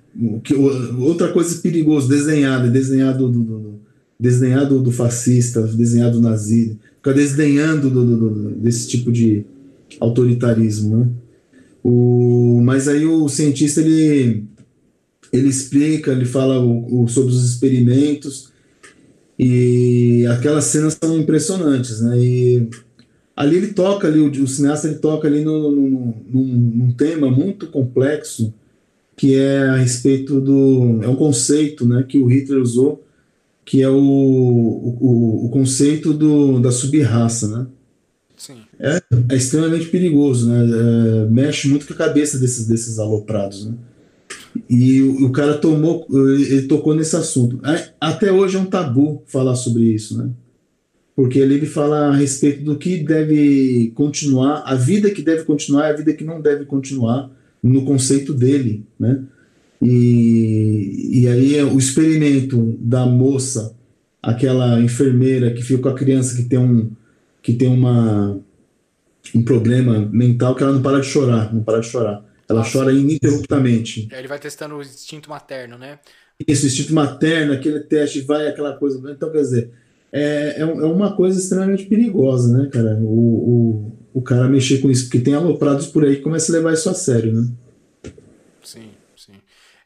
que, 0.44 0.56
outra 0.56 1.32
coisa 1.32 1.56
perigosa, 1.62 2.08
desenhado, 2.08 2.72
desenhado 2.72 3.30
do, 3.30 3.40
do, 3.40 3.80
desdenhado 4.20 4.82
do 4.82 4.92
fascista, 4.92 5.62
desdenhado 5.62 6.20
do 6.20 6.38
fica 6.38 7.14
desdenhando 7.14 7.88
do, 7.88 8.04
do, 8.04 8.50
desse 8.56 8.88
tipo 8.88 9.12
de 9.12 9.46
autoritarismo, 10.00 10.98
né? 10.98 11.10
O, 11.84 12.62
mas 12.64 12.88
aí 12.88 13.06
o 13.06 13.28
cientista 13.28 13.82
ele, 13.82 14.46
ele 15.32 15.50
explica, 15.50 16.12
ele 16.12 16.26
fala 16.26 16.60
o, 16.60 17.04
o, 17.04 17.08
sobre 17.08 17.34
os 17.34 17.44
experimentos 17.44 18.52
e 19.38 20.26
aquelas 20.28 20.66
cenas 20.66 20.98
são 21.04 21.18
impressionantes, 21.18 22.00
né? 22.02 22.18
E 22.18 22.70
ali 23.36 23.58
ele 23.58 23.74
toca 23.74 24.08
ali 24.08 24.20
o, 24.20 24.30
o 24.30 24.48
cineasta 24.48 24.88
ele 24.88 25.00
toca 25.00 25.28
ali 25.28 25.44
no, 25.44 25.72
no, 25.72 26.16
num, 26.30 26.46
num 26.46 26.92
tema 26.94 27.30
muito 27.30 27.68
complexo 27.68 28.54
que 29.16 29.36
é 29.36 29.68
a 29.68 29.76
respeito 29.76 30.40
do 30.40 31.04
é 31.04 31.08
um 31.08 31.16
conceito, 31.16 31.86
né, 31.86 32.04
que 32.08 32.18
o 32.18 32.26
Hitler 32.28 32.62
usou 32.62 33.04
que 33.66 33.82
é 33.82 33.90
o, 33.90 33.96
o, 33.96 35.46
o 35.46 35.50
conceito 35.50 36.14
do, 36.14 36.60
da 36.60 36.72
subraça, 36.72 37.48
né? 37.48 37.68
É, 38.84 39.02
é 39.30 39.36
extremamente 39.38 39.86
perigoso, 39.86 40.50
né? 40.50 40.60
É, 40.60 41.30
mexe 41.30 41.70
muito 41.70 41.88
com 41.88 41.94
a 41.94 41.96
cabeça 41.96 42.38
desses, 42.38 42.68
desses 42.68 43.00
aloprados, 43.00 43.66
né? 43.66 43.76
E 44.70 45.02
o, 45.02 45.28
o, 45.28 45.32
cara 45.32 45.54
tomou, 45.58 46.06
ele 46.12 46.64
tocou 46.64 46.94
nesse 46.94 47.16
assunto. 47.16 47.60
Até 48.00 48.32
hoje 48.32 48.58
é 48.58 48.60
um 48.60 48.66
tabu 48.66 49.24
falar 49.26 49.56
sobre 49.56 49.84
isso, 49.84 50.18
né? 50.18 50.30
Porque 51.16 51.40
ele, 51.40 51.56
ele 51.56 51.66
fala 51.66 52.10
a 52.10 52.16
respeito 52.16 52.64
do 52.64 52.76
que 52.76 52.98
deve 52.98 53.92
continuar, 53.96 54.64
a 54.66 54.76
vida 54.76 55.10
que 55.10 55.22
deve 55.22 55.44
continuar 55.44 55.88
e 55.88 55.92
a 55.92 55.96
vida 55.96 56.14
que 56.14 56.26
não 56.26 56.42
deve 56.42 56.66
continuar 56.66 57.32
no 57.64 57.86
conceito 57.86 58.34
dele, 58.34 58.84
né? 59.00 59.24
E, 59.82 61.22
e 61.22 61.28
aí 61.28 61.62
o 61.64 61.78
experimento 61.78 62.78
da 62.80 63.06
moça, 63.06 63.76
aquela 64.22 64.82
enfermeira 64.82 65.52
que 65.52 65.62
fica 65.62 65.84
com 65.84 65.90
a 65.90 65.94
criança 65.94 66.36
que 66.36 66.44
tem 66.44 66.60
um, 66.60 66.92
que 67.42 67.54
tem 67.54 67.68
uma, 67.68 68.40
um 69.36 69.44
problema 69.44 70.00
mental 70.12 70.56
que 70.56 70.64
ela 70.64 70.74
não 70.74 70.82
para 70.82 71.00
de 71.00 71.08
chorar, 71.08 71.54
não 71.54 71.64
para 71.64 71.80
de 71.80 71.88
chorar. 71.88 72.24
Ela 72.48 72.60
Nossa. 72.60 72.72
chora 72.72 72.92
ininterruptamente. 72.92 74.08
Ele 74.12 74.28
vai 74.28 74.40
testando 74.40 74.76
o 74.76 74.82
instinto 74.82 75.30
materno, 75.30 75.78
né? 75.78 76.00
Isso, 76.48 76.66
o 76.66 76.68
instinto 76.68 76.94
materno, 76.94 77.54
aquele 77.54 77.80
teste, 77.80 78.22
vai 78.22 78.48
aquela 78.48 78.74
coisa. 78.74 79.00
Então, 79.12 79.32
quer 79.32 79.42
dizer, 79.42 79.72
é, 80.12 80.56
é, 80.58 80.62
é 80.62 80.66
uma 80.66 81.16
coisa 81.16 81.40
extremamente 81.40 81.86
perigosa, 81.86 82.56
né, 82.58 82.70
cara? 82.72 82.98
O, 83.02 83.92
o, 84.14 84.20
o 84.20 84.22
cara 84.22 84.48
mexer 84.48 84.80
com 84.80 84.92
isso, 84.92 85.06
porque 85.06 85.20
tem 85.20 85.34
aloprados 85.34 85.88
por 85.88 86.04
aí 86.04 86.18
que 86.18 86.22
começam 86.22 86.54
a 86.54 86.58
levar 86.58 86.74
isso 86.74 86.90
a 86.90 86.94
sério, 86.94 87.34
né? 87.34 87.48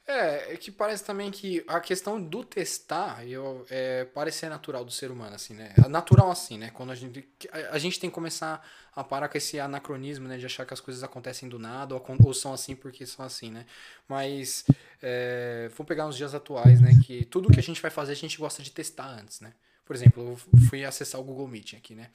É, 0.07 0.53
é 0.53 0.57
que 0.57 0.71
parece 0.71 1.03
também 1.03 1.29
que 1.29 1.61
a 1.67 1.81
questão 1.81 2.21
do 2.21 2.41
testar 2.41 3.27
eu, 3.27 3.65
é, 3.69 4.05
parece 4.05 4.39
ser 4.39 4.49
natural 4.49 4.85
do 4.85 4.91
ser 4.91 5.11
humano, 5.11 5.35
assim, 5.35 5.53
né? 5.53 5.73
É 5.77 5.89
natural 5.89 6.31
assim, 6.31 6.57
né? 6.57 6.71
Quando 6.73 6.91
a 6.91 6.95
gente, 6.95 7.27
a, 7.71 7.77
gente 7.77 7.99
tem 7.99 8.09
que 8.09 8.13
começar 8.13 8.65
a 8.95 9.03
parar 9.03 9.27
com 9.27 9.37
esse 9.37 9.59
anacronismo, 9.59 10.25
né? 10.25 10.37
De 10.37 10.45
achar 10.45 10.65
que 10.65 10.73
as 10.73 10.79
coisas 10.79 11.03
acontecem 11.03 11.49
do 11.49 11.59
nada 11.59 11.93
ou, 11.93 12.01
ou 12.23 12.33
são 12.33 12.53
assim 12.53 12.73
porque 12.73 13.05
são 13.05 13.25
assim, 13.25 13.51
né? 13.51 13.65
Mas 14.07 14.63
é, 15.03 15.69
vou 15.75 15.85
pegar 15.85 16.07
uns 16.07 16.15
dias 16.15 16.33
atuais, 16.33 16.79
né? 16.79 16.97
Que 17.05 17.25
tudo 17.25 17.51
que 17.51 17.59
a 17.59 17.63
gente 17.63 17.81
vai 17.81 17.91
fazer 17.91 18.13
a 18.13 18.15
gente 18.15 18.37
gosta 18.37 18.63
de 18.63 18.71
testar 18.71 19.09
antes, 19.09 19.41
né? 19.41 19.51
Por 19.83 19.93
exemplo, 19.93 20.23
eu 20.23 20.61
fui 20.69 20.85
acessar 20.85 21.19
o 21.19 21.23
Google 21.23 21.49
Meet 21.49 21.73
aqui, 21.73 21.95
né? 21.95 22.09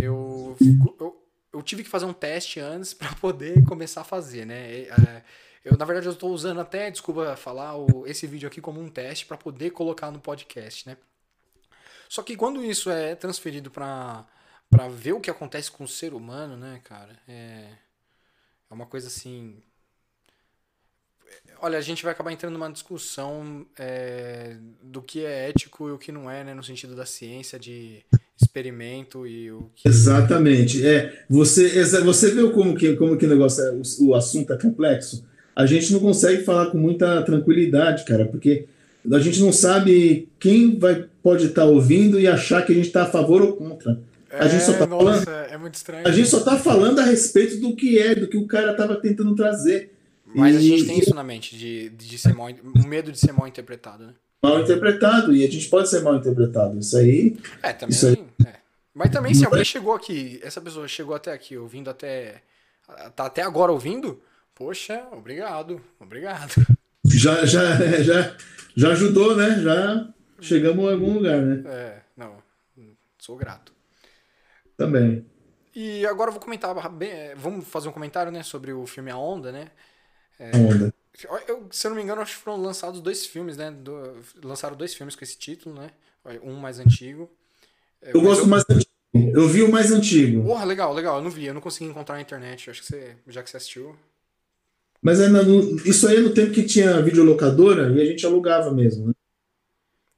Eu, 0.00 0.56
eu, 0.98 1.24
eu 1.52 1.62
tive 1.62 1.84
que 1.84 1.88
fazer 1.88 2.06
um 2.06 2.12
teste 2.12 2.58
antes 2.58 2.92
para 2.94 3.14
poder 3.14 3.62
começar 3.62 4.00
a 4.00 4.04
fazer, 4.04 4.44
né? 4.44 4.88
Eu, 5.66 5.76
na 5.76 5.84
verdade, 5.84 6.06
eu 6.06 6.12
estou 6.12 6.32
usando 6.32 6.60
até, 6.60 6.88
desculpa 6.92 7.34
falar, 7.34 7.76
o, 7.76 8.06
esse 8.06 8.24
vídeo 8.24 8.46
aqui 8.46 8.60
como 8.60 8.80
um 8.80 8.88
teste 8.88 9.26
para 9.26 9.36
poder 9.36 9.70
colocar 9.70 10.12
no 10.12 10.20
podcast, 10.20 10.88
né? 10.88 10.96
Só 12.08 12.22
que 12.22 12.36
quando 12.36 12.62
isso 12.62 12.88
é 12.88 13.16
transferido 13.16 13.68
para 13.68 14.24
para 14.70 14.88
ver 14.88 15.12
o 15.12 15.20
que 15.20 15.30
acontece 15.30 15.70
com 15.70 15.84
o 15.84 15.88
ser 15.88 16.14
humano, 16.14 16.56
né, 16.56 16.80
cara? 16.84 17.18
É, 17.26 17.68
é 18.70 18.74
uma 18.74 18.86
coisa 18.86 19.08
assim. 19.08 19.56
Olha, 21.58 21.78
a 21.78 21.82
gente 21.82 22.04
vai 22.04 22.12
acabar 22.12 22.30
entrando 22.30 22.52
numa 22.52 22.70
discussão 22.70 23.66
é, 23.76 24.56
do 24.80 25.02
que 25.02 25.24
é 25.24 25.48
ético 25.48 25.88
e 25.88 25.92
o 25.92 25.98
que 25.98 26.12
não 26.12 26.30
é, 26.30 26.44
né, 26.44 26.54
no 26.54 26.62
sentido 26.62 26.94
da 26.94 27.06
ciência, 27.06 27.58
de 27.58 28.04
experimento 28.40 29.26
e 29.26 29.50
o 29.50 29.70
que... 29.74 29.88
Exatamente. 29.88 30.86
É, 30.86 31.24
você, 31.28 31.84
você 32.00 32.30
viu 32.30 32.52
como 32.52 32.76
que, 32.76 32.94
como 32.94 33.16
que 33.16 33.26
o 33.26 33.28
negócio 33.28 33.64
é, 33.64 33.72
o, 33.72 33.82
o 34.08 34.14
assunto 34.14 34.52
é 34.52 34.58
complexo? 34.60 35.26
A 35.56 35.64
gente 35.64 35.90
não 35.90 36.00
consegue 36.00 36.44
falar 36.44 36.66
com 36.66 36.76
muita 36.76 37.22
tranquilidade, 37.22 38.04
cara, 38.04 38.26
porque 38.26 38.66
a 39.10 39.18
gente 39.18 39.40
não 39.40 39.52
sabe 39.52 40.28
quem 40.38 40.78
vai 40.78 41.06
pode 41.22 41.46
estar 41.46 41.62
tá 41.62 41.66
ouvindo 41.66 42.20
e 42.20 42.28
achar 42.28 42.64
que 42.64 42.72
a 42.72 42.74
gente 42.74 42.88
está 42.88 43.04
a 43.04 43.10
favor 43.10 43.40
ou 43.40 43.56
contra. 43.56 43.98
É, 44.30 44.38
a 44.38 44.48
gente 44.48 44.64
só 44.64 44.74
tá 44.74 44.86
nossa, 44.86 45.24
falando, 45.24 45.50
é 45.50 45.56
muito 45.56 45.74
estranho. 45.74 46.06
A 46.06 46.10
gente 46.10 46.28
só 46.28 46.38
está 46.38 46.58
falando 46.58 46.98
a 46.98 47.04
respeito 47.04 47.56
do 47.56 47.74
que 47.74 47.98
é, 47.98 48.14
do 48.14 48.28
que 48.28 48.36
o 48.36 48.46
cara 48.46 48.72
estava 48.72 48.96
tentando 48.96 49.34
trazer. 49.34 49.92
Mas 50.26 50.54
e, 50.54 50.58
a 50.58 50.60
gente 50.60 50.86
tem 50.86 50.98
isso 50.98 51.14
na 51.14 51.24
mente, 51.24 51.56
de, 51.56 51.88
de 51.88 52.18
ser 52.18 52.34
mal, 52.34 52.48
o 52.50 52.86
medo 52.86 53.10
de 53.10 53.18
ser 53.18 53.32
mal 53.32 53.48
interpretado, 53.48 54.06
né? 54.06 54.12
Mal 54.42 54.60
interpretado, 54.60 55.34
e 55.34 55.42
a 55.42 55.50
gente 55.50 55.68
pode 55.68 55.88
ser 55.88 56.02
mal 56.02 56.16
interpretado. 56.16 56.78
Isso 56.78 56.96
aí. 56.98 57.36
É, 57.62 57.72
também. 57.72 57.96
Isso 57.96 58.06
aí, 58.06 58.24
é. 58.46 58.56
Mas 58.92 59.10
também, 59.10 59.32
se 59.32 59.44
alguém 59.44 59.64
chegou 59.64 59.94
aqui, 59.94 60.38
essa 60.42 60.60
pessoa 60.60 60.86
chegou 60.86 61.14
até 61.14 61.32
aqui, 61.32 61.56
ouvindo 61.56 61.88
até. 61.88 62.42
tá 63.14 63.26
até 63.26 63.42
agora 63.42 63.72
ouvindo, 63.72 64.20
Poxa, 64.56 65.06
obrigado, 65.12 65.82
obrigado. 66.00 66.54
Já, 67.04 67.44
já, 67.44 67.76
já, 68.02 68.36
já 68.74 68.90
ajudou, 68.92 69.36
né? 69.36 69.60
Já 69.60 70.08
chegamos 70.40 70.88
a 70.88 70.92
algum 70.92 71.12
lugar, 71.12 71.42
né? 71.42 71.62
É, 71.70 72.00
não, 72.16 72.38
sou 73.18 73.36
grato. 73.36 73.74
Também. 74.74 75.26
E 75.74 76.06
agora 76.06 76.30
eu 76.30 76.32
vou 76.32 76.40
comentar, 76.40 76.74
bem, 76.90 77.34
vamos 77.36 77.68
fazer 77.68 77.90
um 77.90 77.92
comentário, 77.92 78.32
né, 78.32 78.42
sobre 78.42 78.72
o 78.72 78.86
filme 78.86 79.10
A 79.10 79.18
Onda, 79.18 79.52
né? 79.52 79.70
É, 80.38 80.56
Onda. 80.56 80.94
Eu, 81.46 81.68
se 81.70 81.86
eu 81.86 81.90
não 81.90 81.96
me 81.96 82.02
engano, 82.02 82.22
acho 82.22 82.36
que 82.38 82.42
foram 82.42 82.56
lançados 82.56 83.02
dois 83.02 83.26
filmes, 83.26 83.58
né? 83.58 83.70
Do, 83.70 84.18
lançaram 84.42 84.74
dois 84.74 84.94
filmes 84.94 85.14
com 85.14 85.22
esse 85.22 85.36
título, 85.36 85.74
né? 85.78 85.90
Um 86.42 86.54
mais 86.54 86.78
antigo. 86.78 87.30
É, 88.00 88.10
eu 88.14 88.22
gosto 88.22 88.44
eu... 88.44 88.46
mais 88.46 88.64
antigo. 88.70 88.90
Eu 89.34 89.48
vi 89.48 89.62
o 89.62 89.70
mais 89.70 89.92
antigo. 89.92 90.42
Porra, 90.44 90.64
legal, 90.64 90.94
legal. 90.94 91.16
Eu 91.16 91.22
não 91.22 91.30
vi, 91.30 91.44
eu 91.44 91.54
não 91.54 91.60
consegui 91.60 91.90
encontrar 91.90 92.16
na 92.16 92.22
internet. 92.22 92.70
Acho 92.70 92.80
que 92.80 92.86
você, 92.86 93.16
já 93.28 93.42
que 93.42 93.50
você 93.50 93.58
assistiu. 93.58 93.96
Mas 95.06 95.20
é 95.20 95.28
no, 95.28 95.76
isso 95.86 96.08
aí 96.08 96.16
é 96.16 96.20
no 96.20 96.30
tempo 96.30 96.50
que 96.50 96.64
tinha 96.64 97.00
videolocadora 97.00 97.92
e 97.92 98.02
a 98.02 98.04
gente 98.04 98.26
alugava 98.26 98.72
mesmo, 98.72 99.06
né? 99.06 99.12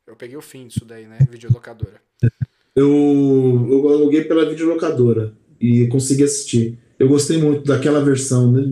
Eu 0.07 0.17
peguei 0.17 0.35
o 0.35 0.41
fim 0.41 0.67
disso 0.67 0.87
daí, 0.87 1.07
né? 1.07 1.19
Videolocadora. 1.31 2.01
Eu, 2.75 3.67
eu 3.69 3.89
aluguei 3.89 4.23
pela 4.23 4.49
videolocadora 4.49 5.33
e 5.61 5.89
consegui 5.89 6.23
assistir. 6.23 6.79
Eu 6.97 7.09
gostei 7.09 7.37
muito 7.37 7.65
daquela 7.65 8.05
versão, 8.05 8.53
né? 8.53 8.63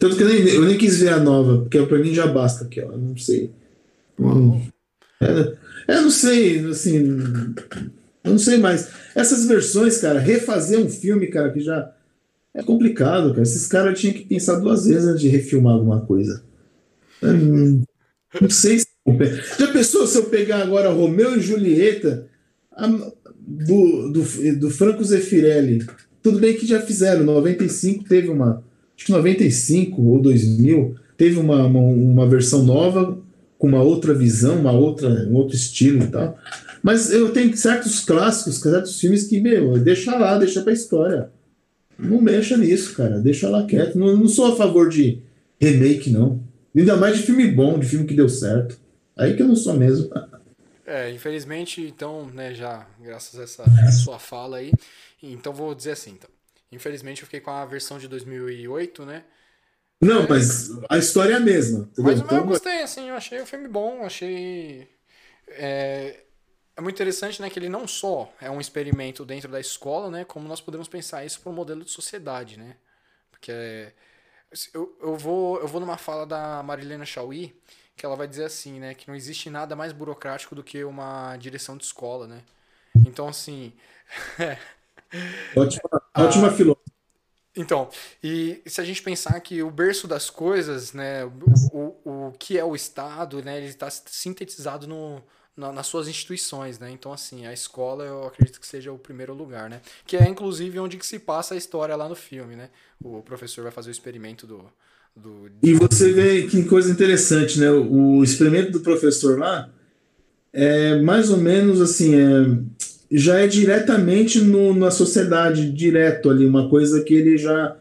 Tanto 0.00 0.16
que 0.16 0.24
eu 0.24 0.28
nem, 0.28 0.48
eu 0.48 0.64
nem 0.64 0.76
quis 0.76 0.98
ver 0.98 1.10
a 1.10 1.20
nova, 1.20 1.58
porque 1.58 1.80
pra 1.82 1.98
mim 1.98 2.12
já 2.12 2.26
basta 2.26 2.64
aquela, 2.64 2.96
não 2.96 3.16
sei. 3.16 3.52
Hum, 4.18 4.66
é, 5.20 5.56
é, 5.86 6.00
não 6.00 6.10
sei, 6.10 6.58
assim. 6.66 7.06
Eu 8.24 8.32
não 8.32 8.38
sei 8.38 8.58
mais. 8.58 8.90
Essas 9.14 9.46
versões, 9.46 9.98
cara, 9.98 10.18
refazer 10.18 10.80
um 10.80 10.88
filme, 10.88 11.28
cara, 11.28 11.52
que 11.52 11.60
já 11.60 11.94
é 12.56 12.62
complicado, 12.62 13.30
cara. 13.30 13.42
Esses 13.42 13.66
caras 13.66 14.00
tinham 14.00 14.14
que 14.14 14.24
pensar 14.24 14.56
duas 14.56 14.86
vezes 14.86 15.06
antes 15.06 15.20
de 15.20 15.28
refilmar 15.28 15.74
alguma 15.74 16.00
coisa. 16.00 16.42
Hum, 17.22 17.82
não 18.40 18.48
sei 18.48 18.78
se. 18.78 18.86
Já 19.58 19.70
pensou 19.72 20.06
se 20.06 20.16
eu 20.16 20.24
pegar 20.24 20.62
agora 20.62 20.90
Romeu 20.90 21.36
e 21.36 21.40
Julieta 21.40 22.26
a, 22.72 22.86
do, 22.86 24.10
do, 24.10 24.56
do 24.58 24.70
Franco 24.70 25.04
Zeffirelli? 25.04 25.86
Tudo 26.22 26.40
bem 26.40 26.56
que 26.56 26.66
já 26.66 26.80
fizeram. 26.80 27.24
95 27.24 28.04
teve 28.04 28.28
uma. 28.28 28.64
Acho 28.96 29.06
que 29.06 29.12
95 29.12 30.02
ou 30.02 30.20
2000 30.22 30.94
teve 31.16 31.38
uma, 31.38 31.66
uma, 31.66 31.80
uma 31.80 32.28
versão 32.28 32.64
nova 32.64 33.18
com 33.58 33.68
uma 33.68 33.82
outra 33.82 34.14
visão, 34.14 34.58
uma 34.58 34.72
outra, 34.72 35.08
um 35.28 35.34
outro 35.34 35.54
estilo 35.54 36.04
e 36.04 36.08
tal. 36.08 36.38
Mas 36.82 37.12
eu 37.12 37.30
tenho 37.32 37.54
certos 37.54 38.00
clássicos, 38.00 38.60
certos 38.60 38.98
filmes 38.98 39.24
que, 39.24 39.40
meu, 39.40 39.78
deixa 39.78 40.16
lá, 40.16 40.38
deixa 40.38 40.62
pra 40.62 40.72
história. 40.72 41.30
Não 41.98 42.20
mexa 42.20 42.56
nisso, 42.56 42.94
cara. 42.94 43.18
Deixa 43.18 43.46
ela 43.46 43.66
quieto. 43.66 43.98
Não, 43.98 44.16
não 44.16 44.28
sou 44.28 44.52
a 44.52 44.56
favor 44.56 44.88
de 44.88 45.22
remake, 45.60 46.10
não. 46.10 46.42
Ainda 46.74 46.96
mais 46.96 47.16
de 47.16 47.22
filme 47.22 47.46
bom, 47.48 47.78
de 47.78 47.86
filme 47.86 48.06
que 48.06 48.14
deu 48.14 48.28
certo. 48.28 48.78
Aí 49.16 49.34
que 49.34 49.42
eu 49.42 49.48
não 49.48 49.56
sou 49.56 49.74
mesmo. 49.74 50.10
É, 50.88 51.10
infelizmente, 51.10 51.80
então, 51.80 52.26
né, 52.26 52.54
já, 52.54 52.86
graças 53.00 53.40
a 53.40 53.42
essa 53.42 53.90
sua 53.90 54.20
fala 54.20 54.58
aí, 54.58 54.70
então 55.20 55.52
vou 55.52 55.74
dizer 55.74 55.90
assim, 55.90 56.12
então. 56.12 56.30
Infelizmente 56.70 57.22
eu 57.22 57.26
fiquei 57.26 57.40
com 57.40 57.50
a 57.50 57.64
versão 57.64 57.98
de 57.98 58.06
2008, 58.06 59.04
né? 59.04 59.24
Não, 60.00 60.22
é, 60.22 60.28
mas 60.28 60.70
a 60.88 60.96
história 60.96 61.32
é 61.32 61.36
a 61.36 61.40
mesma. 61.40 61.90
Mas, 61.98 62.20
então, 62.20 62.38
eu 62.38 62.44
gostei, 62.44 62.82
assim, 62.82 63.08
eu 63.08 63.16
achei 63.16 63.40
o 63.40 63.46
filme 63.46 63.66
bom, 63.66 64.04
achei. 64.04 64.88
É, 65.48 66.20
é 66.76 66.80
muito 66.82 66.94
interessante, 66.94 67.40
né, 67.40 67.48
que 67.48 67.58
ele 67.58 67.70
não 67.70 67.88
só 67.88 68.30
é 68.40 68.50
um 68.50 68.60
experimento 68.60 69.24
dentro 69.24 69.50
da 69.50 69.58
escola, 69.58 70.10
né, 70.10 70.24
como 70.24 70.46
nós 70.46 70.60
podemos 70.60 70.86
pensar 70.86 71.24
isso 71.24 71.40
para 71.40 71.50
um 71.50 71.54
modelo 71.54 71.82
de 71.82 71.90
sociedade, 71.90 72.58
né? 72.58 72.76
Porque 73.30 73.50
é, 73.50 73.92
eu, 74.74 74.96
eu, 75.00 75.16
vou, 75.16 75.58
eu 75.58 75.66
vou 75.66 75.80
numa 75.80 75.96
fala 75.96 76.26
da 76.26 76.62
Marilena 76.62 77.06
Chauí, 77.06 77.58
que 77.96 78.04
ela 78.04 78.14
vai 78.14 78.28
dizer 78.28 78.44
assim, 78.44 78.78
né, 78.78 78.94
que 78.94 79.08
não 79.08 79.14
existe 79.14 79.48
nada 79.48 79.74
mais 79.74 79.92
burocrático 79.92 80.54
do 80.54 80.62
que 80.62 80.84
uma 80.84 81.36
direção 81.38 81.78
de 81.78 81.84
escola, 81.84 82.26
né? 82.26 82.42
Então, 83.06 83.26
assim... 83.26 83.72
ótima 85.56 86.02
ótima 86.14 86.52
filósofa. 86.52 86.86
Então, 87.56 87.88
e 88.22 88.62
se 88.66 88.82
a 88.82 88.84
gente 88.84 89.02
pensar 89.02 89.40
que 89.40 89.62
o 89.62 89.70
berço 89.70 90.06
das 90.06 90.28
coisas, 90.28 90.92
né, 90.92 91.24
o, 91.24 91.32
o, 92.04 92.26
o 92.28 92.32
que 92.32 92.58
é 92.58 92.64
o 92.64 92.76
Estado, 92.76 93.42
né, 93.42 93.56
ele 93.56 93.68
está 93.68 93.88
sintetizado 93.88 94.86
no, 94.86 95.22
na, 95.56 95.72
nas 95.72 95.86
suas 95.86 96.06
instituições, 96.06 96.78
né? 96.78 96.90
Então, 96.90 97.12
assim, 97.12 97.46
a 97.46 97.52
escola 97.52 98.04
eu 98.04 98.26
acredito 98.26 98.60
que 98.60 98.66
seja 98.66 98.92
o 98.92 98.98
primeiro 98.98 99.32
lugar, 99.32 99.70
né? 99.70 99.80
Que 100.06 100.16
é, 100.16 100.28
inclusive, 100.28 100.78
onde 100.78 100.98
que 100.98 101.06
se 101.06 101.18
passa 101.18 101.54
a 101.54 101.56
história 101.56 101.96
lá 101.96 102.08
no 102.08 102.14
filme, 102.14 102.54
né? 102.54 102.68
O 103.02 103.22
professor 103.22 103.62
vai 103.62 103.72
fazer 103.72 103.88
o 103.88 103.92
experimento 103.92 104.46
do... 104.46 104.64
do... 105.16 105.50
E 105.62 105.72
você 105.72 106.12
vê 106.12 106.42
que 106.42 106.64
coisa 106.64 106.90
interessante, 106.90 107.58
né? 107.58 107.70
O, 107.70 108.22
experimento 108.22 108.70
do 108.70 108.80
professor 108.80 109.38
lá 109.38 109.70
é 110.52 111.00
mais 111.00 111.30
ou 111.30 111.38
menos, 111.38 111.80
assim, 111.80 112.14
é, 112.14 112.58
já 113.10 113.38
é 113.38 113.46
diretamente 113.46 114.40
no, 114.40 114.74
na 114.74 114.90
sociedade, 114.90 115.72
direto 115.72 116.28
ali, 116.28 116.46
uma 116.46 116.68
coisa 116.68 117.02
que 117.02 117.14
ele 117.14 117.38
já... 117.38 117.76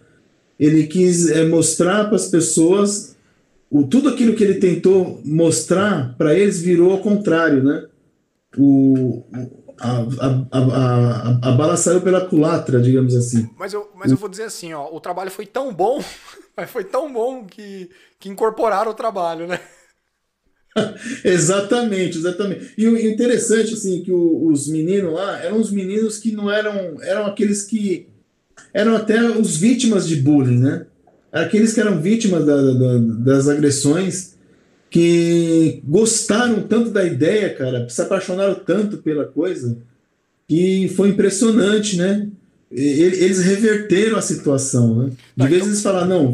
Ele 0.57 0.87
quis 0.87 1.29
é, 1.29 1.43
mostrar 1.43 2.05
para 2.05 2.15
as 2.15 2.27
pessoas 2.27 3.14
o, 3.69 3.83
tudo 3.87 4.09
aquilo 4.09 4.35
que 4.35 4.43
ele 4.43 4.55
tentou 4.55 5.21
mostrar 5.25 6.15
para 6.17 6.33
eles 6.33 6.61
virou 6.61 6.91
ao 6.91 6.99
contrário, 6.99 7.63
né? 7.63 7.85
O, 8.57 9.25
a, 9.79 9.99
a, 10.19 10.59
a, 10.59 11.49
a, 11.49 11.51
bala 11.51 11.75
saiu 11.75 12.01
pela 12.01 12.25
culatra, 12.25 12.81
digamos 12.81 13.15
assim. 13.15 13.49
Mas 13.57 13.73
eu, 13.73 13.89
mas 13.95 14.11
eu 14.11 14.17
vou 14.17 14.29
dizer 14.29 14.43
assim, 14.43 14.73
ó, 14.73 14.89
o 14.93 14.99
trabalho 14.99 15.29
foi 15.29 15.45
tão 15.45 15.73
bom, 15.73 16.01
mas 16.55 16.69
foi 16.69 16.83
tão 16.83 17.11
bom 17.11 17.45
que, 17.45 17.89
que 18.19 18.29
incorporaram 18.29 18.91
o 18.91 18.95
trabalho, 18.95 19.47
né? 19.47 19.59
exatamente, 21.23 22.17
exatamente. 22.17 22.73
E 22.77 22.87
o 22.87 22.97
interessante, 22.97 23.73
assim, 23.73 24.03
que 24.03 24.11
o, 24.11 24.47
os 24.47 24.67
meninos 24.67 25.13
lá 25.13 25.39
eram 25.43 25.59
os 25.59 25.71
meninos 25.71 26.17
que 26.17 26.31
não 26.31 26.51
eram. 26.51 27.01
eram 27.01 27.25
aqueles 27.25 27.63
que. 27.63 28.09
eram 28.73 28.95
até 28.95 29.21
os 29.21 29.57
vítimas 29.57 30.07
de 30.07 30.17
bullying, 30.17 30.59
né? 30.59 30.87
Aqueles 31.43 31.73
que 31.73 31.81
eram 31.81 31.99
vítimas 31.99 32.45
da, 32.45 32.55
da, 32.55 32.97
das 32.97 33.47
agressões, 33.49 34.35
que 34.89 35.81
gostaram 35.85 36.61
tanto 36.61 36.89
da 36.89 37.03
ideia, 37.03 37.53
cara, 37.53 37.89
se 37.89 38.01
apaixonaram 38.01 38.55
tanto 38.55 38.97
pela 38.99 39.25
coisa, 39.25 39.77
que 40.47 40.87
foi 40.95 41.09
impressionante, 41.09 41.97
né? 41.97 42.29
Eles 42.71 43.41
reverteram 43.41 44.17
a 44.17 44.21
situação, 44.21 44.95
né? 44.95 45.09
De 45.09 45.43
tá, 45.43 45.45
vez 45.45 45.57
então... 45.57 45.67
eles 45.67 45.81
falaram, 45.81 46.07
não, 46.07 46.33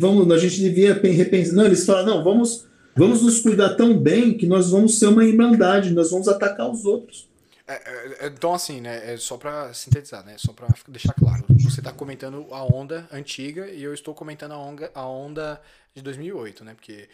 vamos, 0.00 0.32
a 0.32 0.38
gente 0.38 0.60
devia 0.60 0.94
repensar. 0.94 1.54
Não, 1.54 1.66
eles 1.66 1.84
falaram, 1.84 2.16
não, 2.16 2.24
vamos, 2.24 2.64
vamos 2.96 3.22
nos 3.22 3.38
cuidar 3.38 3.70
tão 3.70 3.96
bem 3.96 4.34
que 4.34 4.46
nós 4.46 4.70
vamos 4.70 4.98
ser 4.98 5.06
uma 5.06 5.24
irmandade, 5.24 5.94
nós 5.94 6.10
vamos 6.10 6.26
atacar 6.26 6.68
os 6.68 6.84
outros. 6.84 7.29
É, 7.70 7.74
é, 7.74 8.24
é, 8.24 8.26
então, 8.26 8.52
assim, 8.52 8.80
né? 8.80 9.14
É 9.14 9.16
só 9.16 9.38
para 9.38 9.72
sintetizar, 9.72 10.24
né? 10.24 10.36
Só 10.36 10.52
para 10.52 10.66
deixar 10.88 11.14
claro. 11.14 11.44
Você 11.60 11.78
está 11.78 11.92
comentando 11.92 12.48
a 12.50 12.64
onda 12.64 13.08
antiga 13.12 13.68
e 13.68 13.80
eu 13.80 13.94
estou 13.94 14.12
comentando 14.12 14.52
a 14.52 14.58
onda, 14.58 14.90
a 14.92 15.06
onda 15.06 15.62
de 15.94 16.02
2008, 16.02 16.64
né? 16.64 16.74
Porque 16.74 17.08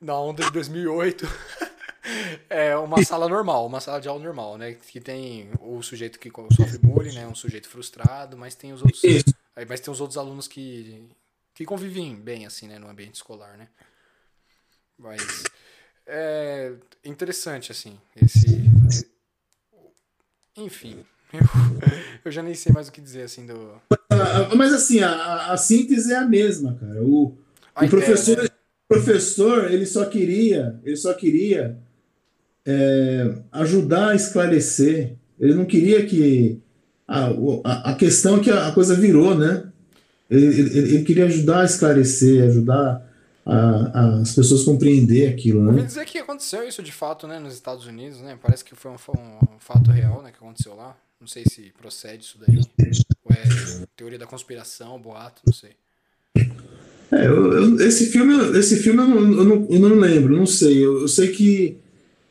na 0.00 0.18
onda 0.18 0.44
de 0.44 0.50
2008 0.50 1.24
é 2.50 2.76
uma 2.76 3.00
sala 3.06 3.28
normal, 3.28 3.64
uma 3.64 3.80
sala 3.80 4.00
de 4.00 4.08
aula 4.08 4.24
normal, 4.24 4.58
né? 4.58 4.74
Que 4.74 5.00
tem 5.00 5.52
o 5.60 5.80
sujeito 5.82 6.18
que 6.18 6.32
sofre 6.56 6.78
bullying, 6.78 7.14
né? 7.14 7.28
Um 7.28 7.34
sujeito 7.34 7.68
frustrado, 7.68 8.36
mas 8.36 8.56
tem 8.56 8.72
os 8.72 8.82
outros, 8.82 9.02
mas 9.68 9.78
tem 9.78 9.92
os 9.92 10.00
outros 10.00 10.18
alunos 10.18 10.48
que 10.48 11.08
que 11.54 11.64
convivem 11.64 12.16
bem 12.16 12.44
assim, 12.44 12.66
né? 12.66 12.76
No 12.76 12.88
ambiente 12.88 13.14
escolar, 13.14 13.56
né? 13.56 13.68
Mas 14.98 15.44
é 16.04 16.72
interessante 17.04 17.70
assim 17.70 18.00
esse 18.16 18.71
enfim, 20.56 20.96
eu, 21.32 21.40
eu 22.24 22.32
já 22.32 22.42
nem 22.42 22.54
sei 22.54 22.72
mais 22.72 22.88
o 22.88 22.92
que 22.92 23.00
dizer 23.00 23.22
assim 23.22 23.46
do. 23.46 23.80
Mas 24.56 24.72
assim, 24.72 25.00
a, 25.00 25.52
a 25.52 25.56
síntese 25.56 26.12
é 26.12 26.16
a 26.16 26.26
mesma, 26.26 26.74
cara. 26.74 27.02
O, 27.02 27.34
o 27.76 27.88
professor, 27.88 28.42
né? 28.42 28.48
professor, 28.88 29.70
ele 29.70 29.86
só 29.86 30.04
queria, 30.04 30.78
ele 30.84 30.96
só 30.96 31.14
queria 31.14 31.78
é, 32.66 33.34
ajudar 33.52 34.10
a 34.10 34.14
esclarecer. 34.14 35.14
Ele 35.40 35.54
não 35.54 35.64
queria 35.64 36.04
que 36.04 36.60
a, 37.08 37.30
a, 37.64 37.90
a 37.92 37.94
questão 37.94 38.36
é 38.36 38.40
que 38.40 38.50
a, 38.50 38.70
coisa 38.72 38.94
virou, 38.94 39.36
né? 39.36 39.64
Ele, 40.30 40.46
ele, 40.46 40.78
ele, 40.78 41.04
queria 41.04 41.26
ajudar 41.26 41.60
a 41.60 41.64
esclarecer, 41.64 42.44
ajudar 42.44 43.06
a, 43.44 44.20
as 44.20 44.34
pessoas 44.34 44.62
compreender 44.62 45.28
aquilo, 45.28 45.62
né? 45.62 45.72
Ouvi 45.72 45.82
dizer 45.82 46.04
que 46.04 46.18
aconteceu 46.18 46.66
isso 46.66 46.82
de 46.82 46.92
fato, 46.92 47.26
né, 47.26 47.38
nos 47.38 47.54
Estados 47.54 47.86
Unidos, 47.86 48.20
né? 48.20 48.38
Parece 48.40 48.64
que 48.64 48.74
foi 48.74 48.90
um, 48.90 48.94
um 48.94 49.58
fato 49.58 49.90
real, 49.90 50.22
né, 50.22 50.30
que 50.30 50.42
aconteceu 50.42 50.74
lá. 50.74 50.96
Não 51.20 51.26
sei 51.26 51.44
se 51.44 51.72
procede 51.78 52.24
isso 52.24 52.38
daí. 52.38 52.58
Ou 53.24 53.32
é 53.32 53.86
teoria 53.96 54.18
da 54.18 54.26
conspiração, 54.26 55.00
boato, 55.00 55.42
não 55.46 55.52
sei. 55.52 55.70
É, 57.12 57.26
eu, 57.26 57.52
eu, 57.52 57.80
esse 57.80 58.06
filme, 58.06 58.58
esse 58.58 58.76
filme 58.76 59.00
eu 59.00 59.08
não, 59.08 59.18
eu 59.18 59.44
não, 59.44 59.66
eu 59.68 59.80
não 59.80 59.96
lembro, 59.96 60.36
não 60.36 60.46
sei. 60.46 60.84
Eu, 60.84 61.06
sei 61.06 61.28
que 61.28 61.76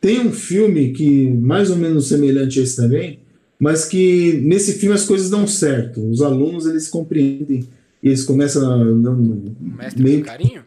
tem 0.00 0.20
um 0.20 0.32
filme 0.32 0.92
que 0.92 1.30
mais 1.30 1.70
ou 1.70 1.76
menos 1.76 2.08
semelhante 2.08 2.58
a 2.58 2.62
esse 2.62 2.76
também, 2.76 3.20
mas 3.58 3.84
que 3.84 4.40
nesse 4.44 4.74
filme 4.74 4.94
as 4.94 5.04
coisas 5.04 5.30
dão 5.30 5.46
certo. 5.46 6.06
Os 6.10 6.20
alunos 6.20 6.66
eles 6.66 6.88
compreendem 6.88 7.66
e 8.02 8.08
eles 8.08 8.24
começam 8.24 8.70
a. 8.70 8.76
Não, 8.84 9.14
Mestre 9.60 10.02
meio... 10.02 10.24
carinho? 10.24 10.64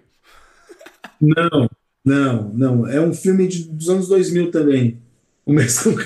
Não, 1.22 1.70
não, 2.04 2.50
não. 2.54 2.88
É 2.88 3.00
um 3.02 3.14
filme 3.14 3.48
de, 3.48 3.64
dos 3.64 3.90
anos 3.90 4.08
2000 4.08 4.52
também. 4.52 5.02
O 5.46 5.54
Mestre 5.54 5.94
com 5.94 6.02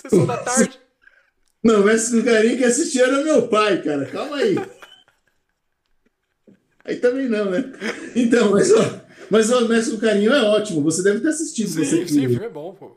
Sessão 0.00 0.26
da 0.26 0.36
tarde? 0.38 0.78
Não, 1.62 1.80
o 1.80 1.84
Mestre 1.84 2.18
com 2.18 2.24
Carinho 2.24 2.58
que 2.58 2.64
assistia 2.64 3.04
era 3.04 3.22
meu 3.22 3.48
pai, 3.48 3.82
cara. 3.82 4.06
Calma 4.06 4.36
aí. 4.36 4.56
Aí 6.84 6.96
também 6.96 7.28
não, 7.28 7.50
né? 7.50 7.72
Então, 8.16 8.50
mas 8.50 8.72
ó, 8.72 9.00
mas 9.30 9.50
ó, 9.50 9.64
o 9.64 9.68
Mestre 9.68 9.94
com 9.94 10.00
Carinho 10.00 10.32
é 10.32 10.42
ótimo. 10.42 10.82
Você 10.82 11.02
deve 11.02 11.20
ter 11.20 11.28
assistido. 11.28 11.68
Sim, 11.68 11.84
você 11.84 12.06
sim, 12.08 12.26
o 12.26 12.30
filme 12.30 12.44
é 12.44 12.48
bom, 12.48 12.74
pô. 12.74 12.96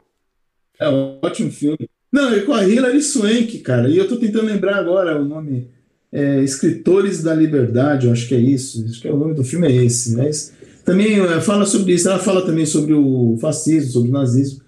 É 0.80 0.89
um 0.89 1.20
ótimo 1.22 1.52
filme. 1.52 1.89
Não, 2.12 2.34
é 2.34 2.41
com 2.41 2.54
a 2.54 2.68
Hilary 2.68 3.02
Swank, 3.02 3.60
cara. 3.60 3.89
E 3.89 3.98
eu 3.98 4.08
tô 4.08 4.18
tentando 4.18 4.46
lembrar 4.46 4.78
agora 4.78 5.20
o 5.20 5.26
nome 5.26 5.70
é, 6.16 6.41
Escritores 6.41 7.22
da 7.22 7.36
Liberdade, 7.36 8.05
eu 8.05 8.13
acho 8.13 8.26
que 8.26 8.34
é 8.34 8.39
isso, 8.39 8.86
acho 8.88 9.01
que 9.01 9.07
é 9.07 9.11
o 9.11 9.18
nome 9.18 9.34
do 9.34 9.43
filme 9.43 9.68
é 9.68 9.84
esse, 9.84 10.16
mas 10.16 10.53
também 10.86 11.20
é, 11.20 11.41
fala 11.41 11.66
sobre 11.66 11.93
isso, 11.93 12.07
ela 12.07 12.20
fala 12.20 12.45
também 12.45 12.66
sobre 12.66 12.93
o 12.93 13.38
fascismo, 13.41 13.91
sobre 13.91 14.09
o 14.09 14.13
nazismo, 14.13 14.61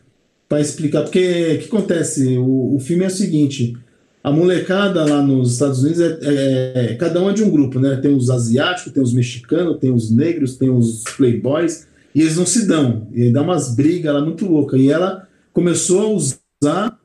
para 0.49 0.59
explicar, 0.59 1.03
porque 1.03 1.55
o 1.55 1.59
que 1.59 1.65
acontece, 1.67 2.37
o, 2.37 2.75
o 2.75 2.79
filme 2.81 3.05
é 3.05 3.07
o 3.07 3.11
seguinte, 3.11 3.77
a 4.21 4.29
molecada 4.29 5.05
lá 5.05 5.21
nos 5.21 5.53
Estados 5.53 5.83
Unidos, 5.83 6.01
é, 6.01 6.19
é, 6.21 6.71
é, 6.75 6.95
cada 6.95 7.23
um 7.23 7.29
é 7.29 7.33
de 7.33 7.43
um 7.43 7.49
grupo, 7.49 7.79
né? 7.79 7.95
Tem 7.95 8.13
os 8.13 8.29
asiáticos, 8.29 8.91
tem 8.91 9.01
os 9.01 9.13
mexicanos, 9.13 9.77
tem 9.77 9.93
os 9.93 10.11
negros, 10.11 10.57
tem 10.57 10.69
os 10.69 11.03
playboys, 11.15 11.87
e 12.13 12.21
eles 12.21 12.35
não 12.35 12.45
se 12.45 12.67
dão, 12.67 13.07
e 13.13 13.31
dá 13.31 13.41
umas 13.41 13.73
brigas 13.73 14.13
lá 14.13 14.21
muito 14.21 14.45
loucas. 14.45 14.81
E 14.81 14.89
ela 14.89 15.25
começou 15.53 16.01
a 16.01 16.09
usar 16.09 16.99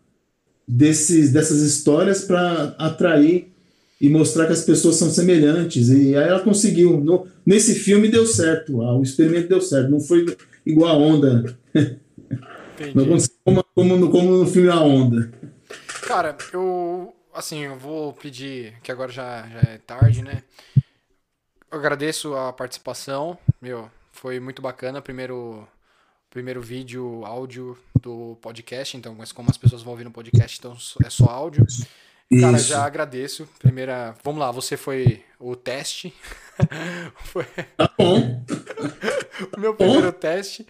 desses, 0.66 1.32
dessas 1.32 1.61
histórias 1.61 2.24
para 2.24 2.74
atrair 2.76 3.51
e 4.03 4.09
mostrar 4.09 4.46
que 4.46 4.53
as 4.53 4.64
pessoas 4.64 4.96
são 4.96 5.09
semelhantes. 5.09 5.88
E 5.88 6.16
aí 6.16 6.28
ela 6.28 6.40
conseguiu. 6.40 7.00
No, 7.00 7.28
nesse 7.46 7.76
filme 7.76 8.09
deu 8.09 8.26
certo, 8.26 8.78
o 8.78 9.00
experimento 9.00 9.48
deu 9.48 9.61
certo. 9.61 9.92
Não 9.92 10.00
foi 10.00 10.26
igual 10.66 10.90
a 10.90 10.98
onda. 10.98 11.57
Não 12.96 13.05
aconteceu 13.05 13.36
como, 13.44 13.64
como, 13.76 13.96
no, 13.96 14.11
como 14.11 14.38
no 14.38 14.46
filme 14.46 14.68
A 14.68 14.80
Onda. 14.80 15.32
Cara, 16.03 16.36
eu. 16.53 17.14
Assim, 17.32 17.61
eu 17.61 17.78
vou 17.78 18.12
pedir, 18.12 18.74
que 18.82 18.90
agora 18.90 19.11
já, 19.11 19.48
já 19.48 19.70
é 19.70 19.78
tarde, 19.78 20.20
né? 20.22 20.42
Eu 21.70 21.78
agradeço 21.78 22.34
a 22.34 22.53
participação. 22.53 23.38
Meu, 23.61 23.88
foi 24.11 24.40
muito 24.40 24.61
bacana. 24.61 25.00
Primeiro, 25.00 25.66
primeiro 26.28 26.61
vídeo, 26.61 27.24
áudio 27.24 27.78
do 28.00 28.36
podcast. 28.42 28.96
Então, 28.96 29.14
mas 29.14 29.30
como 29.30 29.48
as 29.48 29.57
pessoas 29.57 29.80
vão 29.80 29.92
ouvir 29.92 30.05
no 30.05 30.11
podcast, 30.11 30.59
então 30.59 30.76
é 31.05 31.09
só 31.09 31.26
áudio. 31.26 31.64
Cara, 32.41 32.57
Isso. 32.57 32.68
já 32.68 32.85
agradeço. 32.85 33.49
Primeira. 33.59 34.14
Vamos 34.22 34.41
lá, 34.41 34.51
você 34.51 34.76
foi 34.76 35.22
o 35.39 35.55
teste. 35.55 36.14
foi... 37.24 37.45
Tá 37.76 37.93
bom. 37.99 38.43
o 39.57 39.61
meu 39.61 39.74
primeiro 39.74 40.12
bom. 40.12 40.18
teste. 40.18 40.66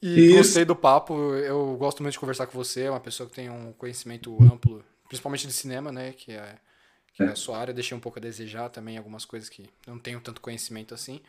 E 0.00 0.26
Isso. 0.26 0.36
gostei 0.36 0.64
do 0.64 0.76
papo. 0.76 1.34
Eu 1.34 1.76
gosto 1.76 2.02
muito 2.02 2.12
de 2.12 2.18
conversar 2.18 2.46
com 2.46 2.56
você. 2.56 2.82
É 2.82 2.90
uma 2.90 3.00
pessoa 3.00 3.28
que 3.28 3.34
tem 3.34 3.50
um 3.50 3.72
conhecimento 3.72 4.36
amplo, 4.42 4.84
principalmente 5.08 5.46
de 5.46 5.52
cinema, 5.52 5.90
né? 5.90 6.12
Que 6.12 6.32
é, 6.32 6.56
que 7.14 7.22
é. 7.22 7.26
é 7.26 7.28
a 7.30 7.36
sua 7.36 7.58
área. 7.58 7.74
Deixei 7.74 7.96
um 7.96 8.00
pouco 8.00 8.18
a 8.18 8.22
desejar 8.22 8.68
também 8.68 8.96
algumas 8.96 9.24
coisas 9.24 9.48
que 9.48 9.68
não 9.86 9.98
tenho 9.98 10.20
tanto 10.20 10.40
conhecimento 10.40 10.94
assim. 10.94 11.20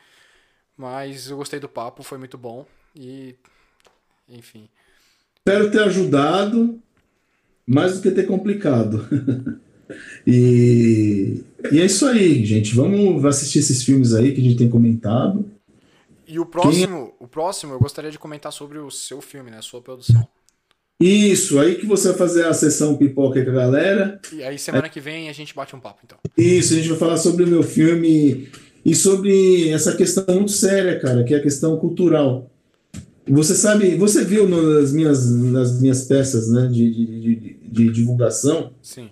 Mas 0.78 1.30
eu 1.30 1.38
gostei 1.38 1.60
do 1.60 1.70
papo, 1.70 2.04
foi 2.04 2.18
muito 2.18 2.38
bom. 2.38 2.66
E, 2.96 3.36
enfim. 4.28 4.70
Espero 5.38 5.72
ter 5.72 5.82
ajudado 5.84 6.82
mais 7.66 7.96
do 7.96 8.02
que 8.02 8.12
ter 8.12 8.28
complicado. 8.28 9.08
e, 10.26 11.44
e 11.72 11.82
é 11.82 11.86
isso 11.86 12.06
aí, 12.06 12.44
gente. 12.46 12.76
Vamos 12.76 13.24
assistir 13.26 13.60
esses 13.60 13.84
filmes 13.84 14.14
aí 14.14 14.34
que 14.34 14.42
a 14.42 14.44
gente 14.44 14.58
tem 14.58 14.70
comentado. 14.70 15.46
E 16.28 16.40
o 16.40 16.46
próximo, 16.46 17.08
Quem... 17.08 17.14
o 17.20 17.28
próximo 17.28 17.74
eu 17.74 17.80
gostaria 17.80 18.12
de 18.12 18.20
comentar 18.20 18.52
sobre 18.52 18.80
o 18.80 18.90
seu 18.90 19.22
filme, 19.22 19.52
né? 19.52 19.58
A 19.58 19.62
sua 19.62 19.82
produção. 19.82 20.28
Isso, 21.00 21.60
aí 21.60 21.76
que 21.76 21.86
você 21.86 22.10
vai 22.10 22.18
fazer 22.18 22.46
a 22.46 22.54
sessão 22.54 22.96
pipoca 22.96 23.44
com 23.44 23.52
a 23.52 23.54
galera. 23.54 24.22
E 24.32 24.44
aí 24.44 24.58
semana 24.58 24.88
é... 24.88 24.90
que 24.90 25.00
vem 25.00 25.30
a 25.30 25.34
gente 25.34 25.54
bate 25.54 25.76
um 25.76 25.80
papo, 25.80 26.00
então. 26.04 26.18
Isso, 26.38 26.74
a 26.74 26.78
gente 26.78 26.90
vai 26.90 26.98
falar 26.98 27.18
sobre 27.18 27.44
o 27.44 27.48
meu 27.48 27.62
filme 27.62 28.48
e 28.86 28.96
sobre 28.96 29.70
essa 29.70 29.96
questão 29.96 30.36
muito 30.36 30.52
séria, 30.52 31.00
cara, 31.00 31.24
que 31.24 31.34
é 31.34 31.38
a 31.38 31.42
questão 31.42 31.78
cultural. 31.78 32.50
Você 33.28 33.56
sabe, 33.56 33.96
você 33.96 34.24
viu 34.24 34.48
nas 34.48 34.92
minhas, 34.92 35.30
nas 35.32 35.80
minhas 35.80 36.06
peças 36.06 36.50
né, 36.50 36.68
de, 36.68 36.92
de, 36.92 37.36
de, 37.36 37.53
de 37.74 37.92
divulgação? 37.92 38.72
Sim. 38.82 39.10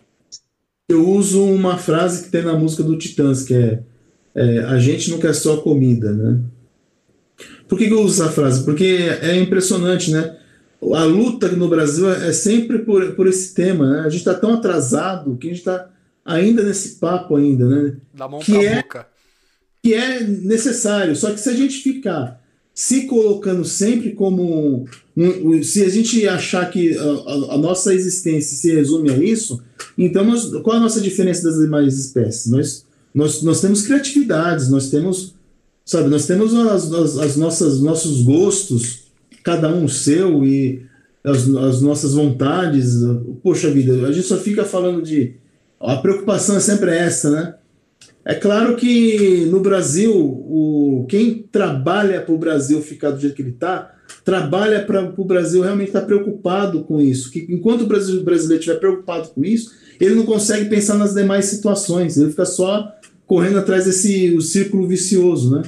Eu 0.87 1.09
uso 1.09 1.43
uma 1.43 1.77
frase 1.77 2.23
que 2.23 2.29
tem 2.29 2.43
na 2.43 2.53
música 2.53 2.83
do 2.83 2.97
Titãs, 2.97 3.43
que 3.43 3.53
é, 3.53 3.83
é 4.35 4.59
a 4.59 4.77
gente 4.77 5.09
não 5.09 5.19
quer 5.19 5.33
só 5.33 5.57
comida, 5.57 6.11
né? 6.11 6.39
Por 7.67 7.77
que, 7.77 7.87
que 7.87 7.93
eu 7.93 8.01
uso 8.01 8.21
essa 8.21 8.31
frase? 8.31 8.63
Porque 8.63 8.83
é 9.21 9.35
impressionante, 9.37 10.11
né? 10.11 10.37
A 10.93 11.03
luta 11.03 11.47
no 11.49 11.69
Brasil 11.69 12.09
é 12.09 12.33
sempre 12.33 12.79
por, 12.79 13.13
por 13.13 13.27
esse 13.27 13.53
tema, 13.53 13.89
né? 13.89 13.99
A 14.01 14.09
gente 14.09 14.19
está 14.19 14.33
tão 14.33 14.53
atrasado 14.53 15.37
que 15.37 15.47
a 15.47 15.49
gente 15.49 15.59
está 15.59 15.89
ainda 16.25 16.63
nesse 16.63 16.99
papo 16.99 17.35
ainda, 17.35 17.65
né? 17.67 17.97
Da 18.13 18.27
mão 18.27 18.39
que 18.41 18.57
é, 18.57 18.75
boca. 18.75 19.07
Que 19.81 19.93
é 19.93 20.21
necessário. 20.21 21.15
Só 21.15 21.31
que 21.31 21.39
se 21.39 21.49
a 21.49 21.53
gente 21.53 21.81
ficar 21.81 22.40
se 22.73 23.05
colocando 23.05 23.65
sempre 23.65 24.11
como 24.11 24.85
um, 25.15 25.25
um, 25.25 25.63
se 25.63 25.83
a 25.83 25.89
gente 25.89 26.27
achar 26.27 26.69
que 26.71 26.97
a, 26.97 27.03
a, 27.03 27.55
a, 27.55 27.57
nossa 27.57 27.93
existência 27.93 28.57
se 28.57 28.73
resume 28.73 29.11
a 29.11 29.17
isso, 29.17 29.61
então 29.97 30.23
nós, 30.23 30.45
qual 30.63 30.77
a 30.77 30.79
nossa 30.79 31.01
diferença 31.01 31.43
das 31.43 31.59
demais 31.59 31.97
espécies? 31.97 32.51
Nós, 32.51 32.85
nós, 33.13 33.43
nós 33.43 33.61
temos 33.61 33.81
criatividades, 33.83 34.69
nós 34.69 34.89
temos 34.89 35.35
Sabe, 35.85 36.09
nós 36.09 36.25
temos 36.25 36.53
as, 36.53 36.91
as, 36.93 37.17
as 37.17 37.35
nossas 37.35 37.81
nossos 37.81 38.21
gostos, 38.21 39.03
cada 39.43 39.67
um 39.67 39.87
seu 39.87 40.45
e 40.45 40.85
as, 41.23 41.47
as 41.49 41.81
nossas 41.81 42.13
vontades. 42.13 42.93
Poxa 43.43 43.69
vida, 43.69 44.07
a 44.07 44.11
gente 44.11 44.27
só 44.27 44.37
fica 44.37 44.63
falando 44.63 45.01
de 45.01 45.35
a 45.79 45.97
preocupação 45.97 46.55
é 46.55 46.59
sempre 46.59 46.91
essa, 46.91 47.31
né? 47.31 47.55
É 48.23 48.35
claro 48.35 48.75
que 48.75 49.45
no 49.49 49.59
Brasil, 49.59 50.13
o, 50.13 51.05
quem 51.09 51.45
trabalha 51.51 52.21
para 52.21 52.33
o 52.33 52.37
Brasil 52.37 52.81
ficar 52.81 53.11
do 53.11 53.19
jeito 53.19 53.35
que 53.35 53.41
ele 53.41 53.49
está, 53.49 53.95
trabalha 54.23 54.83
para 54.83 55.13
o 55.17 55.25
Brasil 55.25 55.61
realmente 55.61 55.87
estar 55.87 56.01
tá 56.01 56.05
preocupado 56.05 56.83
com 56.83 57.01
isso. 57.01 57.31
Que 57.31 57.47
enquanto 57.49 57.81
o 57.81 57.87
brasileiro 57.87 58.59
estiver 58.59 58.79
preocupado 58.79 59.29
com 59.29 59.43
isso, 59.43 59.71
ele 59.99 60.15
não 60.15 60.25
consegue 60.25 60.69
pensar 60.69 60.97
nas 60.97 61.13
demais 61.13 61.45
situações, 61.45 62.17
ele 62.17 62.29
fica 62.29 62.45
só 62.45 62.91
correndo 63.25 63.59
atrás 63.59 63.85
desse 63.85 64.31
o 64.35 64.41
círculo 64.41 64.87
vicioso, 64.87 65.55
né? 65.55 65.63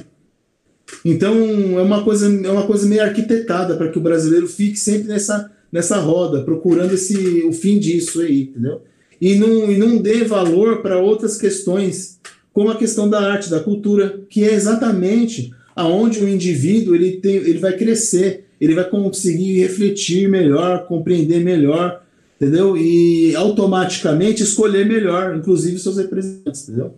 Então 1.04 1.34
é 1.78 1.82
uma 1.82 2.04
coisa 2.04 2.26
é 2.26 2.50
uma 2.50 2.66
coisa 2.66 2.86
meio 2.86 3.02
arquitetada 3.02 3.76
para 3.76 3.88
que 3.88 3.98
o 3.98 4.02
brasileiro 4.02 4.46
fique 4.46 4.78
sempre 4.78 5.08
nessa 5.08 5.50
nessa 5.72 5.98
roda, 5.98 6.42
procurando 6.42 6.94
esse 6.94 7.42
o 7.44 7.52
fim 7.52 7.78
disso 7.78 8.20
aí, 8.20 8.42
entendeu? 8.42 8.82
E 9.20 9.34
não, 9.36 9.70
e 9.70 9.78
não 9.78 9.96
dê 9.96 10.24
valor 10.24 10.82
para 10.82 10.98
outras 10.98 11.36
questões, 11.36 12.20
como 12.54 12.70
a 12.70 12.76
questão 12.76 13.10
da 13.10 13.20
arte, 13.20 13.50
da 13.50 13.60
cultura, 13.60 14.20
que 14.30 14.44
é 14.44 14.54
exatamente 14.54 15.52
aonde 15.74 16.20
o 16.20 16.28
indivíduo 16.28 16.94
ele 16.94 17.20
tem, 17.20 17.34
ele 17.34 17.58
vai 17.58 17.76
crescer, 17.76 18.46
ele 18.60 18.76
vai 18.76 18.88
conseguir 18.88 19.58
refletir 19.58 20.28
melhor, 20.28 20.86
compreender 20.86 21.40
melhor, 21.40 22.02
entendeu? 22.36 22.76
E 22.76 23.34
automaticamente 23.34 24.44
escolher 24.44 24.86
melhor, 24.86 25.36
inclusive 25.36 25.80
seus 25.80 25.96
representantes, 25.96 26.68
entendeu? 26.68 26.94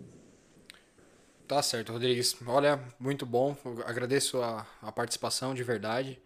Tá 1.48 1.62
certo, 1.62 1.90
Rodrigues. 1.92 2.36
Olha, 2.46 2.78
muito 3.00 3.24
bom. 3.24 3.56
agradeço 3.86 4.42
a, 4.42 4.66
a 4.82 4.92
participação 4.92 5.54
de 5.54 5.62
verdade. 5.62 6.18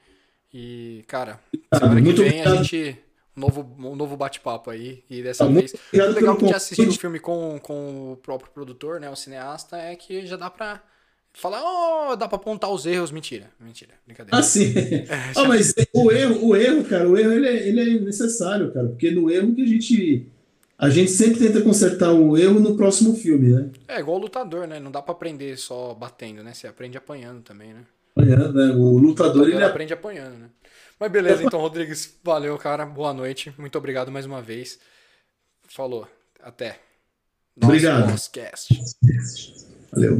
E, 0.53 1.05
cara, 1.07 1.39
semana 1.72 2.03
que 2.03 2.12
vem 2.14 2.43
a 2.43 2.57
gente. 2.57 2.99
Novo, 3.41 3.76
um 3.78 3.97
novo 3.97 4.16
bate-papo 4.16 4.70
aí. 4.70 5.03
E 5.09 5.22
dessa 5.22 5.47
tá 5.47 5.51
vez. 5.51 5.72
O 5.72 5.97
legal 5.97 6.36
que 6.36 6.49
já 6.49 6.57
assistiu 6.57 6.88
o 6.88 6.93
filme 6.93 7.18
com, 7.18 7.59
com 7.61 8.12
o 8.12 8.16
próprio 8.16 8.51
produtor, 8.53 9.01
né? 9.01 9.11
O 9.11 9.16
cineasta, 9.16 9.76
é 9.76 9.97
que 9.97 10.26
já 10.26 10.36
dá 10.36 10.51
pra 10.51 10.80
falar, 11.32 11.62
oh, 11.62 12.16
dá 12.16 12.28
pra 12.28 12.36
apontar 12.36 12.70
os 12.70 12.86
erros. 12.86 13.11
Mentira, 13.11 13.51
mentira, 13.59 13.95
brincadeira. 14.07 14.36
Ah, 14.38 14.43
sim. 14.43 14.72
É, 15.09 15.34
já... 15.34 15.43
oh, 15.43 15.47
mas 15.47 15.74
o 15.95 16.12
erro, 16.12 16.47
o 16.47 16.57
erro, 16.57 16.84
cara, 16.84 17.09
o 17.09 17.16
erro 17.16 17.32
ele 17.32 17.49
é, 17.49 17.68
ele 17.68 17.80
é 17.80 18.01
necessário, 18.01 18.72
cara. 18.72 18.88
Porque 18.88 19.11
no 19.11 19.30
erro 19.30 19.55
que 19.55 19.62
a 19.62 19.66
gente 19.66 20.26
a 20.78 20.88
gente 20.88 21.11
sempre 21.11 21.38
tenta 21.38 21.61
consertar 21.61 22.11
o 22.12 22.38
erro 22.38 22.59
no 22.59 22.74
próximo 22.74 23.14
filme, 23.14 23.51
né? 23.53 23.70
É 23.86 24.01
igual 24.01 24.16
o 24.16 24.20
lutador, 24.20 24.66
né? 24.66 24.80
Não 24.80 24.91
dá 24.91 25.03
para 25.03 25.12
aprender 25.12 25.57
só 25.59 25.93
batendo, 25.93 26.43
né? 26.43 26.55
Você 26.55 26.66
aprende 26.66 26.97
apanhando 26.97 27.43
também, 27.43 27.74
né? 27.74 27.82
Apanhando, 28.16 28.55
né? 28.55 28.74
O 28.74 28.97
lutador, 28.97 28.97
o 28.97 29.38
lutador 29.41 29.49
ele 29.49 29.62
é- 29.62 29.66
aprende 29.66 29.93
apanhando, 29.93 30.38
né? 30.38 30.49
Mas 31.01 31.11
beleza, 31.11 31.43
então, 31.45 31.59
Rodrigues, 31.59 32.15
valeu, 32.23 32.57
cara. 32.59 32.85
Boa 32.85 33.15
noite. 33.15 33.53
Muito 33.59 33.79
obrigado 33.79 34.13
mais 34.13 34.27
uma 34.27 34.43
vez. 34.43 34.79
Falou. 35.67 36.07
Até. 36.43 36.79
Nosso 37.57 37.73
obrigado. 37.73 38.11
Podcast. 38.11 38.69
Valeu. 39.91 40.19